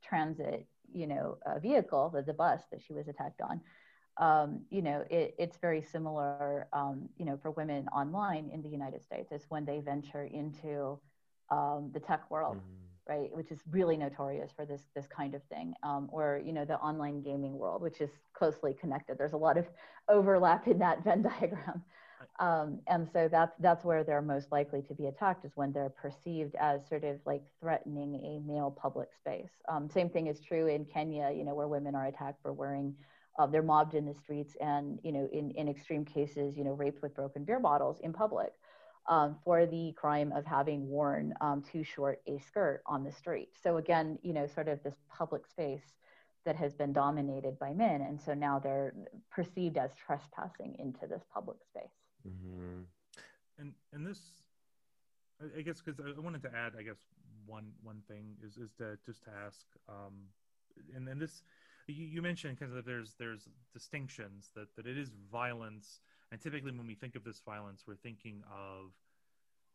transit, 0.03 0.67
you 0.93 1.07
know, 1.07 1.37
vehicle, 1.61 2.11
the, 2.15 2.23
the 2.23 2.33
bus 2.33 2.63
that 2.71 2.81
she 2.87 2.93
was 2.93 3.09
attacked 3.09 3.41
on. 3.41 3.61
Um, 4.19 4.61
you 4.71 4.83
know, 4.83 5.05
it, 5.11 5.35
it's 5.39 5.59
very 5.59 5.81
similar, 5.81 6.67
um, 6.73 7.09
you 7.19 7.25
know, 7.25 7.39
for 7.41 7.53
women 7.53 7.89
online 7.89 8.51
in 8.53 8.63
the 8.63 8.69
United 8.69 9.03
States. 9.05 9.31
It's 9.31 9.47
when 9.49 9.65
they 9.65 9.79
venture 9.81 10.25
into 10.25 10.99
um, 11.51 11.91
the 11.95 12.01
tech 12.01 12.31
world, 12.31 12.57
mm-hmm. 12.57 13.13
right, 13.21 13.31
which 13.35 13.51
is 13.51 13.61
really 13.71 13.97
notorious 13.97 14.51
for 14.55 14.67
this 14.67 14.83
this 14.95 15.07
kind 15.07 15.35
of 15.35 15.43
thing, 15.45 15.73
um, 15.83 16.09
or 16.13 16.43
you 16.45 16.53
know, 16.53 16.65
the 16.65 16.79
online 16.79 17.23
gaming 17.23 17.57
world, 17.57 17.81
which 17.81 18.01
is 18.01 18.11
closely 18.33 18.75
connected. 18.75 19.19
There's 19.19 19.35
a 19.35 19.39
lot 19.39 19.57
of 19.57 19.67
overlap 20.09 20.67
in 20.67 20.79
that 20.81 21.05
Venn 21.05 21.23
diagram. 21.23 21.83
Um, 22.41 22.81
and 22.87 23.09
so 23.13 23.29
that's 23.29 23.57
that's 23.59 23.85
where 23.85 24.05
they're 24.05 24.23
most 24.23 24.53
likely 24.53 24.83
to 24.83 24.95
be 24.95 25.07
attacked 25.07 25.45
is 25.45 25.53
when 25.57 25.73
they're 25.73 25.91
perceived 25.91 26.55
as 26.57 26.87
sort 26.89 27.05
of 27.05 27.19
like 27.27 27.43
threatening 27.61 28.15
a 28.17 28.49
male 28.49 28.71
public 28.71 29.09
space. 29.15 29.51
Um, 29.69 29.89
same 29.91 30.09
thing 30.09 30.29
is 30.29 30.41
true 30.41 30.67
in 30.67 30.85
Kenya, 30.85 31.33
you 31.35 31.45
know, 31.45 31.55
where 31.55 31.69
women 31.69 31.95
are 31.95 32.07
attacked 32.07 32.41
for 32.43 32.53
wearing, 32.53 32.95
uh, 33.39 33.47
they're 33.47 33.63
mobbed 33.63 33.95
in 33.95 34.05
the 34.05 34.15
streets 34.15 34.57
and 34.61 34.99
you 35.03 35.13
know, 35.13 35.29
in 35.33 35.51
in 35.53 35.69
extreme 35.69 36.05
cases, 36.05 36.57
you 36.57 36.65
know, 36.65 36.73
raped 36.73 37.03
with 37.03 37.15
broken 37.15 37.45
beer 37.45 37.61
bottles 37.61 38.01
in 38.01 38.13
public. 38.13 38.53
Um, 39.09 39.37
for 39.43 39.65
the 39.65 39.95
crime 39.97 40.33
of 40.33 40.45
having 40.45 40.87
worn 40.87 41.33
um, 41.41 41.63
too 41.63 41.83
short 41.83 42.21
a 42.27 42.39
skirt 42.41 42.83
on 42.85 43.05
the 43.05 43.11
street. 43.11 43.49
So 43.63 43.79
again, 43.79 44.19
you 44.23 44.35
know, 44.35 44.47
sort 44.47 44.69
of 44.69 44.83
this 44.83 44.97
public 45.09 45.47
space 45.47 45.95
that 46.45 46.57
has 46.57 46.75
been 46.75 46.93
dominated 46.93 47.59
by 47.59 47.73
men, 47.73 48.03
and 48.03 48.21
so 48.21 48.35
now 48.35 48.59
they're 48.59 48.93
perceived 49.31 49.79
as 49.79 49.93
trespassing 49.95 50.77
into 50.79 51.07
this 51.07 51.23
public 51.33 51.57
space. 51.71 51.97
Mm-hmm. 52.29 52.81
And 53.59 53.73
and 53.95 54.07
this, 54.07 54.21
I 55.57 55.63
guess, 55.63 55.81
because 55.81 55.99
I 56.01 56.21
wanted 56.21 56.43
to 56.43 56.51
add, 56.55 56.73
I 56.79 56.83
guess 56.83 56.99
one 57.47 57.73
one 57.83 58.03
thing 58.09 58.37
is 58.47 58.59
is 58.59 58.71
to 58.79 58.99
just 59.07 59.25
to 59.25 59.31
ask, 59.47 59.65
um, 59.89 60.15
and 60.95 61.09
then 61.09 61.19
this, 61.19 61.43
you, 61.93 62.07
you 62.07 62.23
mentioned 62.23 62.59
because 62.59 62.75
there's 62.85 63.15
there's 63.19 63.49
distinctions 63.73 64.51
that 64.55 64.75
that 64.77 64.87
it 64.87 64.99
is 64.99 65.11
violence, 65.31 66.01
and 66.33 66.41
typically 66.41 66.73
when 66.73 66.87
we 66.87 66.95
think 66.95 67.15
of 67.15 67.25
this 67.25 67.41
violence, 67.45 67.85
we're 67.87 67.97
thinking 67.97 68.43
of 68.51 68.93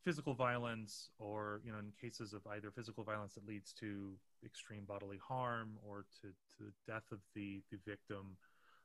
physical 0.03 0.33
violence 0.33 1.09
or 1.17 1.61
you 1.63 1.71
know 1.71 1.79
in 1.79 1.91
cases 1.99 2.33
of 2.33 2.41
either 2.47 2.71
physical 2.71 3.03
violence 3.03 3.35
that 3.35 3.47
leads 3.47 3.71
to 3.71 4.11
extreme 4.45 4.83
bodily 4.85 5.17
harm 5.17 5.77
or 5.87 6.05
to, 6.21 6.27
to 6.57 6.69
death 6.85 7.05
of 7.13 7.19
the, 7.35 7.61
the 7.71 7.77
victim 7.87 8.35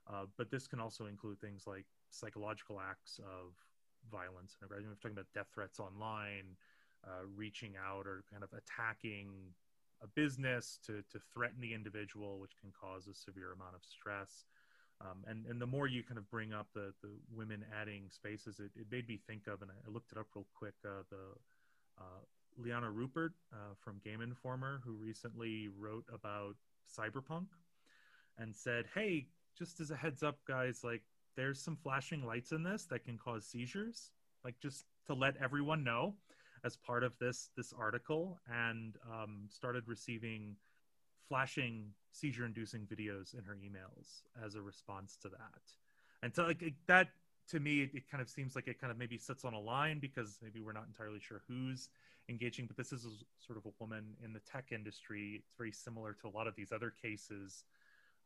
uh, 0.08 0.24
but 0.36 0.50
this 0.50 0.66
can 0.66 0.80
also 0.80 1.06
include 1.06 1.40
things 1.40 1.66
like 1.66 1.84
psychological 2.10 2.80
acts 2.80 3.20
of 3.20 3.52
violence 4.10 4.56
and 4.60 4.66
aggression. 4.66 4.88
We're 4.88 4.94
talking 4.94 5.12
about 5.12 5.26
death 5.34 5.48
threats 5.54 5.78
online, 5.78 6.56
uh, 7.06 7.26
reaching 7.36 7.74
out 7.76 8.06
or 8.06 8.24
kind 8.30 8.42
of 8.42 8.48
attacking 8.52 9.28
a 10.02 10.06
business 10.06 10.78
to, 10.86 11.02
to 11.10 11.18
threaten 11.32 11.60
the 11.60 11.74
individual, 11.74 12.38
which 12.38 12.52
can 12.60 12.70
cause 12.78 13.06
a 13.08 13.14
severe 13.14 13.52
amount 13.52 13.74
of 13.74 13.82
stress. 13.84 14.44
Um, 15.00 15.24
and, 15.26 15.46
and 15.46 15.60
the 15.60 15.66
more 15.66 15.86
you 15.86 16.02
kind 16.02 16.18
of 16.18 16.28
bring 16.30 16.52
up 16.52 16.66
the, 16.74 16.92
the 17.02 17.10
women 17.32 17.64
adding 17.80 18.10
spaces, 18.10 18.58
it, 18.58 18.70
it 18.74 18.86
made 18.90 19.08
me 19.08 19.18
think 19.26 19.46
of, 19.46 19.62
and 19.62 19.70
I 19.70 19.90
looked 19.90 20.12
it 20.12 20.18
up 20.18 20.26
real 20.34 20.46
quick, 20.56 20.74
uh, 20.84 21.02
the 21.10 22.00
uh, 22.00 22.20
Liana 22.56 22.88
Ruppert 22.88 23.30
uh, 23.52 23.74
from 23.78 24.00
Game 24.04 24.20
Informer, 24.20 24.80
who 24.84 24.92
recently 24.94 25.68
wrote 25.78 26.04
about 26.12 26.56
cyberpunk 26.88 27.46
and 28.38 28.54
said, 28.54 28.86
hey, 28.94 29.26
just 29.56 29.80
as 29.80 29.90
a 29.90 29.96
heads 29.96 30.22
up, 30.22 30.38
guys, 30.46 30.82
like 30.82 31.02
there's 31.36 31.60
some 31.60 31.76
flashing 31.76 32.24
lights 32.24 32.52
in 32.52 32.62
this 32.62 32.86
that 32.86 33.04
can 33.04 33.18
cause 33.18 33.44
seizures. 33.46 34.10
Like 34.44 34.58
just 34.60 34.84
to 35.06 35.14
let 35.14 35.36
everyone 35.36 35.84
know, 35.84 36.14
as 36.64 36.76
part 36.76 37.04
of 37.04 37.18
this 37.18 37.50
this 37.56 37.72
article, 37.78 38.38
and 38.50 38.96
um, 39.10 39.48
started 39.48 39.84
receiving 39.86 40.56
flashing 41.28 41.92
seizure-inducing 42.12 42.86
videos 42.86 43.38
in 43.38 43.44
her 43.44 43.56
emails 43.56 44.22
as 44.42 44.54
a 44.54 44.62
response 44.62 45.16
to 45.20 45.28
that. 45.28 45.62
And 46.22 46.34
so 46.34 46.44
like 46.44 46.72
that 46.86 47.08
to 47.50 47.60
me, 47.60 47.82
it, 47.82 47.90
it, 47.94 48.10
kind 48.10 48.22
of 48.22 48.28
seems 48.28 48.56
like 48.56 48.66
it 48.66 48.80
kind 48.80 48.90
of 48.90 48.98
maybe 48.98 49.18
sits 49.18 49.44
on 49.44 49.54
a 49.54 49.60
line 49.60 49.98
because 49.98 50.38
maybe 50.42 50.60
we're 50.60 50.72
not 50.72 50.86
entirely 50.86 51.20
sure 51.20 51.42
who's 51.46 51.88
engaging. 52.28 52.66
But 52.66 52.76
this 52.76 52.92
is 52.92 53.04
a, 53.04 53.44
sort 53.44 53.58
of 53.58 53.66
a 53.66 53.70
woman 53.78 54.04
in 54.24 54.32
the 54.32 54.40
tech 54.40 54.68
industry. 54.72 55.42
It's 55.44 55.54
very 55.56 55.72
similar 55.72 56.14
to 56.22 56.28
a 56.28 56.30
lot 56.30 56.46
of 56.46 56.56
these 56.56 56.72
other 56.72 56.90
cases 57.02 57.64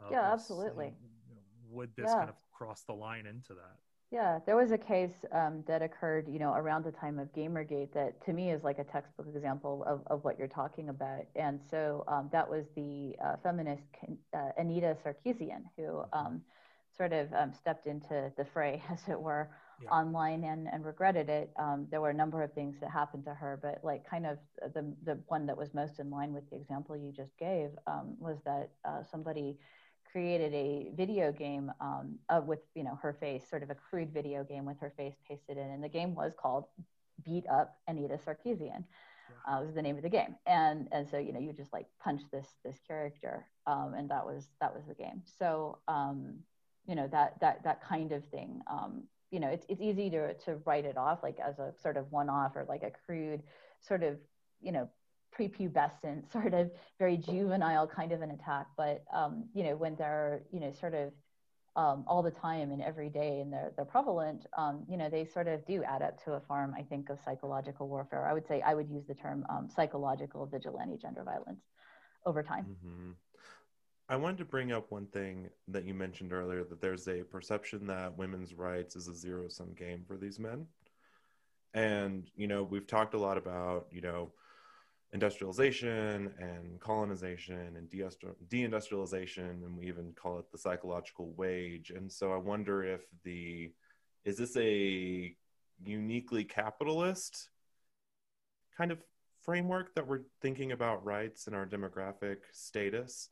uh, 0.03 0.09
yeah, 0.11 0.33
absolutely. 0.33 0.87
You 1.28 1.35
know, 1.35 1.41
would 1.70 1.95
this 1.97 2.07
yeah. 2.09 2.14
kind 2.14 2.28
of 2.28 2.37
cross 2.53 2.83
the 2.83 2.93
line 2.93 3.26
into 3.26 3.55
that? 3.55 3.78
Yeah, 4.12 4.40
there 4.44 4.56
was 4.56 4.72
a 4.72 4.78
case 4.78 5.24
um, 5.32 5.64
that 5.66 5.80
occurred, 5.80 6.28
you 6.28 6.38
know, 6.38 6.52
around 6.52 6.84
the 6.84 6.92
time 6.92 7.18
of 7.18 7.32
Gamergate 7.32 7.94
that 7.94 8.22
to 8.26 8.34
me 8.34 8.50
is 8.50 8.62
like 8.62 8.78
a 8.78 8.84
textbook 8.84 9.26
example 9.34 9.82
of, 9.86 10.02
of 10.06 10.22
what 10.22 10.38
you're 10.38 10.48
talking 10.48 10.90
about. 10.90 11.24
And 11.34 11.58
so 11.70 12.04
um, 12.06 12.28
that 12.30 12.46
was 12.48 12.66
the 12.76 13.16
uh, 13.24 13.36
feminist 13.42 13.84
uh, 14.34 14.50
Anita 14.58 14.98
Sarkeesian 15.02 15.62
who 15.78 15.84
mm-hmm. 15.84 16.18
um, 16.18 16.42
sort 16.94 17.14
of 17.14 17.32
um, 17.32 17.54
stepped 17.54 17.86
into 17.86 18.30
the 18.36 18.44
fray, 18.44 18.82
as 18.92 19.00
it 19.08 19.18
were, 19.18 19.48
yeah. 19.82 19.88
online 19.88 20.44
and, 20.44 20.68
and 20.70 20.84
regretted 20.84 21.30
it. 21.30 21.50
Um, 21.58 21.86
there 21.90 22.02
were 22.02 22.10
a 22.10 22.14
number 22.14 22.42
of 22.42 22.52
things 22.52 22.76
that 22.82 22.90
happened 22.90 23.24
to 23.24 23.32
her, 23.32 23.58
but 23.62 23.80
like 23.82 24.06
kind 24.06 24.26
of 24.26 24.36
the, 24.74 24.94
the 25.04 25.18
one 25.28 25.46
that 25.46 25.56
was 25.56 25.72
most 25.72 26.00
in 26.00 26.10
line 26.10 26.34
with 26.34 26.48
the 26.50 26.56
example 26.56 26.98
you 26.98 27.12
just 27.16 27.34
gave 27.38 27.70
um, 27.86 28.14
was 28.20 28.36
that 28.44 28.72
uh, 28.84 29.02
somebody 29.10 29.56
created 30.12 30.52
a 30.52 30.90
video 30.94 31.32
game 31.32 31.72
um, 31.80 32.18
uh, 32.28 32.40
with 32.44 32.60
you 32.74 32.84
know 32.84 32.98
her 33.02 33.16
face, 33.18 33.48
sort 33.48 33.62
of 33.62 33.70
a 33.70 33.74
crude 33.74 34.12
video 34.12 34.44
game 34.44 34.64
with 34.64 34.78
her 34.78 34.92
face 34.96 35.14
pasted 35.28 35.56
in, 35.56 35.70
and 35.70 35.82
the 35.82 35.88
game 35.88 36.14
was 36.14 36.32
called 36.38 36.66
Beat 37.24 37.44
Up 37.50 37.76
Anita 37.88 38.18
Sarkeesian. 38.18 38.84
Yeah. 39.46 39.58
Uh, 39.58 39.62
was 39.64 39.74
the 39.74 39.82
name 39.82 39.96
of 39.96 40.02
the 40.02 40.08
game, 40.08 40.36
and 40.46 40.88
and 40.92 41.08
so 41.08 41.18
you 41.18 41.32
know 41.32 41.40
you 41.40 41.52
just 41.52 41.72
like 41.72 41.86
punch 42.02 42.22
this 42.30 42.46
this 42.64 42.78
character, 42.86 43.46
um, 43.66 43.94
and 43.96 44.10
that 44.10 44.24
was 44.24 44.48
that 44.60 44.74
was 44.74 44.84
the 44.86 44.94
game. 44.94 45.22
So 45.38 45.78
um, 45.88 46.40
you 46.86 46.94
know 46.94 47.08
that 47.08 47.40
that 47.40 47.64
that 47.64 47.82
kind 47.82 48.12
of 48.12 48.24
thing. 48.26 48.60
Um, 48.70 49.04
you 49.30 49.40
know, 49.40 49.48
it's 49.48 49.64
it's 49.68 49.80
easy 49.80 50.10
to 50.10 50.34
to 50.34 50.56
write 50.66 50.84
it 50.84 50.98
off 50.98 51.22
like 51.22 51.38
as 51.40 51.58
a 51.58 51.72
sort 51.80 51.96
of 51.96 52.12
one 52.12 52.28
off 52.28 52.54
or 52.54 52.66
like 52.68 52.82
a 52.82 52.92
crude 53.06 53.42
sort 53.80 54.02
of 54.02 54.18
you 54.60 54.72
know 54.72 54.88
prepubescent, 55.39 56.30
sort 56.33 56.55
of 56.55 56.70
very 56.99 57.16
juvenile 57.16 57.87
kind 57.87 58.12
of 58.12 58.22
an 58.22 58.30
attack. 58.30 58.66
But 58.76 59.05
um, 59.12 59.45
you 59.55 59.64
know, 59.64 59.76
when 59.76 59.97
they're 59.97 60.43
you 60.53 60.61
know 60.61 60.72
sort 60.72 60.95
of 60.95 61.12
um, 61.74 62.05
all 62.07 62.22
the 62.22 62.30
time 62.30 62.70
and 62.70 62.83
every 62.83 63.09
day 63.09 63.41
and 63.41 63.53
they're 63.53 63.72
they're 63.76 63.85
prevalent, 63.85 64.47
um, 64.57 64.85
you 64.89 64.97
know, 64.97 65.09
they 65.09 65.24
sort 65.24 65.49
of 65.49 65.64
do 65.66 65.83
add 65.85 66.03
up 66.03 66.22
to 66.24 66.33
a 66.33 66.41
form, 66.41 66.74
I 66.76 66.83
think, 66.83 67.09
of 67.09 67.18
psychological 67.24 67.89
warfare. 67.89 68.26
I 68.26 68.33
would 68.33 68.47
say 68.47 68.61
I 68.61 68.74
would 68.74 68.91
use 68.91 69.07
the 69.07 69.14
term 69.14 69.47
um, 69.49 69.68
psychological 69.74 70.47
vigilante 70.47 70.99
gender 70.99 71.24
violence 71.24 71.62
over 72.26 72.43
time. 72.43 72.66
Mm-hmm. 72.68 73.11
I 74.09 74.16
wanted 74.16 74.39
to 74.39 74.45
bring 74.45 74.72
up 74.72 74.91
one 74.91 75.07
thing 75.07 75.49
that 75.68 75.85
you 75.87 75.95
mentioned 75.95 76.33
earlier 76.33 76.64
that 76.64 76.80
there's 76.80 77.09
a 77.09 77.22
perception 77.22 77.87
that 77.87 78.18
women's 78.18 78.53
rights 78.53 78.95
is 78.95 79.09
a 79.09 79.14
zero 79.14 79.49
sum 79.49 79.72
game 79.74 80.05
for 80.07 80.18
these 80.18 80.39
men. 80.39 80.66
And, 81.72 82.28
you 82.37 82.47
know, 82.47 82.62
we've 82.62 82.87
talked 82.87 83.14
a 83.14 83.18
lot 83.18 83.39
about, 83.39 83.87
you 83.91 84.03
know, 84.03 84.33
industrialization 85.12 86.32
and 86.38 86.80
colonization 86.80 87.76
and 87.76 87.90
deindustrialization 87.90 89.64
and 89.64 89.76
we 89.76 89.86
even 89.86 90.12
call 90.14 90.38
it 90.38 90.50
the 90.50 90.58
psychological 90.58 91.32
wage. 91.36 91.90
And 91.94 92.10
so 92.10 92.32
i 92.32 92.36
wonder 92.36 92.82
if 92.82 93.02
the 93.22 93.70
is 94.24 94.38
this 94.38 94.56
a 94.56 95.34
uniquely 95.84 96.44
capitalist 96.44 97.50
kind 98.76 98.90
of 98.90 98.98
framework 99.42 99.94
that 99.94 100.06
we're 100.06 100.22
thinking 100.40 100.72
about 100.72 101.04
rights 101.04 101.46
and 101.46 101.54
our 101.54 101.66
demographic 101.66 102.36
status? 102.52 103.28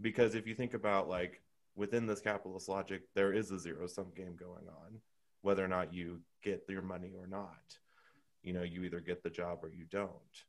Because 0.00 0.34
if 0.34 0.46
you 0.46 0.54
think 0.54 0.74
about 0.74 1.08
like 1.08 1.42
within 1.74 2.06
this 2.06 2.20
capitalist 2.20 2.68
logic 2.68 3.02
there 3.16 3.32
is 3.32 3.50
a 3.50 3.58
zero 3.58 3.88
sum 3.88 4.12
game 4.16 4.36
going 4.38 4.68
on 4.68 5.00
whether 5.42 5.64
or 5.64 5.68
not 5.68 5.92
you 5.92 6.20
get 6.42 6.62
your 6.68 6.82
money 6.82 7.14
or 7.18 7.26
not. 7.26 7.78
You 8.42 8.52
know 8.52 8.62
you 8.62 8.84
either 8.84 9.00
get 9.00 9.24
the 9.24 9.30
job 9.30 9.58
or 9.62 9.70
you 9.70 9.86
don't 9.90 10.44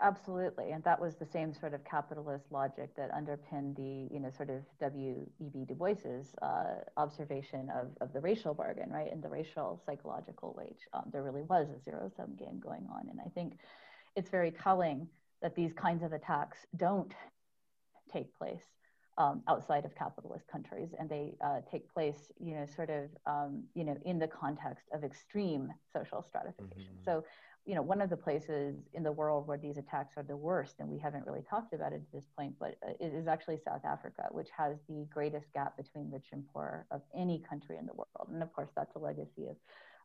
Absolutely, 0.00 0.70
and 0.70 0.84
that 0.84 1.00
was 1.00 1.16
the 1.16 1.26
same 1.26 1.52
sort 1.52 1.74
of 1.74 1.84
capitalist 1.84 2.44
logic 2.52 2.94
that 2.96 3.10
underpinned 3.12 3.74
the, 3.74 4.08
you 4.14 4.20
know, 4.20 4.30
sort 4.30 4.48
of 4.48 4.62
W.E.B. 4.78 5.64
Du 5.64 5.74
Bois's 5.74 6.36
uh, 6.40 6.74
observation 6.96 7.68
of, 7.70 7.88
of 8.00 8.12
the 8.12 8.20
racial 8.20 8.54
bargain, 8.54 8.90
right, 8.90 9.10
and 9.10 9.20
the 9.20 9.28
racial 9.28 9.82
psychological 9.84 10.54
wage. 10.56 10.86
Um, 10.92 11.10
there 11.12 11.24
really 11.24 11.42
was 11.42 11.66
a 11.68 11.82
zero-sum 11.82 12.36
game 12.36 12.60
going 12.60 12.86
on, 12.92 13.08
and 13.10 13.18
I 13.20 13.28
think 13.30 13.54
it's 14.14 14.30
very 14.30 14.52
telling 14.52 15.08
that 15.42 15.56
these 15.56 15.72
kinds 15.72 16.04
of 16.04 16.12
attacks 16.12 16.58
don't 16.76 17.12
take 18.12 18.32
place 18.38 18.62
um, 19.18 19.42
outside 19.48 19.84
of 19.84 19.94
capitalist 19.94 20.46
countries, 20.46 20.90
and 20.98 21.08
they 21.08 21.34
uh, 21.44 21.60
take 21.70 21.92
place, 21.92 22.30
you 22.38 22.54
know, 22.54 22.66
sort 22.76 22.88
of, 22.88 23.10
um, 23.26 23.64
you 23.74 23.84
know, 23.84 23.96
in 24.04 24.18
the 24.18 24.28
context 24.28 24.86
of 24.94 25.04
extreme 25.04 25.72
social 25.92 26.24
stratification. 26.26 26.94
Mm-hmm. 26.94 27.04
So 27.04 27.24
you 27.64 27.74
know, 27.76 27.82
one 27.82 28.00
of 28.00 28.10
the 28.10 28.16
places 28.16 28.74
in 28.92 29.02
the 29.02 29.12
world 29.12 29.46
where 29.46 29.58
these 29.58 29.78
attacks 29.78 30.16
are 30.16 30.24
the 30.24 30.36
worst, 30.36 30.76
and 30.80 30.88
we 30.88 30.98
haven't 30.98 31.24
really 31.26 31.44
talked 31.48 31.72
about 31.74 31.92
it 31.92 32.02
at 32.06 32.12
this 32.12 32.26
point, 32.36 32.54
but 32.58 32.76
uh, 32.86 32.92
it 32.98 33.14
is 33.14 33.26
actually 33.28 33.58
South 33.64 33.84
Africa, 33.84 34.24
which 34.32 34.48
has 34.56 34.78
the 34.88 35.06
greatest 35.12 35.52
gap 35.52 35.76
between 35.76 36.10
rich 36.10 36.28
and 36.32 36.42
poor 36.52 36.86
of 36.90 37.02
any 37.14 37.38
country 37.48 37.76
in 37.78 37.86
the 37.86 37.94
world. 37.94 38.28
And 38.32 38.42
of 38.42 38.52
course, 38.52 38.70
that's 38.74 38.96
a 38.96 38.98
legacy 38.98 39.46
of 39.48 39.56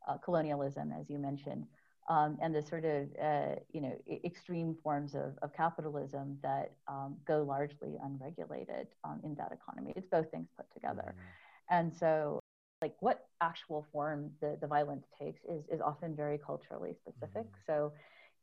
uh, 0.07 0.17
colonialism, 0.17 0.93
as 0.99 1.09
you 1.09 1.17
mentioned. 1.17 1.65
um, 2.09 2.37
and 2.41 2.55
the 2.55 2.61
sort 2.61 2.85
of 2.85 3.07
uh, 3.21 3.55
you 3.71 3.81
know 3.81 3.93
extreme 4.23 4.75
forms 4.81 5.13
of, 5.15 5.37
of 5.41 5.53
capitalism 5.53 6.37
that 6.41 6.71
um, 6.87 7.17
go 7.27 7.43
largely 7.43 7.97
unregulated 8.03 8.87
um, 9.03 9.19
in 9.23 9.35
that 9.35 9.51
economy. 9.51 9.93
It's 9.95 10.07
both 10.07 10.29
things 10.31 10.47
put 10.55 10.71
together, 10.73 11.15
mm-hmm. 11.15 11.75
and 11.75 11.93
so 11.93 12.39
like 12.81 12.95
what 12.99 13.25
actual 13.41 13.85
form 13.91 14.31
the, 14.41 14.57
the 14.61 14.67
violence 14.67 15.07
takes 15.17 15.43
is 15.45 15.65
is 15.71 15.81
often 15.81 16.15
very 16.15 16.37
culturally 16.37 16.93
specific. 16.93 17.47
Mm-hmm. 17.47 17.63
So 17.65 17.93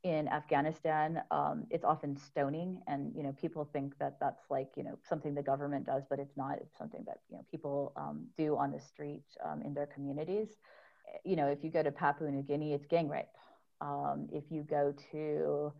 in 0.02 0.28
Afghanistan, 0.28 1.22
um, 1.30 1.64
it's 1.70 1.84
often 1.84 2.16
stoning, 2.16 2.80
and 2.86 3.12
you 3.16 3.22
know 3.22 3.32
people 3.32 3.64
think 3.72 3.98
that 3.98 4.18
that's 4.20 4.44
like 4.50 4.68
you 4.76 4.84
know 4.84 4.98
something 5.02 5.34
the 5.34 5.42
government 5.42 5.86
does, 5.86 6.04
but 6.08 6.18
it's 6.18 6.36
not. 6.36 6.58
It's 6.58 6.76
something 6.76 7.02
that 7.06 7.18
you 7.28 7.36
know 7.36 7.44
people 7.50 7.92
um, 7.96 8.26
do 8.36 8.56
on 8.56 8.70
the 8.72 8.80
street 8.80 9.24
um, 9.44 9.62
in 9.62 9.74
their 9.74 9.86
communities. 9.86 10.58
You 11.24 11.36
know, 11.36 11.48
if 11.48 11.62
you 11.64 11.70
go 11.70 11.82
to 11.82 11.90
Papua 11.90 12.30
New 12.30 12.42
Guinea, 12.42 12.74
it's 12.74 12.86
gang 12.86 13.08
rape. 13.08 13.26
Um, 13.80 14.28
if 14.32 14.50
you 14.50 14.62
go 14.62 14.94
to 15.12 15.72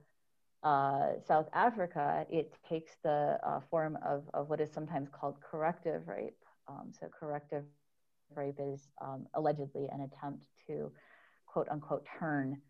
uh, 0.62 1.12
South 1.26 1.48
Africa, 1.52 2.26
it 2.30 2.52
takes 2.68 2.96
the 3.02 3.38
uh, 3.44 3.60
form 3.70 3.98
of, 4.04 4.24
of 4.34 4.48
what 4.48 4.60
is 4.60 4.70
sometimes 4.72 5.08
called 5.08 5.36
corrective 5.40 6.08
rape. 6.08 6.42
Um, 6.68 6.92
so 6.98 7.08
corrective 7.08 7.64
rape 8.36 8.58
is 8.58 8.88
um, 9.00 9.26
allegedly 9.34 9.88
an 9.92 10.00
attempt 10.00 10.46
to 10.66 10.90
quote 11.46 11.68
unquote 11.70 12.06
turn 12.18 12.60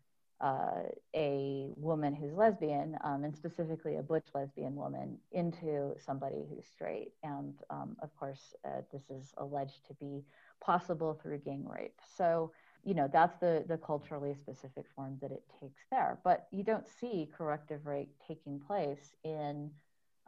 uh, 0.41 0.83
a 1.15 1.69
woman 1.77 2.13
who's 2.13 2.33
lesbian, 2.33 2.97
um, 3.03 3.23
and 3.23 3.35
specifically 3.35 3.95
a 3.95 4.03
butch 4.03 4.27
lesbian 4.33 4.75
woman, 4.75 5.17
into 5.31 5.95
somebody 6.05 6.45
who's 6.49 6.65
straight. 6.67 7.13
And 7.23 7.53
um, 7.69 7.95
of 8.01 8.13
course, 8.17 8.53
uh, 8.65 8.81
this 8.91 9.03
is 9.09 9.33
alleged 9.37 9.85
to 9.87 9.93
be 9.95 10.23
possible 10.61 11.19
through 11.21 11.39
gang 11.39 11.65
rape. 11.67 11.99
So, 12.17 12.51
you 12.83 12.93
know, 12.93 13.09
that's 13.11 13.39
the, 13.39 13.63
the 13.67 13.77
culturally 13.77 14.35
specific 14.35 14.85
form 14.93 15.17
that 15.21 15.31
it 15.31 15.43
takes 15.59 15.81
there. 15.89 16.19
But 16.23 16.47
you 16.51 16.63
don't 16.63 16.87
see 16.87 17.29
corrective 17.35 17.85
rape 17.85 18.11
taking 18.27 18.59
place 18.59 19.15
in 19.23 19.71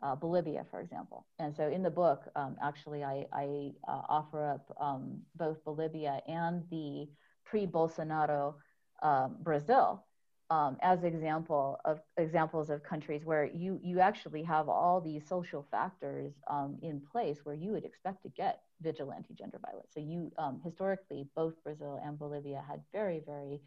uh, 0.04 0.16
Bolivia, 0.16 0.66
for 0.70 0.80
example. 0.80 1.26
And 1.40 1.56
so 1.56 1.68
in 1.70 1.84
the 1.84 1.90
book, 1.90 2.24
um, 2.36 2.56
actually, 2.62 3.04
I, 3.04 3.26
I 3.34 3.72
uh, 3.88 4.02
offer 4.10 4.46
up 4.46 4.76
um, 4.80 5.22
both 5.36 5.64
Bolivia 5.64 6.22
and 6.28 6.64
the 6.70 7.08
pre 7.46 7.66
Bolsonaro 7.66 8.56
um, 9.02 9.38
Brazil 9.42 10.04
um, 10.50 10.78
as 10.82 11.04
example 11.04 11.80
of 11.84 12.00
examples 12.18 12.70
of 12.70 12.84
countries 12.84 13.26
where 13.26 13.46
you 13.46 13.80
you 13.84 14.00
actually 14.00 14.44
have 14.44 14.70
all 14.70 15.02
these 15.02 15.28
social 15.28 15.66
factors 15.70 16.34
um, 16.50 16.78
in 16.82 17.02
place 17.12 17.40
where 17.44 17.56
you 17.56 17.72
would 17.72 17.84
expect 17.84 18.24
to 18.24 18.30
get 18.30 18.62
vigilante 18.82 19.34
gender 19.34 19.60
violence. 19.66 19.90
So 19.94 20.00
you 20.00 20.32
um, 20.38 20.62
historically 20.64 21.28
both 21.36 21.62
Brazil 21.64 22.00
and 22.04 22.18
Bolivia 22.18 22.64
had 22.68 22.82
very 22.94 23.22
very 23.26 23.62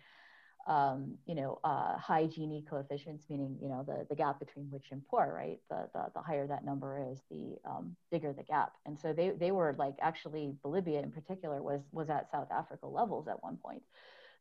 um, 0.66 1.16
you 1.26 1.34
know 1.34 1.58
uh, 1.64 1.96
high 1.98 2.26
Gini 2.26 2.68
coefficients, 2.68 3.26
meaning 3.28 3.58
you 3.60 3.68
know 3.68 3.84
the 3.86 4.06
the 4.08 4.14
gap 4.14 4.38
between 4.38 4.68
rich 4.72 4.88
and 4.90 5.02
poor, 5.08 5.32
right? 5.34 5.58
The 5.68 5.88
the, 5.94 6.06
the 6.14 6.22
higher 6.22 6.46
that 6.46 6.64
number 6.64 7.04
is, 7.12 7.20
the 7.30 7.56
um, 7.68 7.96
bigger 8.10 8.32
the 8.32 8.42
gap. 8.42 8.72
And 8.86 8.98
so 8.98 9.12
they 9.12 9.30
they 9.30 9.50
were 9.50 9.74
like 9.78 9.94
actually 10.00 10.54
Bolivia 10.62 11.00
in 11.00 11.10
particular 11.10 11.62
was 11.62 11.82
was 11.92 12.10
at 12.10 12.30
South 12.30 12.48
Africa 12.50 12.86
levels 12.86 13.28
at 13.28 13.42
one 13.42 13.56
point. 13.56 13.82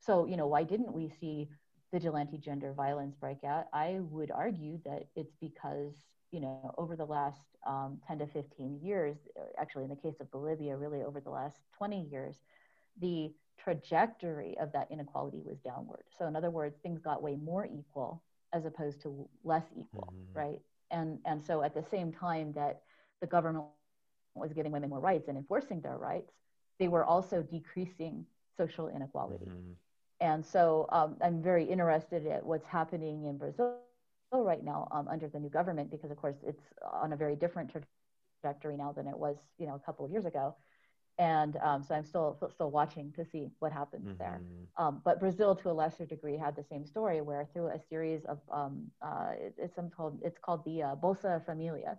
So, 0.02 0.26
you 0.26 0.38
know, 0.38 0.48
why 0.48 0.64
didn't 0.64 0.94
we 0.94 1.10
see 1.20 1.50
vigilante 1.92 2.38
gender 2.38 2.74
violence 2.74 3.16
breakout? 3.16 3.66
I 3.74 4.00
would 4.02 4.32
argue 4.32 4.80
that 4.86 5.08
it's 5.16 5.36
because, 5.42 5.94
you 6.32 6.40
know, 6.40 6.74
over 6.78 6.96
the 6.96 7.06
last 7.06 7.42
um, 7.68 8.00
10 8.08 8.20
to 8.20 8.28
15 8.28 8.80
years, 8.82 9.18
actually, 9.60 9.84
in 9.84 9.90
the 9.90 9.96
case 9.96 10.20
of 10.20 10.32
Bolivia, 10.32 10.78
really 10.78 11.04
over 11.04 11.20
the 11.20 11.30
last 11.30 11.58
20 11.78 12.08
years, 12.10 12.36
the 13.02 13.34
trajectory 13.64 14.58
of 14.60 14.72
that 14.74 14.88
inequality 14.92 15.42
was 15.44 15.58
downward. 15.60 16.04
So, 16.18 16.26
in 16.26 16.36
other 16.36 16.50
words, 16.50 16.78
things 16.82 17.00
got 17.02 17.22
way 17.22 17.36
more 17.36 17.66
equal 17.66 18.24
as 18.54 18.66
opposed 18.66 19.02
to 19.02 19.28
less 19.44 19.66
equal, 19.78 20.14
mm-hmm. 20.14 20.40
right? 20.40 20.60
And 20.92 21.20
and 21.26 21.42
so 21.42 21.62
at 21.62 21.74
the 21.74 21.84
same 21.92 22.12
time 22.12 22.54
that 22.54 22.82
the 23.22 23.28
government 23.28 23.66
was 24.36 24.54
giving 24.54 24.72
women 24.72 24.90
more 24.90 25.00
rights 25.00 25.28
and 25.28 25.38
enforcing 25.38 25.82
their 25.82 25.98
rights, 25.98 26.32
they 26.80 26.88
were 26.88 27.04
also 27.04 27.44
decreasing 27.44 28.26
social 28.58 28.88
inequality. 28.88 29.46
Mm-hmm. 29.46 29.72
And 30.22 30.46
so 30.46 30.88
um, 30.90 31.16
I'm 31.24 31.42
very 31.42 31.64
interested 31.64 32.28
at 32.28 32.46
what's 32.46 32.66
happening 32.66 33.26
in 33.26 33.38
Brazil 33.38 33.78
right 34.34 34.64
now 34.64 34.88
um, 34.92 35.08
under 35.08 35.28
the 35.28 35.40
new 35.40 35.50
government 35.50 35.90
because, 35.90 36.12
of 36.12 36.18
course, 36.18 36.36
it's 36.46 36.64
on 36.92 37.14
a 37.14 37.16
very 37.16 37.36
different 37.36 37.74
trajectory 38.44 38.78
now 38.78 38.92
than 38.92 39.08
it 39.08 39.18
was, 39.18 39.38
you 39.58 39.66
know, 39.66 39.76
a 39.76 39.80
couple 39.80 40.06
of 40.06 40.12
years 40.12 40.26
ago. 40.26 40.56
And 41.20 41.58
um, 41.62 41.84
so 41.84 41.96
I'm 41.96 42.06
still 42.06 42.38
still 42.54 42.72
watching 42.72 43.12
to 43.18 43.26
see 43.26 43.50
what 43.60 43.74
happens 43.74 44.08
mm-hmm. 44.08 44.18
there. 44.18 44.42
Um, 44.78 45.02
but 45.04 45.20
Brazil, 45.20 45.54
to 45.58 45.70
a 45.70 45.74
lesser 45.74 46.06
degree, 46.06 46.38
had 46.38 46.56
the 46.56 46.64
same 46.64 46.86
story 46.86 47.20
where 47.20 47.46
through 47.52 47.68
a 47.68 47.80
series 47.90 48.24
of 48.24 48.40
um, 48.52 48.90
uh, 49.02 49.32
it, 49.38 49.54
it's 49.58 49.78
called 49.96 50.20
it's 50.24 50.40
called 50.40 50.64
the 50.64 50.82
uh, 50.82 50.96
Bolsa 50.96 51.46
Familia, 51.46 51.98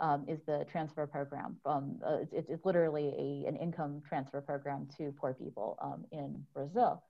um, 0.00 0.24
is 0.26 0.40
the 0.46 0.64
transfer 0.70 1.06
program 1.06 1.56
from 1.62 2.00
uh, 2.04 2.18
it's, 2.32 2.48
it's 2.48 2.64
literally 2.64 3.12
a, 3.18 3.48
an 3.48 3.56
income 3.56 4.02
transfer 4.08 4.40
program 4.40 4.88
to 4.96 5.12
poor 5.20 5.34
people 5.34 5.78
um, 5.82 6.04
in 6.10 6.42
Brazil. 6.54 7.02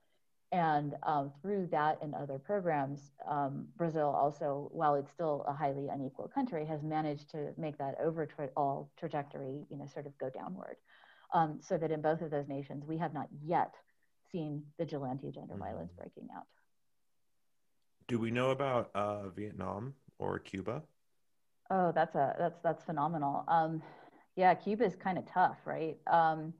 And 0.51 0.95
um, 1.03 1.31
through 1.41 1.67
that 1.71 1.97
and 2.01 2.13
other 2.13 2.37
programs, 2.37 3.11
um, 3.27 3.67
Brazil 3.77 4.07
also, 4.07 4.69
while 4.71 4.95
it's 4.95 5.11
still 5.11 5.43
a 5.47 5.53
highly 5.53 5.87
unequal 5.89 6.27
country, 6.27 6.65
has 6.65 6.83
managed 6.83 7.29
to 7.31 7.49
make 7.57 7.77
that 7.79 7.95
overall 7.99 8.89
trajectory, 8.97 9.65
you 9.69 9.77
know, 9.77 9.87
sort 9.87 10.05
of 10.05 10.17
go 10.17 10.29
downward. 10.29 10.77
Um, 11.35 11.59
so 11.61 11.77
that 11.77 11.91
in 11.91 12.01
both 12.01 12.21
of 12.21 12.31
those 12.31 12.47
nations, 12.47 12.85
we 12.87 12.97
have 12.97 13.13
not 13.13 13.27
yet 13.43 13.73
seen 14.31 14.63
vigilante 14.79 15.31
gender 15.31 15.53
mm-hmm. 15.53 15.63
violence 15.63 15.91
breaking 15.97 16.29
out. 16.35 16.47
Do 18.07 18.19
we 18.19 18.31
know 18.31 18.51
about 18.51 18.89
uh, 18.95 19.29
Vietnam 19.29 19.93
or 20.17 20.39
Cuba? 20.39 20.81
Oh, 21.69 21.91
that's 21.91 22.15
a 22.15 22.35
that's 22.39 22.59
that's 22.63 22.83
phenomenal. 22.83 23.43
Um, 23.47 23.81
yeah, 24.35 24.53
Cuba 24.53 24.85
is 24.85 24.95
kind 24.95 25.17
of 25.17 25.25
tough, 25.25 25.57
right? 25.65 25.97
Um, 26.07 26.53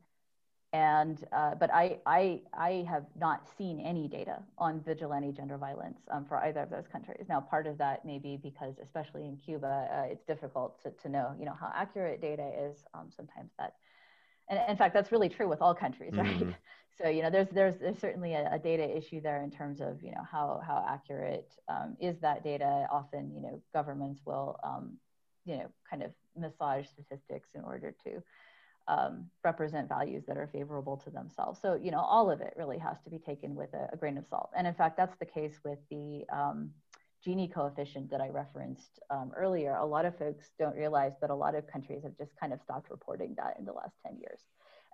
and 0.74 1.24
uh, 1.32 1.56
but 1.56 1.70
I, 1.74 2.00
I 2.06 2.42
I 2.54 2.86
have 2.90 3.06
not 3.18 3.48
seen 3.58 3.80
any 3.80 4.10
data 4.10 4.40
on 4.58 4.82
vigilante 4.82 5.32
gender 5.32 5.58
violence 5.58 6.00
um, 6.12 6.26
for 6.26 6.38
either 6.44 6.62
of 6.62 6.70
those 6.70 6.88
countries. 6.92 7.28
Now, 7.30 7.40
part 7.40 7.66
of 7.66 7.78
that 7.78 8.04
may 8.04 8.20
be 8.20 8.36
because, 8.36 8.74
especially 8.84 9.24
in 9.26 9.38
Cuba, 9.38 9.88
uh, 9.90 10.12
it's 10.12 10.26
difficult 10.26 10.82
to, 10.84 10.92
to 11.04 11.08
know 11.08 11.34
you 11.40 11.46
know 11.46 11.56
how 11.58 11.72
accurate 11.74 12.20
data 12.22 12.52
is. 12.60 12.84
Um, 12.94 13.08
sometimes 13.16 13.52
that, 13.58 13.76
and 14.50 14.60
in 14.68 14.78
fact, 14.78 14.94
that's 14.94 15.12
really 15.12 15.30
true 15.30 15.48
with 15.48 15.62
all 15.62 15.74
countries, 15.74 16.14
right? 16.18 16.40
Mm-hmm. 16.40 16.52
So 17.02 17.10
you 17.10 17.22
know, 17.22 17.30
there's 17.30 17.50
there's 17.50 17.76
there's 17.78 18.00
certainly 18.00 18.34
a, 18.34 18.50
a, 18.54 18.60
data 18.60 18.96
issue 18.96 19.20
there 19.20 19.44
in 19.44 19.52
terms 19.52 19.82
of 19.82 20.02
you 20.02 20.12
know 20.12 20.24
how 20.30 20.62
how 20.66 20.86
accurate 20.88 21.54
um, 21.68 21.98
is 22.00 22.20
that 22.22 22.44
data. 22.44 22.88
Often, 22.90 23.34
you 23.36 23.42
know, 23.42 23.62
governments 23.74 24.22
will 24.26 24.58
um, 24.64 24.98
you 25.44 25.58
know 25.58 25.68
kind 25.90 26.04
of 26.04 26.12
massage 26.38 26.88
statistics 26.88 27.50
in 27.54 27.62
order 27.62 27.94
to 28.06 28.24
um, 28.88 29.26
represent 29.44 29.90
values 29.90 30.24
that 30.28 30.38
are 30.38 30.48
favorable 30.48 30.98
to 30.98 31.10
themselves. 31.10 31.60
So, 31.62 31.76
you 31.76 31.92
know, 31.92 32.00
all 32.00 32.30
of 32.30 32.42
it 32.42 32.54
really 32.56 32.78
has 32.78 32.98
to 33.04 33.10
be 33.10 33.18
taken 33.18 33.56
with 33.56 33.74
a, 33.74 33.90
a 33.94 33.98
grain 33.98 34.18
of 34.18 34.26
salt. 34.28 34.52
And 34.56 34.68
in 34.68 34.74
fact, 34.74 34.98
that's 34.98 35.16
the 35.18 35.26
case 35.26 35.60
with 35.64 35.80
the 35.90 36.24
um, 36.32 36.70
Gini 37.26 37.52
coefficient 37.52 38.10
that 38.12 38.22
I 38.22 38.30
referenced 38.30 39.00
um, 39.10 39.32
earlier. 39.36 39.76
A 39.76 39.86
lot 39.86 40.06
of 40.06 40.18
folks 40.18 40.52
don't 40.60 40.76
realize 40.76 41.14
that 41.22 41.30
a 41.30 41.36
lot 41.36 41.56
of 41.56 41.66
countries 41.68 42.04
have 42.04 42.18
just 42.18 42.32
kind 42.40 42.54
of 42.54 42.62
stopped 42.62 42.92
reporting 42.92 43.34
that 43.38 43.56
in 43.58 43.66
the 43.66 43.72
last 43.74 43.96
10 44.06 44.18
years. 44.20 44.42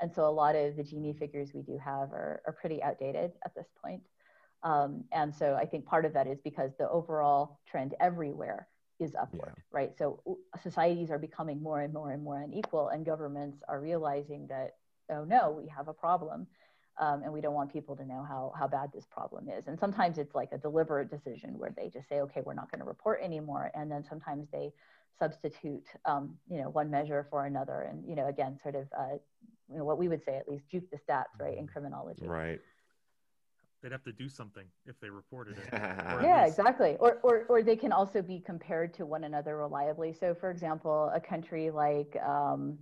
And 0.01 0.13
so 0.13 0.27
a 0.27 0.31
lot 0.31 0.55
of 0.55 0.75
the 0.75 0.83
Gini 0.83 1.17
figures 1.17 1.51
we 1.53 1.61
do 1.61 1.77
have 1.77 2.11
are, 2.11 2.41
are 2.47 2.53
pretty 2.53 2.81
outdated 2.81 3.33
at 3.45 3.53
this 3.53 3.67
point. 3.83 4.01
Um, 4.63 5.03
and 5.11 5.33
so 5.35 5.55
I 5.55 5.65
think 5.65 5.85
part 5.85 6.05
of 6.05 6.13
that 6.13 6.27
is 6.27 6.39
because 6.43 6.71
the 6.77 6.89
overall 6.89 7.59
trend 7.67 7.95
everywhere 7.99 8.67
is 8.99 9.15
upward, 9.15 9.53
yeah. 9.55 9.63
right? 9.71 9.97
So 9.97 10.21
societies 10.61 11.09
are 11.09 11.17
becoming 11.17 11.61
more 11.61 11.81
and 11.81 11.93
more 11.93 12.11
and 12.11 12.23
more 12.23 12.39
unequal, 12.39 12.89
and 12.89 13.05
governments 13.05 13.63
are 13.67 13.81
realizing 13.81 14.47
that, 14.47 14.75
oh 15.11 15.23
no, 15.23 15.51
we 15.51 15.67
have 15.67 15.87
a 15.87 15.93
problem. 15.93 16.47
Um, 16.99 17.23
and 17.23 17.31
we 17.31 17.41
don't 17.41 17.53
want 17.53 17.71
people 17.71 17.95
to 17.95 18.05
know 18.05 18.23
how, 18.27 18.53
how 18.57 18.67
bad 18.67 18.91
this 18.93 19.05
problem 19.09 19.47
is. 19.49 19.67
And 19.67 19.79
sometimes 19.79 20.17
it's 20.17 20.35
like 20.35 20.49
a 20.51 20.57
deliberate 20.57 21.09
decision 21.09 21.57
where 21.57 21.73
they 21.75 21.89
just 21.89 22.07
say, 22.09 22.21
okay, 22.21 22.41
we're 22.45 22.53
not 22.53 22.69
going 22.69 22.79
to 22.79 22.85
report 22.85 23.21
anymore. 23.23 23.71
And 23.73 23.89
then 23.89 24.03
sometimes 24.07 24.47
they 24.51 24.71
substitute, 25.17 25.87
um, 26.05 26.37
you 26.49 26.57
know, 26.57 26.69
one 26.69 26.91
measure 26.91 27.25
for 27.29 27.45
another. 27.45 27.87
And, 27.89 28.07
you 28.07 28.15
know, 28.15 28.27
again, 28.27 28.59
sort 28.61 28.75
of, 28.75 28.87
uh, 28.97 29.15
you 29.71 29.77
know, 29.77 29.85
what 29.85 29.97
we 29.97 30.09
would 30.09 30.23
say 30.23 30.35
at 30.35 30.47
least 30.47 30.69
juke 30.69 30.89
the 30.91 30.97
stats, 30.97 31.39
right, 31.39 31.57
in 31.57 31.63
mm-hmm. 31.63 31.71
criminology. 31.71 32.27
Right 32.27 32.59
they'd 33.81 33.91
have 33.91 34.03
to 34.03 34.11
do 34.11 34.29
something 34.29 34.65
if 34.85 34.99
they 34.99 35.09
reported 35.09 35.57
it. 35.57 35.63
yeah, 35.73 36.43
least... 36.45 36.59
exactly. 36.59 36.97
Or, 36.99 37.19
or, 37.23 37.45
or 37.49 37.63
they 37.63 37.75
can 37.75 37.91
also 37.91 38.21
be 38.21 38.39
compared 38.39 38.93
to 38.95 39.05
one 39.05 39.23
another 39.23 39.57
reliably. 39.57 40.13
So, 40.13 40.33
for 40.33 40.51
example, 40.51 41.11
a 41.13 41.19
country 41.19 41.71
like 41.71 42.15
um, 42.25 42.77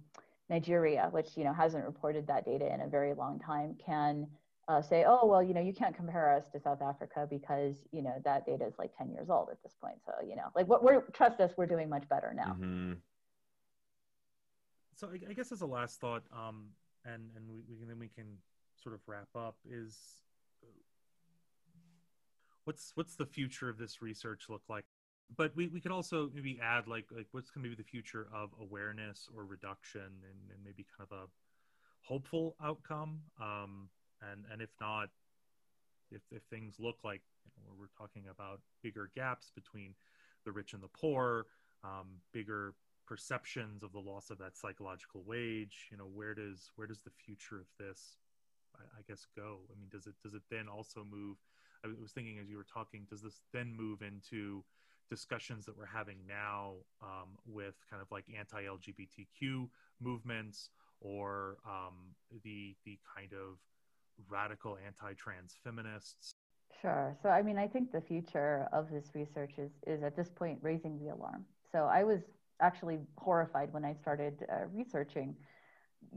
Nigeria, 0.49 1.09
which 1.11 1.29
you 1.35 1.43
know 1.43 1.53
hasn't 1.53 1.85
reported 1.85 2.27
that 2.27 2.45
data 2.45 2.71
in 2.73 2.81
a 2.81 2.87
very 2.87 3.13
long 3.13 3.39
time, 3.39 3.75
can 3.83 4.27
uh, 4.67 4.81
say, 4.81 5.05
"Oh, 5.07 5.25
well, 5.25 5.43
you 5.43 5.53
know, 5.53 5.61
you 5.61 5.73
can't 5.73 5.95
compare 5.95 6.33
us 6.33 6.45
to 6.53 6.59
South 6.59 6.81
Africa 6.81 7.27
because 7.29 7.75
you 7.91 8.01
know 8.01 8.15
that 8.23 8.45
data 8.45 8.65
is 8.65 8.73
like 8.77 8.95
10 8.97 9.11
years 9.11 9.29
old 9.29 9.49
at 9.51 9.61
this 9.63 9.75
point. 9.81 9.97
So, 10.05 10.13
you 10.27 10.35
know, 10.35 10.47
like 10.55 10.67
what 10.67 10.83
we're 10.83 11.01
trust 11.11 11.39
us, 11.39 11.51
we're 11.57 11.67
doing 11.67 11.89
much 11.89 12.07
better 12.09 12.33
now." 12.35 12.57
Mm-hmm. 12.59 12.93
So, 14.95 15.07
I, 15.07 15.29
I, 15.29 15.33
guess 15.33 15.51
as 15.51 15.61
a 15.61 15.65
last 15.65 15.99
thought, 16.01 16.23
um, 16.33 16.65
and 17.05 17.29
and 17.35 17.47
we, 17.47 17.63
we 17.69 17.85
then 17.85 17.99
we 17.99 18.09
can 18.09 18.37
sort 18.81 18.95
of 18.95 19.01
wrap 19.07 19.27
up 19.35 19.55
is 19.69 19.97
what's 22.63 22.91
what's 22.95 23.15
the 23.15 23.25
future 23.25 23.69
of 23.69 23.77
this 23.77 24.01
research 24.01 24.45
look 24.49 24.61
like? 24.69 24.85
But 25.35 25.55
we, 25.55 25.67
we 25.67 25.79
could 25.79 25.91
also 25.91 26.29
maybe 26.33 26.59
add 26.61 26.87
like 26.87 27.05
like 27.15 27.27
what's 27.31 27.51
going 27.51 27.63
to 27.63 27.69
be 27.69 27.75
the 27.75 27.87
future 27.87 28.27
of 28.33 28.49
awareness 28.59 29.29
or 29.35 29.45
reduction 29.45 30.01
and, 30.01 30.51
and 30.51 30.63
maybe 30.63 30.85
kind 30.97 31.07
of 31.11 31.17
a 31.17 31.25
hopeful 32.01 32.55
outcome. 32.63 33.21
Um, 33.39 33.89
and 34.31 34.45
and 34.51 34.61
if 34.61 34.71
not, 34.81 35.09
if 36.11 36.21
if 36.31 36.43
things 36.43 36.75
look 36.79 36.97
like 37.03 37.21
you 37.55 37.63
know, 37.63 37.73
we're 37.79 37.93
talking 37.97 38.23
about 38.29 38.61
bigger 38.81 39.11
gaps 39.15 39.51
between 39.53 39.93
the 40.45 40.51
rich 40.51 40.73
and 40.73 40.81
the 40.81 40.87
poor, 40.87 41.45
um, 41.83 42.07
bigger 42.33 42.73
perceptions 43.09 43.81
of 43.81 43.91
the 43.91 43.99
loss 43.99 44.29
of 44.29 44.37
that 44.37 44.55
psychological 44.55 45.23
wage 45.25 45.87
you 45.89 45.97
know 45.97 46.07
where 46.13 46.35
does 46.35 46.69
where 46.75 46.85
does 46.85 47.01
the 47.01 47.09
future 47.09 47.55
of 47.55 47.65
this 47.79 48.17
I, 48.77 48.83
I, 48.99 49.01
guess 49.07 49.25
go 49.35 49.61
i 49.75 49.79
mean 49.79 49.89
does 49.91 50.05
it 50.05 50.13
does 50.21 50.35
it 50.35 50.43
then 50.51 50.67
also 50.69 51.03
move 51.09 51.37
i 51.83 51.87
was 51.87 52.11
thinking 52.11 52.37
as 52.39 52.51
you 52.51 52.57
were 52.57 52.67
talking 52.71 53.07
does 53.09 53.23
this 53.23 53.41
then 53.51 53.75
move 53.75 54.03
into 54.03 54.63
discussions 55.09 55.65
that 55.65 55.77
we're 55.77 55.85
having 55.85 56.17
now 56.27 56.73
um, 57.01 57.29
with 57.45 57.75
kind 57.89 58.01
of 58.01 58.11
like 58.11 58.25
anti-lgbtq 58.37 59.69
movements 60.01 60.69
or 61.01 61.57
um, 61.65 62.15
the 62.43 62.75
the 62.85 62.97
kind 63.15 63.31
of 63.33 63.57
radical 64.29 64.77
anti-trans 64.85 65.55
feminists 65.63 66.35
Sure. 66.81 67.17
So, 67.21 67.29
I 67.29 67.41
mean, 67.41 67.57
I 67.57 67.67
think 67.67 67.91
the 67.91 67.99
future 67.99 68.67
of 68.71 68.89
this 68.89 69.09
research 69.13 69.53
is, 69.57 69.71
is 69.85 70.01
at 70.03 70.15
this 70.15 70.29
point 70.29 70.59
raising 70.61 70.97
the 70.99 71.09
alarm. 71.09 71.43
So, 71.71 71.85
I 71.91 72.03
was 72.03 72.21
actually 72.61 72.99
horrified 73.17 73.73
when 73.73 73.83
I 73.83 73.93
started 73.93 74.45
uh, 74.51 74.65
researching 74.73 75.35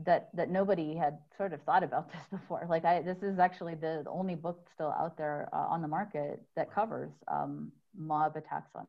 that 0.05 0.29
that 0.35 0.51
nobody 0.51 0.95
had 0.95 1.19
sort 1.37 1.53
of 1.53 1.63
thought 1.63 1.83
about 1.83 2.11
this 2.13 2.41
before. 2.41 2.67
Like, 2.69 2.85
I 2.85 3.03
this 3.03 3.23
is 3.23 3.39
actually 3.39 3.75
the, 3.75 4.05
only 4.09 4.35
book 4.35 4.67
still 4.75 4.95
out 4.99 5.17
there 5.17 5.49
uh, 5.53 5.67
on 5.69 5.83
the 5.83 5.89
market 5.89 6.41
that 6.57 6.73
covers 6.73 7.11
um, 7.29 7.73
mob 7.97 8.37
attacks 8.37 8.71
on 8.75 8.87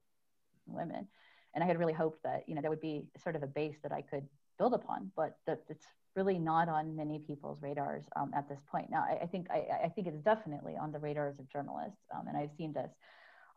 women, 0.65 1.07
and 1.53 1.63
I 1.63 1.67
had 1.67 1.79
really 1.79 1.93
hoped 1.93 2.23
that 2.23 2.43
you 2.47 2.55
know 2.55 2.61
there 2.61 2.69
would 2.69 2.81
be 2.81 3.05
sort 3.21 3.35
of 3.35 3.43
a 3.43 3.47
base 3.47 3.77
that 3.83 3.91
I 3.91 4.01
could 4.01 4.27
build 4.57 4.73
upon, 4.73 5.11
but 5.15 5.37
that 5.47 5.61
it's 5.69 5.85
really 6.15 6.37
not 6.37 6.69
on 6.69 6.95
many 6.95 7.19
people's 7.19 7.61
radars 7.61 8.05
um, 8.15 8.31
at 8.35 8.47
this 8.47 8.59
point. 8.71 8.89
Now, 8.89 9.03
I, 9.09 9.23
I 9.23 9.25
think 9.25 9.47
I, 9.49 9.85
I, 9.85 9.89
think 9.89 10.05
it's 10.05 10.21
definitely 10.21 10.75
on 10.79 10.91
the 10.91 10.99
radars 10.99 11.39
of 11.39 11.49
journalists, 11.49 11.99
um, 12.15 12.27
and 12.27 12.37
I've 12.37 12.51
seen 12.57 12.73
this. 12.73 12.91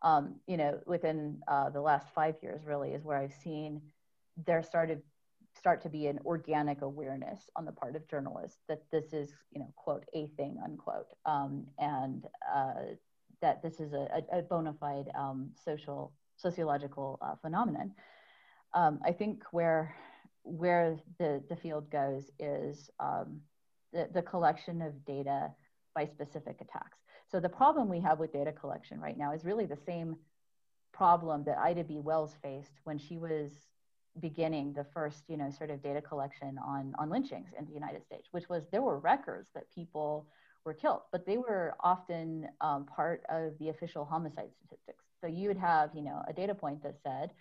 Um, 0.03 0.35
you 0.47 0.57
know, 0.57 0.79
within 0.85 1.41
uh, 1.47 1.69
the 1.71 1.81
last 1.81 2.07
five 2.13 2.35
years, 2.41 2.61
really, 2.65 2.91
is 2.91 3.03
where 3.03 3.17
I've 3.17 3.33
seen 3.33 3.81
there 4.45 4.61
started 4.61 5.01
start 5.67 5.81
to 5.81 5.89
be 5.89 6.07
an 6.07 6.17
organic 6.25 6.81
awareness 6.81 7.49
on 7.57 7.65
the 7.65 7.71
part 7.73 7.97
of 7.97 8.07
journalists 8.07 8.59
that 8.69 8.83
this 8.89 9.11
is, 9.11 9.33
you 9.51 9.59
know, 9.59 9.67
quote 9.75 10.05
a 10.13 10.27
thing 10.37 10.57
unquote, 10.63 11.11
um, 11.25 11.67
and 11.77 12.23
uh, 12.55 12.95
that 13.41 13.61
this 13.61 13.81
is 13.81 13.91
a, 13.91 14.07
a 14.31 14.41
bona 14.43 14.73
fide 14.79 15.11
um, 15.13 15.49
social 15.65 16.13
sociological 16.37 17.19
uh, 17.21 17.35
phenomenon. 17.41 17.91
Um, 18.73 19.01
I 19.03 19.11
think 19.11 19.43
where 19.51 19.93
where 20.43 20.97
the, 21.19 21.43
the 21.49 21.57
field 21.57 21.91
goes 21.91 22.31
is 22.39 22.89
um, 23.01 23.41
the, 23.91 24.07
the 24.13 24.21
collection 24.21 24.81
of 24.81 25.03
data 25.03 25.51
by 25.93 26.05
specific 26.05 26.61
attacks. 26.61 26.99
So 27.29 27.41
the 27.41 27.49
problem 27.49 27.89
we 27.89 27.99
have 27.99 28.19
with 28.19 28.31
data 28.31 28.53
collection 28.53 29.01
right 29.01 29.17
now 29.17 29.33
is 29.33 29.43
really 29.43 29.65
the 29.65 29.83
same 29.85 30.15
problem 30.93 31.43
that 31.43 31.57
Ida 31.57 31.83
B. 31.83 31.99
Wells 31.99 32.37
faced 32.41 32.79
when 32.85 32.97
she 32.97 33.17
was 33.17 33.51
beginning 34.21 34.73
the 34.73 34.85
first, 34.93 35.23
you 35.27 35.37
know, 35.37 35.49
sort 35.49 35.69
of 35.69 35.81
data 35.81 36.01
collection 36.01 36.57
on, 36.59 36.93
on 36.99 37.09
lynchings 37.09 37.49
in 37.57 37.65
the 37.65 37.73
United 37.73 38.03
States, 38.05 38.27
which 38.31 38.49
was 38.49 38.67
there 38.71 38.81
were 38.81 38.99
records 38.99 39.49
that 39.53 39.65
people 39.73 40.27
were 40.65 40.73
killed, 40.73 41.01
but 41.11 41.25
they 41.25 41.37
were 41.37 41.75
often 41.79 42.47
um, 42.61 42.85
part 42.85 43.23
of 43.29 43.57
the 43.59 43.69
official 43.69 44.05
homicide 44.05 44.49
statistics. 44.53 45.05
So 45.21 45.27
you 45.27 45.47
would 45.47 45.57
have, 45.57 45.91
you 45.95 46.01
know, 46.01 46.21
a 46.27 46.33
data 46.33 46.53
point 46.53 46.83
that 46.83 46.95
said, 47.03 47.31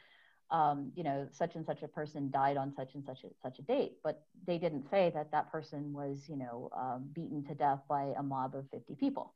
um, 0.50 0.92
you 0.94 1.02
know, 1.02 1.26
such 1.32 1.56
and 1.56 1.66
such 1.66 1.82
a 1.82 1.88
person 1.88 2.30
died 2.30 2.56
on 2.56 2.72
such 2.72 2.94
and 2.94 3.04
such 3.04 3.24
a, 3.24 3.28
such 3.42 3.58
a 3.58 3.62
date, 3.62 3.94
but 4.04 4.22
they 4.46 4.58
didn't 4.58 4.88
say 4.88 5.10
that 5.14 5.32
that 5.32 5.50
person 5.50 5.92
was, 5.92 6.28
you 6.28 6.36
know, 6.36 6.70
um, 6.76 7.08
beaten 7.12 7.42
to 7.44 7.54
death 7.54 7.80
by 7.88 8.14
a 8.16 8.22
mob 8.22 8.54
of 8.54 8.64
50 8.70 8.94
people. 8.94 9.34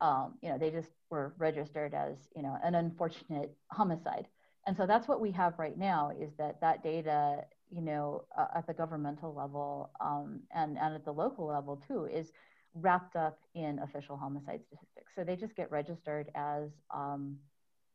Um, 0.00 0.34
you 0.42 0.48
know, 0.48 0.58
they 0.58 0.70
just 0.70 0.90
were 1.10 1.34
registered 1.38 1.94
as, 1.94 2.16
you 2.34 2.42
know, 2.42 2.56
an 2.64 2.74
unfortunate 2.74 3.56
homicide. 3.70 4.26
And 4.66 4.76
so 4.76 4.86
that's 4.86 5.08
what 5.08 5.20
we 5.20 5.30
have 5.32 5.58
right 5.58 5.76
now 5.76 6.12
is 6.18 6.30
that 6.38 6.60
that 6.60 6.82
data, 6.82 7.44
you 7.70 7.80
know, 7.80 8.24
uh, 8.36 8.46
at 8.54 8.66
the 8.66 8.74
governmental 8.74 9.34
level 9.34 9.90
um, 10.00 10.40
and, 10.54 10.78
and 10.78 10.94
at 10.94 11.04
the 11.04 11.12
local 11.12 11.46
level 11.46 11.82
too, 11.88 12.06
is 12.06 12.32
wrapped 12.74 13.16
up 13.16 13.38
in 13.54 13.78
official 13.80 14.16
homicide 14.16 14.60
statistics. 14.66 15.12
So 15.14 15.24
they 15.24 15.36
just 15.36 15.56
get 15.56 15.70
registered 15.70 16.30
as 16.34 16.70
um, 16.94 17.36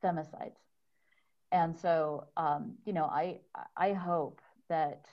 femicides 0.04 0.58
and 1.52 1.78
so 1.78 2.28
um, 2.38 2.74
you 2.86 2.94
know 2.94 3.06
i 3.06 3.40
i 3.78 3.94
hope 3.94 4.42
that 4.70 5.06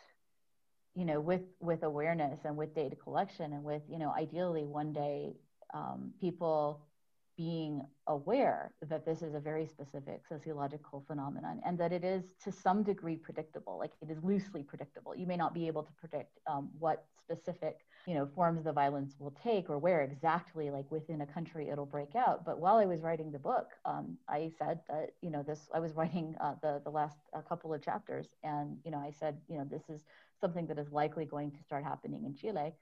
you 0.95 1.05
know 1.05 1.21
with 1.21 1.43
with 1.61 1.83
awareness 1.83 2.41
and 2.45 2.57
with 2.57 2.75
data 2.75 2.97
collection 2.97 3.53
and 3.53 3.63
with 3.63 3.83
you 3.89 3.99
know 3.99 4.13
ideally 4.17 4.65
one 4.67 4.93
day 4.93 5.35
um, 5.75 6.13
people 6.21 6.85
being 7.37 7.83
aware 8.09 8.75
that 8.89 9.07
this 9.07 9.23
is 9.23 9.35
a 9.35 9.41
very 9.41 9.67
specific 9.67 10.23
sociological 10.29 11.05
phenomenon 11.07 11.61
and 11.65 11.79
that 11.79 11.93
it 11.93 12.05
is 12.05 12.35
to 12.45 12.53
some 12.53 12.83
degree 12.83 13.17
predictable 13.17 13.79
like 13.79 13.93
it 14.01 14.11
is 14.11 14.23
loosely 14.23 14.63
predictable. 14.63 15.15
You 15.15 15.27
may 15.27 15.37
not 15.37 15.55
be 15.55 15.67
able 15.67 15.83
to 15.83 15.93
predict 15.93 16.39
um, 16.47 16.71
what 16.79 17.05
specific 17.23 17.79
you 18.07 18.15
know 18.15 18.29
forms 18.35 18.65
the 18.65 18.73
violence 18.73 19.15
will 19.19 19.35
take 19.43 19.71
or 19.71 19.79
where 19.79 20.03
exactly 20.03 20.71
like 20.71 20.91
within 20.91 21.21
a 21.23 21.27
country 21.27 21.71
it'll 21.71 21.87
break 21.87 22.15
out. 22.15 22.45
But 22.45 22.59
while 22.59 22.77
i 22.77 22.85
was 22.85 23.01
writing 23.01 23.31
the 23.31 23.39
book 23.39 23.69
um, 23.85 24.19
i 24.29 24.51
said 24.59 24.81
that 24.89 25.11
you 25.23 25.31
know 25.31 25.43
this 25.43 25.69
i 25.75 25.81
was 25.81 25.95
writing 25.95 26.35
uh, 26.41 26.55
the 26.63 26.81
the 26.85 26.91
last 26.91 27.19
uh, 27.35 27.41
couple 27.41 27.73
of 27.73 27.81
chapters 27.83 28.27
and 28.43 28.77
you 28.85 28.91
know 28.91 28.99
i 28.99 29.11
said 29.11 29.39
you 29.49 29.57
know 29.57 29.65
this 29.65 29.89
is 29.89 30.05
something 30.41 30.67
that 30.67 30.79
is 30.79 30.91
likely 30.93 31.25
going 31.25 31.51
to 31.53 31.63
start 31.63 31.85
happening 31.85 32.25
in 32.25 32.35
chile. 32.35 32.75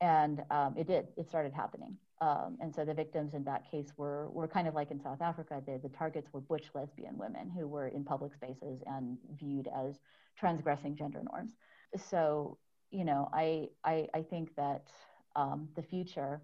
And 0.00 0.42
um, 0.50 0.74
it 0.76 0.86
did. 0.88 1.08
It 1.16 1.28
started 1.28 1.52
happening 1.52 1.96
um, 2.24 2.56
and 2.60 2.74
so 2.74 2.84
the 2.84 2.94
victims 2.94 3.34
in 3.34 3.44
that 3.44 3.62
case 3.70 3.92
were 3.96 4.28
were 4.30 4.48
kind 4.48 4.66
of 4.68 4.74
like 4.74 4.90
in 4.90 5.00
south 5.00 5.20
africa 5.20 5.62
the, 5.66 5.78
the 5.82 5.88
targets 5.88 6.28
were 6.32 6.40
butch 6.40 6.66
lesbian 6.74 7.16
women 7.18 7.50
who 7.56 7.66
were 7.66 7.88
in 7.88 8.02
public 8.04 8.32
spaces 8.34 8.82
and 8.86 9.18
viewed 9.38 9.68
as 9.84 9.98
transgressing 10.36 10.94
gender 10.96 11.22
norms 11.30 11.52
so 11.96 12.58
you 12.94 13.04
know, 13.04 13.28
I, 13.32 13.70
I, 13.84 14.06
I 14.14 14.22
think 14.22 14.54
that 14.56 14.86
um, 15.34 15.68
the 15.74 15.82
future 15.82 16.40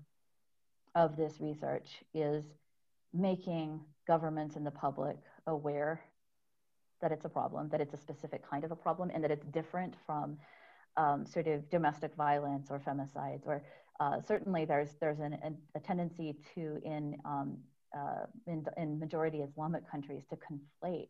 of 0.97 1.16
this 1.16 1.41
research 1.41 2.03
is 2.12 2.45
making 3.14 3.81
governments 4.07 4.57
and 4.57 4.66
the 4.66 4.72
public 4.72 5.16
aware 5.47 6.01
that 7.01 7.12
it's 7.12 7.24
a 7.24 7.28
problem, 7.28 7.68
that 7.68 7.81
it's 7.81 7.95
a 7.95 7.97
specific 7.97 8.43
kind 8.49 8.64
of 8.64 8.72
a 8.72 8.76
problem, 8.76 9.11
and 9.14 9.22
that 9.22 9.31
it's 9.31 9.47
different 9.47 9.95
from 10.05 10.37
um, 10.97 11.24
sort 11.24 11.47
of 11.47 11.70
domestic 11.70 12.16
violence 12.16 12.66
or 12.68 12.81
femicides. 12.81 13.47
Or 13.47 13.62
uh, 14.01 14.20
certainly, 14.26 14.64
there's 14.64 14.96
there's 15.01 15.20
an, 15.20 15.38
a 15.74 15.80
tendency 15.80 16.34
to 16.55 16.80
in, 16.84 17.16
um, 17.24 17.59
uh, 17.96 18.24
in 18.46 18.66
in 18.78 18.98
majority 18.98 19.42
Islamic 19.42 19.88
countries 19.88 20.24
to 20.30 20.36
conflate 20.36 21.09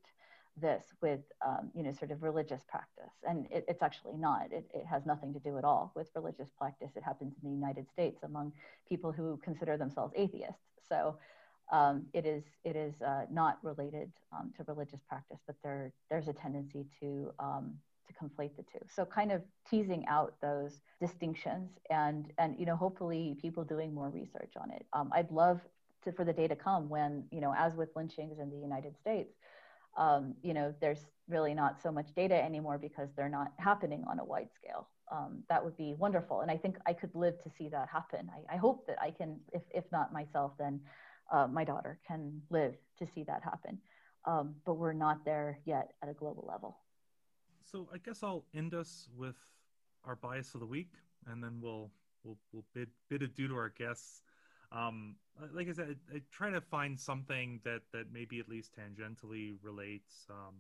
this 0.61 0.85
with 1.01 1.21
um, 1.47 1.71
you 1.75 1.85
know 1.85 1.93
sort 1.93 2.11
of 2.11 2.23
religious 2.23 2.63
practice. 2.69 3.15
And 3.27 3.47
it, 3.51 3.65
it's 3.69 3.83
actually 3.83 4.17
not. 4.17 4.49
It, 4.53 4.69
it, 4.75 4.85
has 4.87 5.07
nothing 5.07 5.33
to 5.35 5.39
do 5.39 5.57
at 5.57 5.65
all 5.65 5.93
with 5.95 6.11
religious 6.17 6.51
practice. 6.59 6.91
It 6.97 7.05
happens 7.05 7.35
in 7.41 7.49
the 7.49 7.55
united 7.55 7.89
states 7.89 8.25
among 8.25 8.53
people 8.89 9.13
who 9.13 9.39
consider 9.43 9.77
themselves 9.77 10.13
atheists. 10.17 10.61
So 10.89 11.17
um, 11.71 12.07
it 12.13 12.27
is 12.27 12.43
it 12.65 12.75
is 12.75 13.01
uh, 13.03 13.27
not 13.31 13.59
related 13.63 14.11
um, 14.33 14.53
to 14.57 14.65
religious 14.67 15.01
practice 15.09 15.39
but 15.47 15.57
there 15.63 15.93
there's 16.11 16.29
a 16.29 16.33
tendency 16.33 16.87
to 17.01 17.33
um, 17.39 17.75
to 18.11 18.25
conflate 18.25 18.57
the 18.57 18.63
two 18.63 18.85
so 18.95 19.05
kind 19.05 19.31
of 19.33 19.43
teasing 19.69 20.05
out 20.07 20.35
those 20.43 20.81
distinctions 21.01 21.71
and 21.91 22.33
and 22.39 22.59
you 22.59 22.67
know 22.67 22.77
hopefully 22.77 23.37
people 23.41 23.65
doing 23.65 23.95
more 23.95 24.11
research 24.11 24.53
on 24.61 24.71
it 24.71 24.85
um, 24.93 25.11
i'd 25.15 25.31
love 25.31 25.61
to, 26.05 26.13
for 26.13 26.25
the 26.25 26.33
day 26.33 26.49
to 26.49 26.57
come 26.57 26.89
when 26.89 27.25
you 27.31 27.41
know 27.41 27.55
as 27.57 27.75
with 27.75 27.89
lynchings 27.95 28.39
in 28.39 28.51
the 28.51 28.59
united 28.59 28.97
states 29.01 29.35
um, 29.97 30.35
you 30.43 30.55
know, 30.55 30.75
there's 30.81 31.07
really 31.29 31.55
not 31.55 31.81
so 31.83 31.91
much 31.91 32.07
data 32.15 32.35
anymore 32.35 32.79
because 32.79 33.09
they're 33.17 33.29
not 33.29 33.53
happening 33.59 34.05
on 34.09 34.19
a 34.19 34.25
wide 34.25 34.49
scale. 34.55 34.89
Um, 35.11 35.43
that 35.49 35.65
would 35.65 35.77
be 35.77 35.95
wonderful. 35.99 36.41
And 36.41 36.51
I 36.51 36.57
think 36.57 36.77
I 36.87 36.93
could 36.93 37.15
live 37.15 37.43
to 37.43 37.51
see 37.59 37.69
that 37.69 37.89
happen. 37.93 38.31
I, 38.33 38.55
I 38.55 38.57
hope 38.57 38.87
that 38.87 39.01
I 39.01 39.11
can, 39.11 39.41
if, 39.53 39.63
if 39.75 39.85
not 39.91 40.13
myself, 40.13 40.53
then 40.59 40.81
uh, 41.33 41.49
my 41.49 41.65
daughter 41.65 41.99
can 42.07 42.41
live 42.51 42.75
to 42.99 43.07
see 43.15 43.25
that 43.25 43.43
happen. 43.43 43.79
Um, 44.25 44.55
but 44.65 44.75
we're 44.75 44.93
not 44.93 45.25
there 45.25 45.59
yet 45.65 45.93
at 46.03 46.09
a 46.09 46.13
global 46.13 46.47
level. 46.49 46.79
So 47.71 47.89
I 47.93 47.99
guess 47.99 48.23
I'll 48.23 48.45
end 48.55 48.75
us 48.75 49.09
with 49.17 49.37
our 50.05 50.17
bias 50.17 50.55
of 50.55 50.61
the 50.61 50.67
week, 50.67 50.93
and 51.27 51.43
then 51.43 51.61
we'll 51.61 51.91
we'll, 52.25 52.39
we'll 52.53 52.65
bid 52.75 52.89
bid 53.09 53.23
adieu 53.23 53.49
to 53.49 53.55
our 53.57 53.69
guests 53.69 54.23
um, 54.73 55.17
like 55.53 55.69
I 55.69 55.73
said, 55.73 55.97
I, 56.13 56.17
I, 56.17 56.21
try 56.31 56.51
to 56.51 56.61
find 56.61 56.99
something 56.99 57.61
that 57.65 57.83
that 57.93 58.13
maybe 58.13 58.39
at 58.39 58.49
least 58.49 58.73
tangentially 58.77 59.57
relates 59.63 60.27
um, 60.31 60.55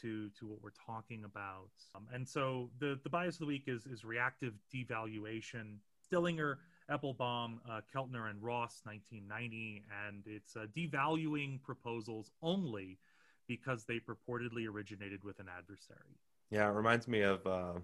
to 0.00 0.30
to 0.38 0.46
what 0.46 0.62
we're 0.62 0.70
talking 0.86 1.24
about. 1.24 1.70
Um, 1.94 2.06
and 2.12 2.28
so 2.28 2.70
the 2.78 2.98
the 3.02 3.10
bias 3.10 3.36
of 3.36 3.40
the 3.40 3.46
week 3.46 3.64
is 3.66 3.86
is 3.86 4.04
reactive 4.04 4.54
devaluation. 4.72 5.78
Stillinger 6.06 6.58
Epelbaum, 6.90 7.58
uh, 7.68 7.80
Keltner, 7.94 8.30
and 8.30 8.42
Ross, 8.42 8.80
1990, 8.82 9.84
and 10.06 10.24
it's 10.26 10.56
uh, 10.56 10.66
devaluing 10.76 11.62
proposals 11.62 12.32
only 12.42 12.98
because 13.46 13.84
they 13.84 14.00
purportedly 14.00 14.68
originated 14.68 15.22
with 15.22 15.38
an 15.38 15.46
adversary. 15.56 16.18
Yeah, 16.50 16.68
it 16.68 16.72
reminds 16.72 17.06
me 17.06 17.22
of 17.22 17.46
uh, 17.46 17.74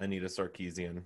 Anita 0.00 0.26
Sarkeesian. 0.26 1.02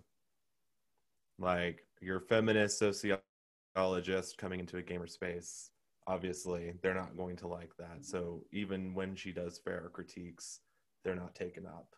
Like 1.39 1.85
your 2.01 2.21
feminist 2.21 2.79
sociologist 2.79 4.39
coming 4.39 4.61
into 4.61 4.79
a 4.79 4.83
gamer 4.83 5.07
space, 5.07 5.71
obviously 6.07 6.73
they're 6.83 6.95
not 6.95 7.17
going 7.17 7.37
to 7.37 7.49
like 7.49 7.73
that. 7.79 8.07
So 8.07 8.45
even 8.53 8.95
when 8.95 9.15
she 9.15 9.33
does 9.33 9.59
fair 9.59 9.91
critiques, 9.93 10.61
they're 11.05 11.15
not 11.15 11.35
taken 11.35 11.67
up. 11.67 11.95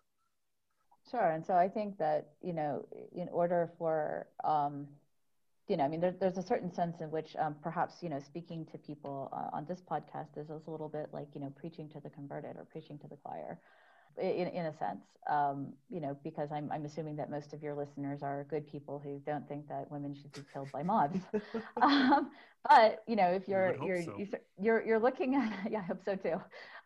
Sure, 1.08 1.30
and 1.30 1.46
so 1.46 1.54
I 1.54 1.68
think 1.68 1.96
that 1.98 2.30
you 2.42 2.52
know, 2.52 2.84
in 3.12 3.28
order 3.30 3.70
for 3.78 4.26
um, 4.42 4.88
you 5.68 5.76
know, 5.76 5.84
I 5.84 5.88
mean, 5.88 6.00
there, 6.00 6.14
there's 6.18 6.38
a 6.38 6.42
certain 6.42 6.72
sense 6.72 7.00
in 7.00 7.10
which 7.10 7.36
um, 7.38 7.54
perhaps 7.62 8.02
you 8.02 8.08
know, 8.08 8.18
speaking 8.18 8.66
to 8.72 8.78
people 8.78 9.28
uh, 9.32 9.56
on 9.56 9.66
this 9.66 9.80
podcast 9.80 10.36
is 10.36 10.50
a 10.50 10.70
little 10.70 10.88
bit 10.88 11.10
like 11.12 11.28
you 11.34 11.40
know, 11.40 11.52
preaching 11.56 11.88
to 11.90 12.00
the 12.00 12.10
converted 12.10 12.56
or 12.56 12.64
preaching 12.64 12.98
to 12.98 13.08
the 13.08 13.16
choir 13.16 13.60
in, 14.20 14.48
in 14.48 14.66
a 14.66 14.72
sense, 14.78 15.04
um, 15.28 15.72
you 15.90 16.00
know, 16.00 16.16
because 16.24 16.50
I'm, 16.52 16.70
I'm 16.72 16.84
assuming 16.84 17.16
that 17.16 17.30
most 17.30 17.52
of 17.52 17.62
your 17.62 17.74
listeners 17.74 18.22
are 18.22 18.46
good 18.48 18.66
people 18.66 19.00
who 19.02 19.20
don't 19.26 19.46
think 19.48 19.68
that 19.68 19.90
women 19.90 20.14
should 20.14 20.32
be 20.32 20.42
killed 20.52 20.70
by 20.72 20.82
mobs. 20.82 21.20
um, 21.82 22.30
but 22.68 23.02
you 23.06 23.16
know, 23.16 23.28
if 23.28 23.46
you're 23.48 23.76
you're, 23.82 24.02
so. 24.02 24.18
you're 24.60 24.84
you're 24.84 24.98
looking 24.98 25.34
at, 25.34 25.52
yeah, 25.70 25.80
I 25.80 25.82
hope 25.82 26.04
so 26.04 26.16
too. 26.16 26.40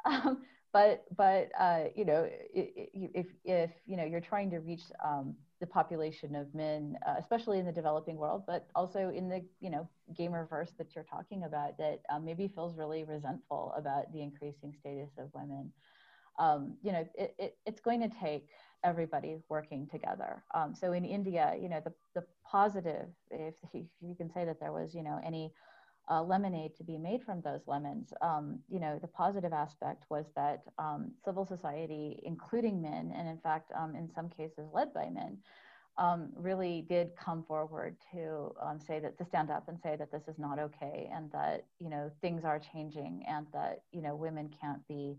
Um, 0.04 0.42
but 0.72 1.04
but 1.16 1.50
uh, 1.58 1.84
you 1.94 2.04
know, 2.04 2.28
if 2.54 3.26
if 3.44 3.70
you 3.86 3.96
know 3.96 4.04
you're 4.04 4.20
trying 4.20 4.50
to 4.50 4.58
reach 4.58 4.82
um, 5.04 5.34
the 5.60 5.66
population 5.66 6.34
of 6.34 6.52
men, 6.54 6.96
uh, 7.06 7.14
especially 7.18 7.58
in 7.58 7.66
the 7.66 7.72
developing 7.72 8.16
world, 8.16 8.42
but 8.46 8.66
also 8.74 9.10
in 9.10 9.28
the 9.28 9.44
you 9.60 9.70
know 9.70 9.88
gamer 10.16 10.46
verse 10.48 10.72
that 10.78 10.94
you're 10.94 11.04
talking 11.04 11.44
about, 11.44 11.76
that 11.78 12.00
um, 12.10 12.24
maybe 12.24 12.48
feels 12.48 12.76
really 12.76 13.04
resentful 13.04 13.72
about 13.76 14.10
the 14.12 14.22
increasing 14.22 14.74
status 14.80 15.10
of 15.18 15.28
women 15.34 15.70
um, 16.38 16.76
you 16.82 16.92
know, 16.92 17.06
it, 17.14 17.34
it, 17.38 17.56
it's 17.66 17.80
going 17.80 18.00
to 18.00 18.08
take 18.08 18.48
everybody 18.84 19.36
working 19.48 19.86
together. 19.86 20.42
Um, 20.54 20.74
so 20.74 20.92
in 20.92 21.04
India, 21.04 21.54
you 21.60 21.68
know, 21.68 21.80
the, 21.84 21.92
the 22.14 22.24
positive, 22.44 23.06
if, 23.30 23.54
you 24.00 24.14
can 24.16 24.32
say 24.32 24.44
that 24.44 24.60
there 24.60 24.72
was, 24.72 24.94
you 24.94 25.02
know, 25.02 25.20
any 25.24 25.52
uh, 26.10 26.22
lemonade 26.22 26.74
to 26.76 26.84
be 26.84 26.98
made 26.98 27.22
from 27.22 27.40
those 27.42 27.60
lemons, 27.66 28.12
um, 28.22 28.58
you 28.68 28.80
know, 28.80 28.98
the 29.00 29.06
positive 29.06 29.52
aspect 29.52 30.04
was 30.10 30.26
that 30.34 30.62
um, 30.78 31.12
civil 31.24 31.46
society, 31.46 32.20
including 32.24 32.82
men, 32.82 33.12
and 33.16 33.28
in 33.28 33.38
fact, 33.38 33.70
um, 33.78 33.94
in 33.94 34.10
some 34.12 34.28
cases 34.28 34.68
led 34.72 34.92
by 34.92 35.08
men, 35.08 35.38
um, 35.98 36.30
really 36.34 36.84
did 36.88 37.14
come 37.16 37.44
forward 37.44 37.96
to 38.12 38.52
um, 38.60 38.80
say 38.80 38.98
that 38.98 39.18
to 39.18 39.24
stand 39.24 39.50
up 39.50 39.68
and 39.68 39.78
say 39.80 39.94
that 39.96 40.10
this 40.10 40.26
is 40.26 40.38
not 40.38 40.58
okay 40.58 41.10
and 41.14 41.30
that 41.32 41.66
you 41.78 41.90
know 41.90 42.10
things 42.22 42.44
are 42.44 42.58
changing 42.58 43.22
and 43.28 43.46
that 43.52 43.82
you 43.92 44.00
know 44.00 44.16
women 44.16 44.48
can't 44.58 44.86
be 44.88 45.18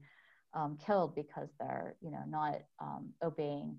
um, 0.53 0.77
killed 0.85 1.15
because 1.15 1.49
they're 1.59 1.95
you 2.01 2.11
know 2.11 2.23
not 2.27 2.61
um, 2.79 3.09
obeying 3.23 3.77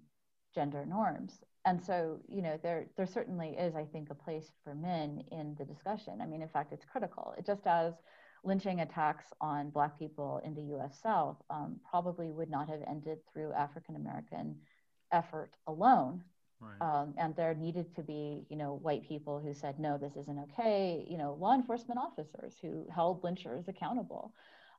gender 0.54 0.84
norms. 0.86 1.40
And 1.64 1.82
so 1.82 2.20
you 2.28 2.42
know 2.42 2.58
there 2.62 2.86
there 2.96 3.06
certainly 3.06 3.50
is 3.50 3.74
i 3.74 3.84
think 3.84 4.10
a 4.10 4.14
place 4.14 4.50
for 4.62 4.74
men 4.74 5.24
in 5.30 5.54
the 5.58 5.64
discussion. 5.64 6.20
I 6.20 6.26
mean 6.26 6.42
in 6.42 6.48
fact 6.48 6.72
it's 6.72 6.84
critical. 6.84 7.34
It 7.38 7.46
just 7.46 7.66
as 7.66 7.94
lynching 8.44 8.80
attacks 8.80 9.26
on 9.40 9.70
black 9.70 9.98
people 9.98 10.40
in 10.44 10.54
the 10.54 10.76
us 10.76 10.98
south 11.02 11.36
um, 11.48 11.80
probably 11.88 12.30
would 12.30 12.50
not 12.50 12.68
have 12.68 12.80
ended 12.86 13.18
through 13.32 13.52
african 13.52 13.96
american 13.96 14.56
effort 15.12 15.50
alone. 15.66 16.22
Right. 16.60 16.80
Um, 16.80 17.14
and 17.18 17.34
there 17.36 17.54
needed 17.54 17.94
to 17.96 18.02
be, 18.02 18.46
you 18.48 18.56
know, 18.56 18.78
white 18.82 19.06
people 19.06 19.40
who 19.40 19.52
said, 19.52 19.78
no, 19.78 19.98
this 19.98 20.16
isn't 20.16 20.38
okay. 20.50 21.04
You 21.08 21.18
know, 21.18 21.36
law 21.38 21.54
enforcement 21.54 22.00
officers 22.00 22.54
who 22.62 22.86
held 22.94 23.22
lynchers 23.22 23.68
accountable 23.68 24.32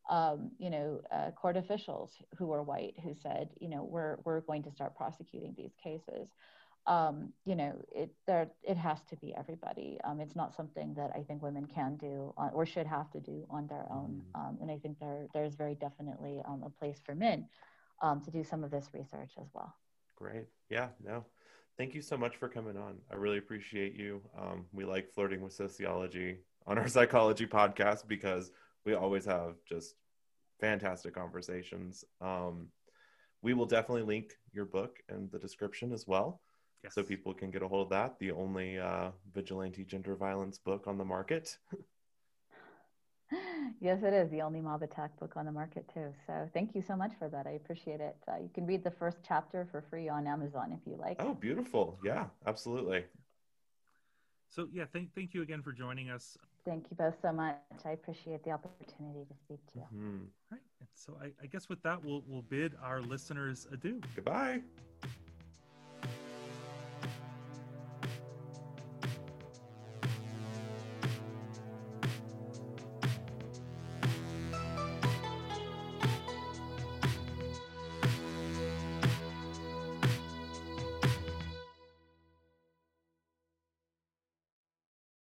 um, 0.09 0.51
you 0.57 0.69
know, 0.69 1.01
uh, 1.11 1.31
court 1.31 1.57
officials 1.57 2.11
who 2.37 2.47
were 2.47 2.61
white 2.61 2.95
who 3.03 3.15
said, 3.15 3.49
you 3.59 3.69
know, 3.69 3.83
we're 3.83 4.17
we're 4.23 4.41
going 4.41 4.63
to 4.63 4.71
start 4.71 4.95
prosecuting 4.95 5.53
these 5.57 5.73
cases. 5.81 6.29
Um, 6.87 7.33
you 7.45 7.55
know, 7.55 7.73
it 7.91 8.11
there 8.27 8.51
it 8.61 8.77
has 8.77 8.99
to 9.09 9.15
be 9.15 9.33
everybody. 9.35 9.97
Um, 10.03 10.19
it's 10.19 10.35
not 10.35 10.55
something 10.55 10.93
that 10.95 11.11
I 11.15 11.23
think 11.23 11.41
women 11.41 11.65
can 11.65 11.97
do 11.97 12.33
on, 12.37 12.51
or 12.53 12.65
should 12.65 12.85
have 12.85 13.09
to 13.11 13.19
do 13.19 13.47
on 13.49 13.67
their 13.67 13.87
own. 13.91 14.21
Mm-hmm. 14.35 14.47
Um, 14.47 14.57
and 14.61 14.69
I 14.69 14.77
think 14.77 14.99
there 14.99 15.27
there's 15.33 15.55
very 15.55 15.75
definitely 15.75 16.41
um, 16.47 16.63
a 16.63 16.69
place 16.69 16.99
for 17.03 17.15
men 17.15 17.47
um, 18.01 18.21
to 18.21 18.31
do 18.31 18.43
some 18.43 18.63
of 18.63 18.69
this 18.69 18.89
research 18.93 19.31
as 19.41 19.47
well. 19.53 19.73
Great. 20.15 20.45
Yeah. 20.69 20.89
No. 21.03 21.25
Thank 21.77 21.93
you 21.93 22.01
so 22.01 22.15
much 22.15 22.37
for 22.37 22.47
coming 22.47 22.77
on. 22.77 22.99
I 23.11 23.15
really 23.15 23.37
appreciate 23.37 23.95
you. 23.95 24.21
Um, 24.39 24.65
we 24.71 24.85
like 24.85 25.11
flirting 25.11 25.41
with 25.41 25.53
sociology 25.53 26.37
on 26.67 26.77
our 26.77 26.87
psychology 26.95 27.45
podcast 27.45 28.07
because 28.07 28.51
we 28.85 28.93
always 28.93 29.25
have 29.25 29.55
just 29.67 29.95
fantastic 30.59 31.13
conversations. 31.15 32.03
Um, 32.21 32.67
we 33.41 33.53
will 33.53 33.65
definitely 33.65 34.03
link 34.03 34.33
your 34.53 34.65
book 34.65 34.99
in 35.09 35.29
the 35.31 35.39
description 35.39 35.91
as 35.91 36.07
well. 36.07 36.41
Yes. 36.83 36.93
So 36.93 37.03
people 37.03 37.33
can 37.33 37.51
get 37.51 37.63
a 37.63 37.67
hold 37.67 37.87
of 37.87 37.89
that. 37.89 38.19
The 38.19 38.31
only 38.31 38.77
uh, 38.77 39.11
vigilante 39.33 39.83
gender 39.83 40.15
violence 40.15 40.57
book 40.57 40.87
on 40.87 40.97
the 40.97 41.05
market. 41.05 41.57
yes, 43.81 44.03
it 44.03 44.13
is 44.13 44.29
the 44.29 44.41
only 44.41 44.61
mob 44.61 44.83
attack 44.83 45.19
book 45.19 45.33
on 45.35 45.45
the 45.45 45.51
market 45.51 45.89
too. 45.91 46.13
So 46.27 46.47
thank 46.53 46.75
you 46.75 46.83
so 46.83 46.95
much 46.95 47.13
for 47.17 47.27
that. 47.29 47.47
I 47.47 47.51
appreciate 47.51 48.01
it. 48.01 48.15
Uh, 48.27 48.37
you 48.37 48.49
can 48.53 48.65
read 48.65 48.83
the 48.83 48.91
first 48.91 49.17
chapter 49.27 49.67
for 49.71 49.83
free 49.89 50.07
on 50.09 50.27
Amazon 50.27 50.71
if 50.71 50.79
you 50.85 50.95
like. 50.97 51.17
Oh, 51.19 51.33
beautiful! 51.33 51.99
Yeah, 52.03 52.25
absolutely. 52.45 53.05
So 54.49 54.67
yeah, 54.71 54.85
thank 54.85 55.13
thank 55.15 55.33
you 55.33 55.41
again 55.41 55.63
for 55.63 55.73
joining 55.73 56.09
us. 56.09 56.37
Thank 56.65 56.85
you 56.89 56.97
both 56.97 57.13
so 57.21 57.31
much. 57.31 57.55
I 57.85 57.91
appreciate 57.91 58.43
the 58.43 58.51
opportunity 58.51 59.25
to 59.29 59.35
speak 59.45 59.59
to 59.73 59.79
you. 59.79 59.85
Mm-hmm. 59.95 60.17
Right. 60.51 60.61
And 60.79 60.89
so 60.95 61.15
I, 61.21 61.27
I 61.41 61.45
guess 61.45 61.69
with 61.69 61.81
that, 61.83 62.03
we'll 62.03 62.23
we'll 62.27 62.41
bid 62.41 62.73
our 62.81 63.01
listeners 63.01 63.67
adieu. 63.71 64.01
Goodbye. 64.15 64.61